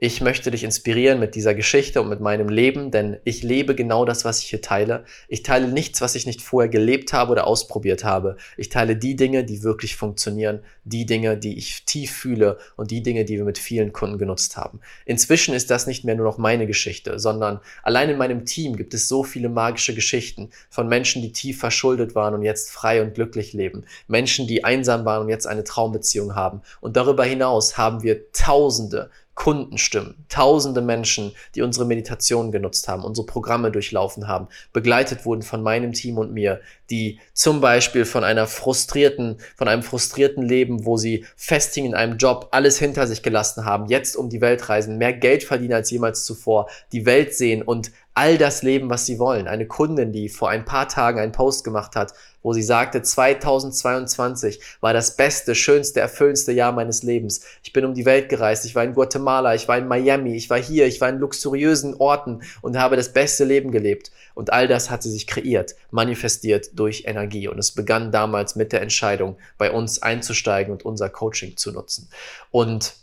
Ich 0.02 0.22
möchte 0.22 0.50
dich 0.50 0.64
inspirieren 0.64 1.20
mit 1.20 1.34
dieser 1.34 1.54
Geschichte 1.54 2.00
und 2.00 2.08
mit 2.08 2.20
meinem 2.20 2.48
Leben, 2.48 2.90
denn 2.90 3.18
ich 3.24 3.42
lebe 3.42 3.74
genau 3.74 4.06
das, 4.06 4.24
was 4.24 4.38
ich 4.38 4.46
hier 4.46 4.62
teile. 4.62 5.04
Ich 5.28 5.42
teile 5.42 5.68
nichts, 5.68 6.00
was 6.00 6.14
ich 6.14 6.24
nicht 6.24 6.40
vorher 6.40 6.70
gelebt 6.70 7.12
habe 7.12 7.32
oder 7.32 7.46
ausprobiert 7.46 8.02
habe. 8.02 8.38
Ich 8.56 8.70
teile 8.70 8.96
die 8.96 9.14
Dinge, 9.14 9.44
die 9.44 9.62
wirklich 9.62 9.96
funktionieren, 9.96 10.60
die 10.84 11.04
Dinge, 11.04 11.36
die 11.36 11.58
ich 11.58 11.84
tief 11.84 12.12
fühle 12.12 12.56
und 12.76 12.90
die 12.90 13.02
Dinge, 13.02 13.26
die 13.26 13.36
wir 13.36 13.44
mit 13.44 13.58
vielen 13.58 13.92
Kunden 13.92 14.16
genutzt 14.16 14.56
haben. 14.56 14.80
Inzwischen 15.04 15.52
ist 15.52 15.70
das 15.70 15.86
nicht 15.86 16.02
mehr 16.02 16.14
nur 16.14 16.24
noch 16.24 16.38
meine 16.38 16.66
Geschichte, 16.66 17.18
sondern 17.18 17.60
allein 17.82 18.08
in 18.08 18.16
meinem 18.16 18.46
Team 18.46 18.76
gibt 18.76 18.94
es 18.94 19.06
so 19.06 19.22
viele 19.22 19.50
magische 19.50 19.94
Geschichten 19.94 20.48
von 20.70 20.88
Menschen, 20.88 21.20
die 21.20 21.32
tief 21.32 21.58
verschuldet 21.60 22.14
waren 22.14 22.32
und 22.32 22.42
jetzt 22.42 22.70
frei 22.70 23.02
und 23.02 23.12
glücklich 23.12 23.52
leben. 23.52 23.84
Menschen, 24.08 24.46
die 24.46 24.64
einsam 24.64 25.04
waren 25.04 25.24
und 25.24 25.28
jetzt 25.28 25.46
eine 25.46 25.62
Traumbeziehung 25.62 26.34
haben. 26.34 26.62
Und 26.80 26.96
darüber 26.96 27.24
hinaus 27.24 27.76
haben 27.76 28.02
wir 28.02 28.32
Tausende 28.32 29.10
Kundenstimmen, 29.40 30.26
tausende 30.28 30.82
Menschen, 30.82 31.32
die 31.54 31.62
unsere 31.62 31.86
Meditation 31.86 32.52
genutzt 32.52 32.88
haben, 32.88 33.04
unsere 33.04 33.26
Programme 33.26 33.70
durchlaufen 33.70 34.28
haben, 34.28 34.48
begleitet 34.74 35.24
wurden 35.24 35.40
von 35.40 35.62
meinem 35.62 35.94
Team 35.94 36.18
und 36.18 36.34
mir, 36.34 36.60
die 36.90 37.20
zum 37.32 37.62
Beispiel 37.62 38.04
von 38.04 38.22
einer 38.22 38.46
frustrierten, 38.46 39.38
von 39.56 39.66
einem 39.66 39.82
frustrierten 39.82 40.42
Leben, 40.42 40.84
wo 40.84 40.98
sie 40.98 41.24
festhingen 41.36 41.92
in 41.92 41.96
einem 41.96 42.18
Job, 42.18 42.48
alles 42.50 42.78
hinter 42.78 43.06
sich 43.06 43.22
gelassen 43.22 43.64
haben, 43.64 43.86
jetzt 43.86 44.14
um 44.14 44.28
die 44.28 44.42
Welt 44.42 44.68
reisen, 44.68 44.98
mehr 44.98 45.14
Geld 45.14 45.42
verdienen 45.42 45.72
als 45.72 45.90
jemals 45.90 46.26
zuvor, 46.26 46.68
die 46.92 47.06
Welt 47.06 47.34
sehen 47.34 47.62
und 47.62 47.92
all 48.20 48.36
das 48.36 48.62
leben, 48.62 48.90
was 48.90 49.06
sie 49.06 49.18
wollen. 49.18 49.48
Eine 49.48 49.66
Kundin, 49.66 50.12
die 50.12 50.28
vor 50.28 50.50
ein 50.50 50.66
paar 50.66 50.88
Tagen 50.88 51.18
einen 51.18 51.32
Post 51.32 51.64
gemacht 51.64 51.96
hat, 51.96 52.12
wo 52.42 52.52
sie 52.52 52.62
sagte, 52.62 53.00
2022 53.00 54.60
war 54.82 54.92
das 54.92 55.16
beste, 55.16 55.54
schönste, 55.54 56.00
erfüllendste 56.00 56.52
Jahr 56.52 56.72
meines 56.72 57.02
Lebens. 57.02 57.40
Ich 57.62 57.72
bin 57.72 57.86
um 57.86 57.94
die 57.94 58.04
Welt 58.04 58.28
gereist, 58.28 58.66
ich 58.66 58.74
war 58.74 58.84
in 58.84 58.92
Guatemala, 58.92 59.54
ich 59.54 59.68
war 59.68 59.78
in 59.78 59.88
Miami, 59.88 60.36
ich 60.36 60.50
war 60.50 60.58
hier, 60.58 60.86
ich 60.86 61.00
war 61.00 61.08
in 61.08 61.16
luxuriösen 61.16 61.94
Orten 61.94 62.42
und 62.60 62.78
habe 62.78 62.96
das 62.96 63.14
beste 63.14 63.44
Leben 63.44 63.72
gelebt. 63.72 64.12
Und 64.34 64.52
all 64.52 64.68
das 64.68 64.90
hat 64.90 65.02
sie 65.02 65.10
sich 65.10 65.26
kreiert, 65.26 65.74
manifestiert 65.90 66.78
durch 66.78 67.04
Energie. 67.06 67.48
Und 67.48 67.58
es 67.58 67.72
begann 67.72 68.12
damals 68.12 68.54
mit 68.54 68.72
der 68.72 68.82
Entscheidung, 68.82 69.38
bei 69.56 69.70
uns 69.70 70.02
einzusteigen 70.02 70.74
und 70.74 70.84
unser 70.84 71.08
Coaching 71.08 71.56
zu 71.56 71.72
nutzen. 71.72 72.10
Und 72.50 72.96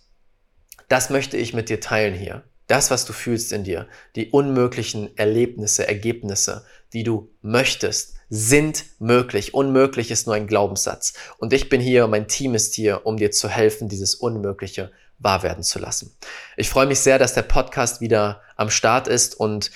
das 0.89 1.09
möchte 1.09 1.37
ich 1.37 1.55
mit 1.55 1.69
dir 1.69 1.79
teilen 1.79 2.13
hier. 2.13 2.43
Das, 2.67 2.91
was 2.91 3.05
du 3.05 3.13
fühlst 3.13 3.51
in 3.53 3.63
dir, 3.63 3.87
die 4.15 4.29
unmöglichen 4.29 5.15
Erlebnisse, 5.17 5.87
Ergebnisse, 5.87 6.65
die 6.93 7.03
du 7.03 7.29
möchtest, 7.41 8.15
sind 8.29 8.85
möglich. 8.99 9.53
Unmöglich 9.53 10.11
ist 10.11 10.27
nur 10.27 10.35
ein 10.35 10.47
Glaubenssatz. 10.47 11.13
Und 11.37 11.53
ich 11.53 11.69
bin 11.69 11.79
hier, 11.79 12.07
mein 12.07 12.27
Team 12.27 12.55
ist 12.55 12.75
hier, 12.75 13.05
um 13.05 13.17
dir 13.17 13.31
zu 13.31 13.47
helfen, 13.47 13.87
dieses 13.87 14.15
Unmögliche 14.15 14.91
wahr 15.19 15.43
werden 15.43 15.63
zu 15.63 15.79
lassen. 15.79 16.15
Ich 16.57 16.69
freue 16.69 16.85
mich 16.85 16.99
sehr, 16.99 17.19
dass 17.19 17.33
der 17.33 17.41
Podcast 17.41 18.01
wieder 18.01 18.41
am 18.55 18.69
Start 18.69 19.07
ist 19.07 19.35
und 19.39 19.71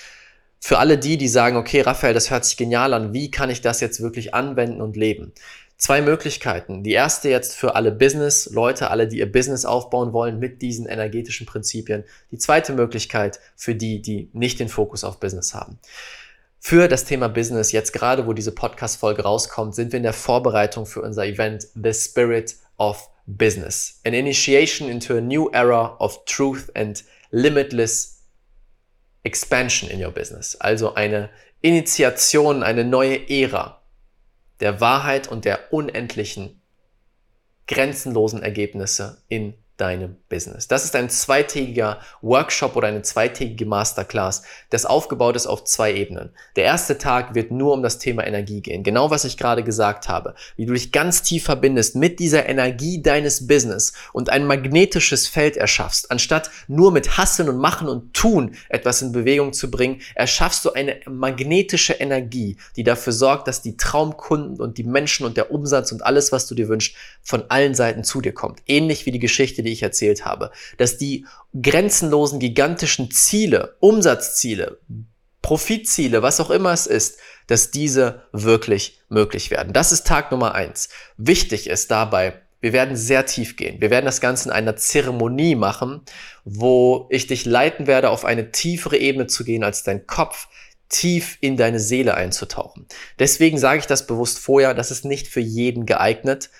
für 0.64 0.78
alle 0.78 0.96
die, 0.96 1.16
die 1.16 1.26
sagen, 1.26 1.56
okay, 1.56 1.80
Raphael, 1.80 2.14
das 2.14 2.30
hört 2.30 2.44
sich 2.44 2.56
genial 2.56 2.94
an, 2.94 3.12
wie 3.12 3.32
kann 3.32 3.50
ich 3.50 3.62
das 3.62 3.80
jetzt 3.80 4.00
wirklich 4.00 4.32
anwenden 4.32 4.80
und 4.80 4.96
leben? 4.96 5.32
Zwei 5.82 6.00
Möglichkeiten. 6.00 6.84
Die 6.84 6.92
erste 6.92 7.28
jetzt 7.28 7.56
für 7.56 7.74
alle 7.74 7.90
Business-Leute, 7.90 8.88
alle, 8.88 9.08
die 9.08 9.18
ihr 9.18 9.32
Business 9.32 9.64
aufbauen 9.64 10.12
wollen 10.12 10.38
mit 10.38 10.62
diesen 10.62 10.86
energetischen 10.86 11.44
Prinzipien. 11.44 12.04
Die 12.30 12.38
zweite 12.38 12.72
Möglichkeit 12.72 13.40
für 13.56 13.74
die, 13.74 14.00
die 14.00 14.30
nicht 14.32 14.60
den 14.60 14.68
Fokus 14.68 15.02
auf 15.02 15.18
Business 15.18 15.54
haben. 15.54 15.80
Für 16.60 16.86
das 16.86 17.04
Thema 17.04 17.28
Business, 17.28 17.72
jetzt 17.72 17.92
gerade 17.92 18.28
wo 18.28 18.32
diese 18.32 18.52
Podcast-Folge 18.52 19.24
rauskommt, 19.24 19.74
sind 19.74 19.90
wir 19.90 19.96
in 19.96 20.04
der 20.04 20.12
Vorbereitung 20.12 20.86
für 20.86 21.02
unser 21.02 21.26
Event 21.26 21.66
The 21.74 21.92
Spirit 21.92 22.54
of 22.78 23.10
Business. 23.26 24.00
An 24.06 24.14
initiation 24.14 24.88
into 24.88 25.16
a 25.16 25.20
new 25.20 25.50
era 25.52 25.96
of 25.98 26.24
truth 26.26 26.70
and 26.76 27.02
limitless 27.32 28.22
expansion 29.24 29.90
in 29.90 30.00
your 30.00 30.12
business. 30.12 30.54
Also 30.60 30.94
eine 30.94 31.28
Initiation, 31.60 32.62
eine 32.62 32.84
neue 32.84 33.28
Ära 33.28 33.81
der 34.62 34.80
Wahrheit 34.80 35.28
und 35.28 35.44
der 35.44 35.72
unendlichen, 35.72 36.62
grenzenlosen 37.66 38.42
Ergebnisse 38.42 39.22
in 39.28 39.54
deinem 39.76 40.16
Business. 40.28 40.68
Das 40.68 40.84
ist 40.84 40.94
ein 40.94 41.10
zweitägiger 41.10 41.98
Workshop 42.20 42.76
oder 42.76 42.88
eine 42.88 43.02
zweitägige 43.02 43.66
Masterclass, 43.66 44.42
das 44.70 44.86
aufgebaut 44.86 45.36
ist 45.36 45.46
auf 45.46 45.64
zwei 45.64 45.94
Ebenen. 45.94 46.30
Der 46.56 46.64
erste 46.64 46.98
Tag 46.98 47.34
wird 47.34 47.50
nur 47.50 47.72
um 47.72 47.82
das 47.82 47.98
Thema 47.98 48.26
Energie 48.26 48.60
gehen. 48.60 48.82
Genau 48.82 49.10
was 49.10 49.24
ich 49.24 49.36
gerade 49.36 49.64
gesagt 49.64 50.08
habe. 50.08 50.34
Wie 50.56 50.66
du 50.66 50.72
dich 50.72 50.92
ganz 50.92 51.22
tief 51.22 51.44
verbindest 51.44 51.96
mit 51.96 52.20
dieser 52.20 52.48
Energie 52.48 53.02
deines 53.02 53.46
Business 53.46 53.92
und 54.12 54.30
ein 54.30 54.46
magnetisches 54.46 55.26
Feld 55.26 55.56
erschaffst. 55.56 56.10
Anstatt 56.10 56.50
nur 56.68 56.92
mit 56.92 57.16
Hasseln 57.16 57.48
und 57.48 57.58
Machen 57.58 57.88
und 57.88 58.14
Tun 58.14 58.54
etwas 58.68 59.02
in 59.02 59.12
Bewegung 59.12 59.52
zu 59.52 59.70
bringen, 59.70 60.00
erschaffst 60.14 60.64
du 60.64 60.72
eine 60.72 61.00
magnetische 61.06 61.94
Energie, 61.94 62.56
die 62.76 62.84
dafür 62.84 63.12
sorgt, 63.12 63.48
dass 63.48 63.62
die 63.62 63.76
Traumkunden 63.76 64.60
und 64.60 64.78
die 64.78 64.84
Menschen 64.84 65.26
und 65.26 65.36
der 65.36 65.50
Umsatz 65.50 65.92
und 65.92 66.04
alles, 66.04 66.30
was 66.30 66.46
du 66.46 66.54
dir 66.54 66.68
wünschst, 66.68 66.94
von 67.22 67.44
allen 67.48 67.74
Seiten 67.74 68.04
zu 68.04 68.20
dir 68.20 68.32
kommt. 68.32 68.60
Ähnlich 68.66 69.06
wie 69.06 69.12
die 69.12 69.18
Geschichte, 69.18 69.61
die 69.62 69.72
ich 69.72 69.82
erzählt 69.82 70.24
habe, 70.24 70.50
dass 70.78 70.98
die 70.98 71.26
grenzenlosen, 71.60 72.38
gigantischen 72.38 73.10
Ziele, 73.10 73.76
Umsatzziele, 73.80 74.78
Profitziele, 75.42 76.22
was 76.22 76.40
auch 76.40 76.50
immer 76.50 76.72
es 76.72 76.86
ist, 76.86 77.18
dass 77.48 77.70
diese 77.70 78.22
wirklich 78.32 79.00
möglich 79.08 79.50
werden. 79.50 79.72
Das 79.72 79.92
ist 79.92 80.06
Tag 80.06 80.30
Nummer 80.30 80.54
eins. 80.54 80.88
Wichtig 81.16 81.68
ist 81.68 81.90
dabei, 81.90 82.40
wir 82.60 82.72
werden 82.72 82.96
sehr 82.96 83.26
tief 83.26 83.56
gehen. 83.56 83.80
Wir 83.80 83.90
werden 83.90 84.06
das 84.06 84.20
Ganze 84.20 84.48
in 84.48 84.54
einer 84.54 84.76
Zeremonie 84.76 85.56
machen, 85.56 86.02
wo 86.44 87.08
ich 87.10 87.26
dich 87.26 87.44
leiten 87.44 87.88
werde, 87.88 88.08
auf 88.08 88.24
eine 88.24 88.52
tiefere 88.52 88.96
Ebene 88.96 89.26
zu 89.26 89.44
gehen, 89.44 89.64
als 89.64 89.82
dein 89.82 90.06
Kopf 90.06 90.46
tief 90.88 91.38
in 91.40 91.56
deine 91.56 91.80
Seele 91.80 92.14
einzutauchen. 92.14 92.86
Deswegen 93.18 93.58
sage 93.58 93.80
ich 93.80 93.86
das 93.86 94.06
bewusst 94.06 94.38
vorher, 94.38 94.74
das 94.74 94.92
ist 94.92 95.04
nicht 95.04 95.26
für 95.26 95.40
jeden 95.40 95.86
geeignet 95.86 96.50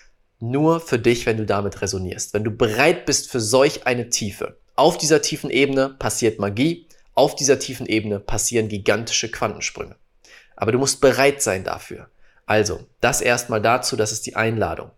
nur 0.42 0.80
für 0.80 0.98
dich, 0.98 1.24
wenn 1.24 1.36
du 1.36 1.46
damit 1.46 1.80
resonierst. 1.80 2.34
Wenn 2.34 2.44
du 2.44 2.50
bereit 2.50 3.06
bist 3.06 3.30
für 3.30 3.40
solch 3.40 3.86
eine 3.86 4.08
Tiefe. 4.08 4.58
Auf 4.74 4.98
dieser 4.98 5.22
tiefen 5.22 5.50
Ebene 5.50 5.90
passiert 5.90 6.40
Magie, 6.40 6.88
auf 7.14 7.36
dieser 7.36 7.58
tiefen 7.58 7.86
Ebene 7.86 8.18
passieren 8.18 8.68
gigantische 8.68 9.30
Quantensprünge. 9.30 9.96
Aber 10.56 10.72
du 10.72 10.78
musst 10.78 11.00
bereit 11.00 11.42
sein 11.42 11.62
dafür. 11.62 12.08
Also, 12.46 12.80
das 13.00 13.20
erstmal 13.20 13.62
dazu, 13.62 13.96
das 13.96 14.10
ist 14.10 14.26
die 14.26 14.34
Einladung. 14.34 14.90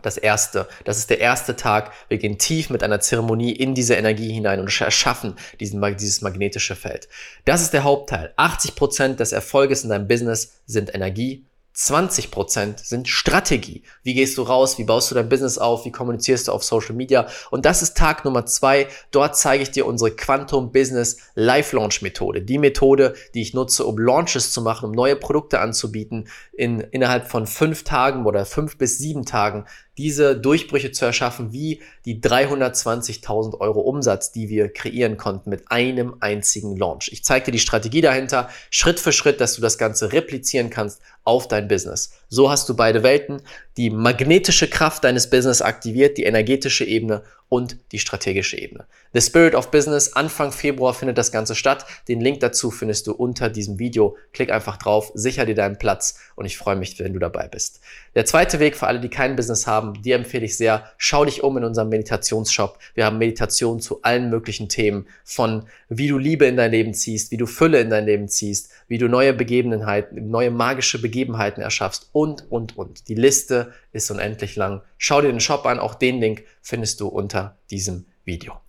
Das 0.00 0.16
erste, 0.16 0.66
das 0.84 0.98
ist 0.98 1.10
der 1.10 1.20
erste 1.20 1.54
Tag. 1.54 1.92
Wir 2.08 2.18
gehen 2.18 2.38
tief 2.38 2.70
mit 2.70 2.82
einer 2.82 3.00
Zeremonie 3.00 3.52
in 3.52 3.74
diese 3.74 3.94
Energie 3.94 4.32
hinein 4.32 4.58
und 4.58 4.80
erschaffen 4.80 5.36
diesen, 5.60 5.80
dieses 5.96 6.22
magnetische 6.22 6.76
Feld. 6.76 7.08
Das 7.44 7.60
ist 7.60 7.72
der 7.72 7.84
Hauptteil. 7.84 8.32
80 8.36 8.74
Prozent 8.74 9.20
des 9.20 9.32
Erfolges 9.32 9.84
in 9.84 9.90
deinem 9.90 10.08
Business 10.08 10.62
sind 10.66 10.94
Energie 10.94 11.44
20% 11.74 12.84
sind 12.84 13.08
Strategie. 13.08 13.82
Wie 14.02 14.14
gehst 14.14 14.36
du 14.36 14.42
raus? 14.42 14.78
Wie 14.78 14.84
baust 14.84 15.10
du 15.10 15.14
dein 15.14 15.28
Business 15.28 15.56
auf? 15.56 15.84
Wie 15.86 15.92
kommunizierst 15.92 16.48
du 16.48 16.52
auf 16.52 16.62
Social 16.62 16.94
Media? 16.94 17.26
Und 17.50 17.64
das 17.64 17.82
ist 17.82 17.96
Tag 17.96 18.24
Nummer 18.24 18.44
zwei. 18.44 18.88
Dort 19.10 19.36
zeige 19.36 19.62
ich 19.62 19.70
dir 19.70 19.86
unsere 19.86 20.10
Quantum 20.10 20.70
Business 20.70 21.16
Live 21.34 21.72
Launch 21.72 22.02
Methode. 22.02 22.42
Die 22.42 22.58
Methode, 22.58 23.14
die 23.34 23.42
ich 23.42 23.54
nutze, 23.54 23.86
um 23.86 23.98
Launches 23.98 24.52
zu 24.52 24.60
machen, 24.60 24.90
um 24.90 24.92
neue 24.92 25.16
Produkte 25.16 25.60
anzubieten 25.60 26.28
in, 26.52 26.80
innerhalb 26.80 27.28
von 27.28 27.46
fünf 27.46 27.84
Tagen 27.84 28.26
oder 28.26 28.44
fünf 28.44 28.76
bis 28.76 28.98
sieben 28.98 29.24
Tagen 29.24 29.64
diese 29.98 30.36
Durchbrüche 30.36 30.92
zu 30.92 31.04
erschaffen, 31.04 31.52
wie 31.52 31.80
die 32.04 32.20
320.000 32.20 33.60
Euro 33.60 33.80
Umsatz, 33.80 34.32
die 34.32 34.48
wir 34.48 34.72
kreieren 34.72 35.16
konnten 35.16 35.50
mit 35.50 35.70
einem 35.70 36.16
einzigen 36.20 36.76
Launch. 36.76 37.10
Ich 37.12 37.24
zeige 37.24 37.46
dir 37.46 37.52
die 37.52 37.58
Strategie 37.58 38.00
dahinter, 38.00 38.48
Schritt 38.70 39.00
für 39.00 39.12
Schritt, 39.12 39.40
dass 39.40 39.54
du 39.54 39.60
das 39.60 39.78
Ganze 39.78 40.12
replizieren 40.12 40.70
kannst 40.70 41.02
auf 41.24 41.46
dein 41.46 41.68
Business. 41.68 42.12
So 42.34 42.50
hast 42.50 42.66
du 42.70 42.74
beide 42.74 43.02
Welten, 43.02 43.42
die 43.76 43.90
magnetische 43.90 44.66
Kraft 44.66 45.04
deines 45.04 45.28
Business 45.28 45.60
aktiviert, 45.60 46.16
die 46.16 46.24
energetische 46.24 46.86
Ebene 46.86 47.22
und 47.50 47.76
die 47.92 47.98
strategische 47.98 48.56
Ebene. 48.56 48.86
The 49.12 49.20
Spirit 49.20 49.54
of 49.54 49.70
Business, 49.70 50.14
Anfang 50.14 50.52
Februar 50.52 50.94
findet 50.94 51.18
das 51.18 51.30
Ganze 51.30 51.54
statt. 51.54 51.84
Den 52.08 52.22
Link 52.22 52.40
dazu 52.40 52.70
findest 52.70 53.06
du 53.06 53.12
unter 53.12 53.50
diesem 53.50 53.78
Video. 53.78 54.16
Klick 54.32 54.50
einfach 54.50 54.78
drauf, 54.78 55.12
sicher 55.12 55.44
dir 55.44 55.54
deinen 55.54 55.76
Platz 55.76 56.18
und 56.34 56.46
ich 56.46 56.56
freue 56.56 56.76
mich, 56.76 56.98
wenn 56.98 57.12
du 57.12 57.18
dabei 57.18 57.48
bist. 57.48 57.80
Der 58.14 58.24
zweite 58.24 58.58
Weg 58.58 58.74
für 58.74 58.86
alle, 58.86 59.00
die 59.00 59.10
kein 59.10 59.36
Business 59.36 59.66
haben, 59.66 60.00
dir 60.00 60.16
empfehle 60.16 60.46
ich 60.46 60.56
sehr, 60.56 60.90
schau 60.96 61.26
dich 61.26 61.42
um 61.42 61.58
in 61.58 61.64
unserem 61.64 61.90
Meditationsshop. 61.90 62.78
Wir 62.94 63.04
haben 63.04 63.18
Meditationen 63.18 63.82
zu 63.82 64.00
allen 64.00 64.30
möglichen 64.30 64.70
Themen, 64.70 65.06
von 65.22 65.66
wie 65.90 66.08
du 66.08 66.16
Liebe 66.16 66.46
in 66.46 66.56
dein 66.56 66.70
Leben 66.70 66.94
ziehst, 66.94 67.32
wie 67.32 67.36
du 67.36 67.44
Fülle 67.44 67.80
in 67.80 67.90
dein 67.90 68.06
Leben 68.06 68.28
ziehst, 68.28 68.70
wie 68.88 68.96
du 68.96 69.08
neue 69.08 69.34
Begebenheiten, 69.34 70.30
neue 70.30 70.50
magische 70.50 71.02
Begebenheiten 71.02 71.60
erschaffst 71.60 72.08
und, 72.12 72.21
und, 72.22 72.52
und, 72.52 72.78
und. 72.78 73.08
Die 73.08 73.16
Liste 73.16 73.72
ist 73.90 74.08
unendlich 74.08 74.54
lang. 74.54 74.82
Schau 74.96 75.20
dir 75.20 75.26
den 75.26 75.40
Shop 75.40 75.66
an, 75.66 75.80
auch 75.80 75.96
den 75.96 76.20
Link 76.20 76.44
findest 76.60 77.00
du 77.00 77.08
unter 77.08 77.58
diesem 77.68 78.06
Video. 78.24 78.60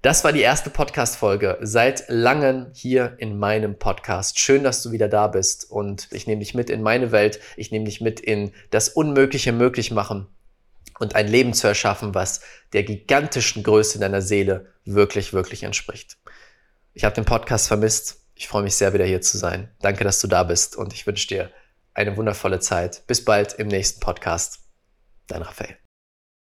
Das 0.00 0.24
war 0.24 0.32
die 0.32 0.40
erste 0.40 0.70
Podcast-Folge 0.70 1.58
seit 1.60 2.04
langem 2.08 2.68
hier 2.72 3.14
in 3.18 3.38
meinem 3.38 3.78
Podcast. 3.78 4.38
Schön, 4.38 4.64
dass 4.64 4.82
du 4.82 4.90
wieder 4.90 5.06
da 5.06 5.26
bist 5.26 5.70
und 5.70 6.08
ich 6.12 6.26
nehme 6.26 6.38
dich 6.38 6.54
mit 6.54 6.70
in 6.70 6.80
meine 6.80 7.12
Welt. 7.12 7.40
Ich 7.58 7.70
nehme 7.70 7.84
dich 7.84 8.00
mit 8.00 8.20
in 8.20 8.52
das 8.70 8.88
Unmögliche 8.88 9.52
möglich 9.52 9.90
machen 9.90 10.26
und 10.98 11.14
ein 11.14 11.28
Leben 11.28 11.52
zu 11.52 11.66
erschaffen, 11.66 12.14
was 12.14 12.40
der 12.72 12.84
gigantischen 12.84 13.64
Größe 13.64 13.98
deiner 13.98 14.22
Seele 14.22 14.64
wirklich, 14.86 15.34
wirklich 15.34 15.62
entspricht. 15.62 16.16
Ich 16.94 17.04
habe 17.04 17.14
den 17.14 17.26
Podcast 17.26 17.68
vermisst. 17.68 18.22
Ich 18.34 18.48
freue 18.48 18.62
mich 18.62 18.76
sehr, 18.76 18.94
wieder 18.94 19.04
hier 19.04 19.20
zu 19.20 19.36
sein. 19.36 19.68
Danke, 19.82 20.04
dass 20.04 20.20
du 20.20 20.26
da 20.26 20.42
bist 20.42 20.74
und 20.74 20.94
ich 20.94 21.06
wünsche 21.06 21.28
dir 21.28 21.50
eine 21.98 22.16
wundervolle 22.16 22.60
Zeit. 22.60 23.04
Bis 23.08 23.24
bald 23.24 23.54
im 23.54 23.66
nächsten 23.66 24.00
Podcast. 24.00 24.60
Dein 25.26 25.42
Raphael. 25.42 25.76